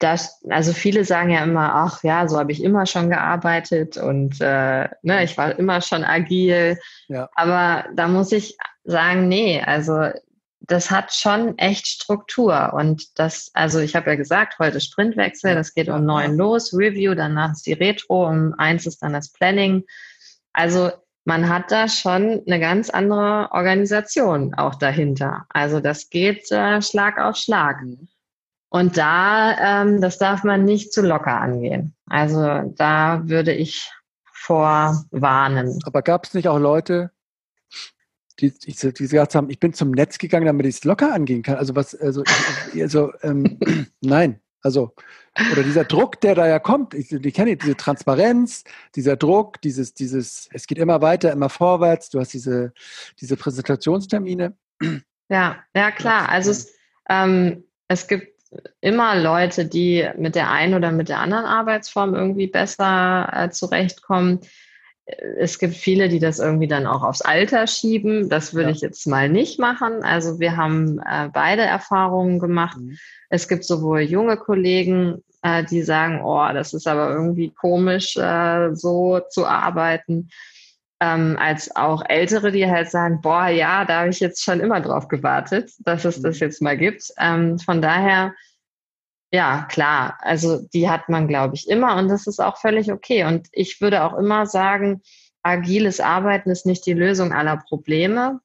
das, 0.00 0.42
also 0.48 0.72
viele 0.72 1.04
sagen 1.04 1.30
ja 1.30 1.44
immer, 1.44 1.74
ach 1.74 2.02
ja, 2.02 2.26
so 2.26 2.38
habe 2.38 2.52
ich 2.52 2.64
immer 2.64 2.86
schon 2.86 3.10
gearbeitet 3.10 3.98
und 3.98 4.40
äh, 4.40 4.88
ne, 5.02 5.24
ich 5.24 5.36
war 5.36 5.58
immer 5.58 5.82
schon 5.82 6.04
agil. 6.04 6.78
Ja. 7.08 7.28
Aber 7.34 7.84
da 7.94 8.08
muss 8.08 8.32
ich 8.32 8.56
sagen, 8.84 9.28
nee, 9.28 9.62
also 9.62 10.08
das 10.60 10.90
hat 10.90 11.12
schon 11.12 11.58
echt 11.58 11.86
Struktur. 11.86 12.72
Und 12.72 13.18
das, 13.18 13.50
also 13.52 13.78
ich 13.80 13.94
habe 13.94 14.10
ja 14.10 14.16
gesagt, 14.16 14.58
heute 14.58 14.80
Sprintwechsel, 14.80 15.54
das 15.54 15.74
geht 15.74 15.90
um 15.90 16.04
neun 16.04 16.36
los, 16.36 16.72
Review, 16.72 17.14
danach 17.14 17.52
ist 17.52 17.66
die 17.66 17.74
Retro, 17.74 18.26
um 18.26 18.54
eins 18.56 18.86
ist 18.86 19.02
dann 19.02 19.12
das 19.12 19.30
Planning. 19.32 19.84
Also 20.54 20.90
man 21.24 21.48
hat 21.48 21.70
da 21.70 21.88
schon 21.88 22.42
eine 22.46 22.58
ganz 22.58 22.88
andere 22.88 23.50
Organisation 23.52 24.54
auch 24.54 24.76
dahinter. 24.76 25.44
Also 25.50 25.80
das 25.80 26.08
geht 26.08 26.50
äh, 26.50 26.80
Schlag 26.80 27.18
auf 27.18 27.36
Schlag. 27.36 27.82
Und 28.70 28.96
da, 28.96 29.82
ähm, 29.82 30.00
das 30.00 30.18
darf 30.18 30.44
man 30.44 30.64
nicht 30.64 30.92
zu 30.92 31.02
locker 31.02 31.40
angehen. 31.40 31.94
Also 32.06 32.72
da 32.76 33.22
würde 33.24 33.52
ich 33.52 33.90
vorwarnen. 34.32 35.78
Aber 35.84 36.02
gab 36.02 36.24
es 36.24 36.34
nicht 36.34 36.48
auch 36.48 36.58
Leute, 36.58 37.10
die, 38.38 38.56
die, 38.56 38.72
die 38.72 38.92
gesagt 38.92 39.34
haben, 39.34 39.50
ich 39.50 39.58
bin 39.58 39.74
zum 39.74 39.90
Netz 39.90 40.18
gegangen, 40.18 40.46
damit 40.46 40.66
ich 40.66 40.76
es 40.76 40.84
locker 40.84 41.12
angehen 41.12 41.42
kann? 41.42 41.56
Also 41.56 41.74
was, 41.76 41.94
also, 41.94 42.22
also 42.74 43.12
ähm, 43.22 43.58
nein, 44.00 44.40
also 44.62 44.94
oder 45.52 45.62
dieser 45.62 45.84
Druck, 45.84 46.20
der 46.20 46.34
da 46.34 46.46
ja 46.46 46.58
kommt, 46.58 46.94
ich, 46.94 47.12
ich 47.12 47.34
kenne 47.34 47.56
diese 47.56 47.76
Transparenz, 47.76 48.64
dieser 48.94 49.16
Druck, 49.16 49.60
dieses, 49.62 49.94
dieses, 49.94 50.48
es 50.52 50.66
geht 50.66 50.78
immer 50.78 51.00
weiter, 51.02 51.32
immer 51.32 51.48
vorwärts, 51.48 52.10
du 52.10 52.20
hast 52.20 52.32
diese, 52.32 52.72
diese 53.20 53.36
Präsentationstermine. 53.36 54.56
Ja, 55.28 55.56
ja 55.74 55.90
klar. 55.92 56.28
Also 56.28 56.50
es, 56.50 56.74
ähm, 57.08 57.64
es 57.88 58.06
gibt 58.06 58.29
immer 58.80 59.16
Leute, 59.16 59.66
die 59.66 60.08
mit 60.16 60.34
der 60.34 60.50
einen 60.50 60.74
oder 60.74 60.92
mit 60.92 61.08
der 61.08 61.18
anderen 61.18 61.44
Arbeitsform 61.44 62.14
irgendwie 62.14 62.46
besser 62.46 63.28
äh, 63.32 63.50
zurechtkommen. 63.50 64.40
Es 65.38 65.58
gibt 65.58 65.74
viele, 65.74 66.08
die 66.08 66.20
das 66.20 66.38
irgendwie 66.38 66.68
dann 66.68 66.86
auch 66.86 67.02
aufs 67.02 67.22
Alter 67.22 67.66
schieben. 67.66 68.28
Das 68.28 68.54
würde 68.54 68.70
ja. 68.70 68.74
ich 68.74 68.80
jetzt 68.80 69.06
mal 69.06 69.28
nicht 69.28 69.58
machen. 69.58 70.02
Also 70.02 70.38
wir 70.38 70.56
haben 70.56 71.00
äh, 71.00 71.28
beide 71.32 71.62
Erfahrungen 71.62 72.38
gemacht. 72.38 72.78
Mhm. 72.78 72.96
Es 73.28 73.48
gibt 73.48 73.64
sowohl 73.64 74.00
junge 74.00 74.36
Kollegen, 74.36 75.22
äh, 75.42 75.64
die 75.64 75.82
sagen, 75.82 76.20
oh, 76.22 76.46
das 76.52 76.74
ist 76.74 76.86
aber 76.86 77.10
irgendwie 77.10 77.50
komisch, 77.50 78.16
äh, 78.16 78.74
so 78.74 79.20
zu 79.30 79.46
arbeiten 79.46 80.28
ähm, 81.00 81.38
als 81.40 81.74
auch 81.74 82.02
Ältere, 82.06 82.52
die 82.52 82.70
halt 82.70 82.90
sagen, 82.90 83.20
boah, 83.22 83.48
ja, 83.48 83.84
da 83.84 84.00
habe 84.00 84.10
ich 84.10 84.20
jetzt 84.20 84.42
schon 84.44 84.60
immer 84.60 84.80
drauf 84.80 85.08
gewartet, 85.08 85.72
dass 85.80 86.04
es 86.04 86.20
das 86.20 86.36
mhm. 86.36 86.46
jetzt 86.46 86.62
mal 86.62 86.76
gibt. 86.76 87.04
Ähm, 87.18 87.58
von 87.58 87.80
daher, 87.80 88.34
ja, 89.32 89.66
klar, 89.70 90.18
also 90.20 90.60
die 90.74 90.90
hat 90.90 91.08
man, 91.08 91.26
glaube 91.26 91.54
ich, 91.54 91.68
immer 91.68 91.96
und 91.96 92.08
das 92.08 92.26
ist 92.26 92.40
auch 92.40 92.58
völlig 92.58 92.92
okay. 92.92 93.24
Und 93.24 93.48
ich 93.52 93.80
würde 93.80 94.04
auch 94.04 94.14
immer 94.14 94.44
sagen, 94.46 95.02
agiles 95.42 96.00
Arbeiten 96.00 96.50
ist 96.50 96.66
nicht 96.66 96.84
die 96.84 96.92
Lösung 96.92 97.32
aller 97.32 97.56
Probleme, 97.56 98.40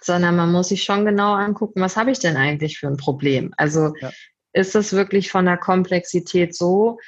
sondern 0.00 0.36
man 0.36 0.52
muss 0.52 0.68
sich 0.68 0.84
schon 0.84 1.04
genau 1.04 1.34
angucken, 1.34 1.80
was 1.80 1.96
habe 1.96 2.12
ich 2.12 2.20
denn 2.20 2.36
eigentlich 2.36 2.78
für 2.78 2.86
ein 2.86 2.96
Problem? 2.96 3.52
Also 3.56 3.92
ja. 4.00 4.10
ist 4.52 4.74
das 4.74 4.92
wirklich 4.92 5.30
von 5.30 5.46
der 5.46 5.56
Komplexität 5.56 6.54
so, 6.54 6.98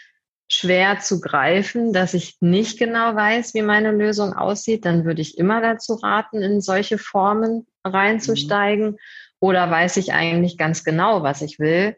schwer 0.49 1.01
zu 1.01 1.21
greifen, 1.21 1.93
dass 1.93 2.15
ich 2.15 2.37
nicht 2.41 2.79
genau 2.79 3.15
weiß, 3.15 3.55
wie 3.55 3.63
meine 3.63 3.93
Lösung 3.93 4.35
aussieht, 4.35 4.85
dann 4.85 5.05
würde 5.05 5.23
ich 5.23 5.39
immer 5.39 5.61
dazu 5.61 5.95
raten, 5.95 6.43
in 6.43 6.61
solche 6.61 6.99
Formen 6.99 7.67
reinzusteigen. 7.85 8.91
Mhm. 8.93 8.99
Oder 9.41 9.71
weiß 9.71 9.97
ich 9.99 10.13
eigentlich 10.13 10.57
ganz 10.57 10.85
genau, 10.85 11.23
was 11.23 11.43
ich 11.43 11.59
will 11.59 11.97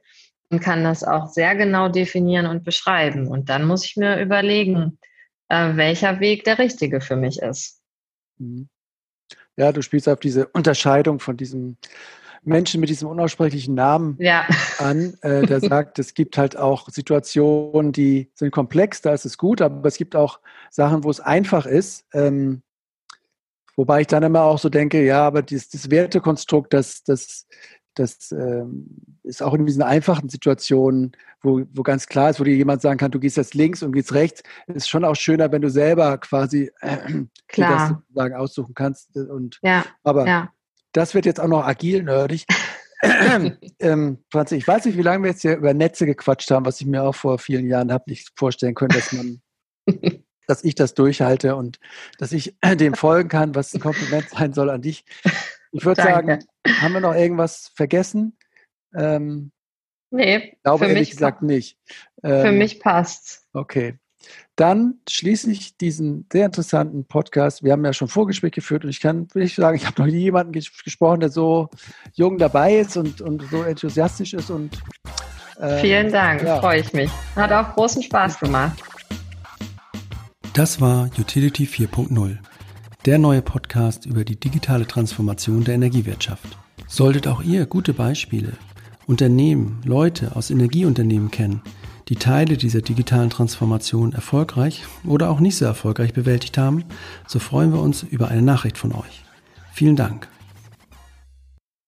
und 0.51 0.61
kann 0.61 0.85
das 0.85 1.05
auch 1.05 1.29
sehr 1.29 1.55
genau 1.55 1.89
definieren 1.89 2.47
und 2.47 2.65
beschreiben. 2.65 3.29
Und 3.29 3.49
dann 3.49 3.67
muss 3.67 3.85
ich 3.85 3.97
mir 3.97 4.21
überlegen, 4.21 4.99
äh, 5.49 5.77
welcher 5.77 6.21
Weg 6.21 6.45
der 6.45 6.59
richtige 6.59 7.01
für 7.01 7.17
mich 7.17 7.41
ist. 7.41 7.81
Mhm. 8.39 8.69
Ja, 9.57 9.73
du 9.73 9.83
spielst 9.83 10.09
auf 10.09 10.21
diese 10.21 10.49
Unterscheidung 10.49 11.19
von 11.19 11.37
diesem 11.37 11.79
Menschen 12.47 12.81
mit 12.81 12.89
diesem 12.89 13.09
unaussprechlichen 13.09 13.75
Namen 13.75 14.17
ja. 14.21 14.47
an, 14.79 15.15
äh, 15.23 15.47
der 15.47 15.61
sagt, 15.69 15.99
es 15.99 16.15
gibt 16.15 16.39
halt 16.39 16.57
auch 16.57 16.89
Situationen, 16.89 17.93
die 17.93 18.31
sind 18.35 18.53
komplex, 18.53 19.03
da 19.03 19.13
ist 19.13 19.27
es 19.27 19.37
gut, 19.37 19.61
aber 19.61 19.87
es 19.87 19.97
gibt 19.97 20.17
auch 20.17 20.41
Sachen, 20.71 21.05
wo 21.05 21.11
es 21.11 21.21
einfach 21.21 21.67
ist. 21.67 22.05
Ähm, 22.13 22.63
wobei 23.77 24.03
ich 24.03 24.07
dann 24.07 24.23
immer 24.23 24.43
auch 24.43 24.59
so 24.59 24.69
denke, 24.69 25.05
ja, 25.05 25.27
aber 25.27 25.43
dieses, 25.43 25.69
das 25.71 25.91
Wertekonstrukt, 25.91 26.73
das, 26.73 27.03
das, 27.03 27.47
das 27.95 28.33
ähm, 28.33 28.97
ist 29.23 29.43
auch 29.43 29.55
in 29.55 29.67
diesen 29.67 29.83
einfachen 29.83 30.29
Situationen, 30.29 31.13
wo, 31.43 31.63
wo 31.73 31.83
ganz 31.83 32.07
klar 32.07 32.31
ist, 32.31 32.41
wo 32.41 32.45
dir 32.45 32.55
jemand 32.55 32.81
sagen 32.81 32.99
kann, 32.99 33.11
du 33.11 33.21
gehst 33.21 33.37
jetzt 33.37 33.55
links 33.55 33.83
und 33.83 33.93
gehst 33.93 34.15
rechts, 34.15 34.43
ist 34.67 34.89
schon 34.89 35.05
auch 35.05 35.17
schöner, 35.17 35.51
wenn 35.53 35.63
du 35.63 35.71
selber 35.71 36.19
quasi 36.19 36.71
äh, 36.81 37.25
klar. 37.49 37.73
das 37.73 37.89
sozusagen 37.89 38.35
aussuchen 38.35 38.75
kannst. 38.75 39.17
Und, 39.17 39.59
ja, 39.63 39.85
aber 40.03 40.27
ja 40.27 40.53
das 40.97 41.15
wird 41.15 41.27
jetzt 41.27 41.41
auch 41.41 41.49
noch 41.49 41.65
agil 41.65 42.03
nerdig. 42.03 42.47
ähm, 43.81 44.25
Franzi, 44.33 44.57
ich 44.57 44.67
weiß 44.67 44.87
nicht, 44.87 44.97
wie 44.97 45.03
lange 45.03 45.23
wir 45.25 45.31
jetzt 45.31 45.43
hier 45.43 45.57
über 45.57 45.75
Netze 45.75 46.07
gequatscht 46.07 46.51
haben, 46.51 46.65
was 46.65 46.81
ich 46.81 46.87
mir 46.87 47.03
auch 47.03 47.15
vor 47.15 47.39
vielen 47.39 47.69
Jahren 47.69 47.93
habe 47.93 48.05
nicht 48.09 48.31
vorstellen 48.37 48.75
können, 48.75 48.95
dass 48.95 49.13
man, 49.13 49.43
dass 50.47 50.65
ich 50.65 50.75
das 50.75 50.95
durchhalte 50.95 51.55
und 51.55 51.79
dass 52.19 52.33
ich 52.33 52.57
dem 52.79 52.95
folgen 52.95 53.29
kann, 53.29 53.55
was 53.55 53.75
ein 53.75 53.81
Kompliment 53.81 54.31
sein 54.31 54.55
soll 54.55 54.71
an 54.71 54.81
dich. 54.81 55.05
Ich 55.73 55.85
würde 55.85 56.01
sagen, 56.01 56.39
haben 56.67 56.93
wir 56.95 57.01
noch 57.01 57.15
irgendwas 57.15 57.71
vergessen? 57.75 58.39
Ähm, 58.95 59.53
nee, 60.11 60.57
glaube 60.63 60.87
ehrlich 60.87 61.11
gesagt 61.11 61.43
nicht. 61.43 61.79
Ähm, 62.23 62.47
für 62.47 62.53
mich 62.53 62.81
passt. 62.81 63.47
Okay. 63.53 63.99
Dann 64.57 64.95
schließe 65.09 65.51
ich 65.51 65.77
diesen 65.77 66.27
sehr 66.33 66.47
interessanten 66.47 67.05
Podcast. 67.05 67.63
Wir 67.63 67.73
haben 67.73 67.85
ja 67.85 67.93
schon 67.93 68.09
Vorgespräch 68.09 68.53
geführt 68.53 68.85
und 68.85 68.91
ich 68.91 69.01
kann 69.01 69.29
wirklich 69.35 69.55
sagen, 69.55 69.77
ich 69.77 69.87
habe 69.87 70.01
noch 70.01 70.07
nie 70.07 70.19
jemanden 70.19 70.53
ges 70.53 70.71
gesprochen, 70.83 71.21
der 71.21 71.29
so 71.29 71.69
jung 72.15 72.39
dabei 72.39 72.79
ist 72.79 72.97
und, 72.97 73.21
und 73.21 73.43
so 73.51 73.63
enthusiastisch 73.63 74.33
ist. 74.35 74.51
Und, 74.51 74.79
ähm, 75.61 75.79
Vielen 75.81 76.11
Dank, 76.11 76.43
ja. 76.43 76.59
freue 76.61 76.81
ich 76.81 76.93
mich. 76.93 77.11
Hat 77.35 77.53
auch 77.53 77.75
großen 77.75 78.03
Spaß 78.03 78.41
gemacht. 78.41 78.83
Das 80.55 80.81
war 80.81 81.11
Utility 81.19 81.65
4.0, 81.65 82.39
der 83.05 83.19
neue 83.19 83.43
Podcast 83.43 84.07
über 84.07 84.25
die 84.25 84.41
digitale 84.41 84.87
Transformation 84.87 85.65
der 85.65 85.75
Energiewirtschaft. 85.75 86.57
Solltet 86.87 87.29
auch 87.29 87.43
ihr 87.43 87.67
gute 87.67 87.93
Beispiele, 87.93 88.55
Unternehmen, 89.07 89.83
Leute 89.85 90.35
aus 90.35 90.51
Energieunternehmen 90.51 91.31
kennen, 91.31 91.61
die 92.09 92.17
Teile 92.17 92.57
dieser 92.57 92.83
digitalen 92.83 93.31
Transformation 93.31 94.13
erfolgreich 94.13 94.85
oder 95.05 95.29
auch 95.31 95.41
nicht 95.41 95.57
so 95.57 95.65
erfolgreich 95.65 96.13
bewältigt 96.13 96.57
haben, 96.57 96.85
so 97.27 97.39
freuen 97.39 97.73
wir 97.73 97.81
uns 97.81 98.03
über 98.05 98.29
eine 98.29 98.43
Nachricht 98.43 98.79
von 98.79 98.93
euch. 98.93 99.25
Vielen 99.73 99.97
Dank. 99.97 100.29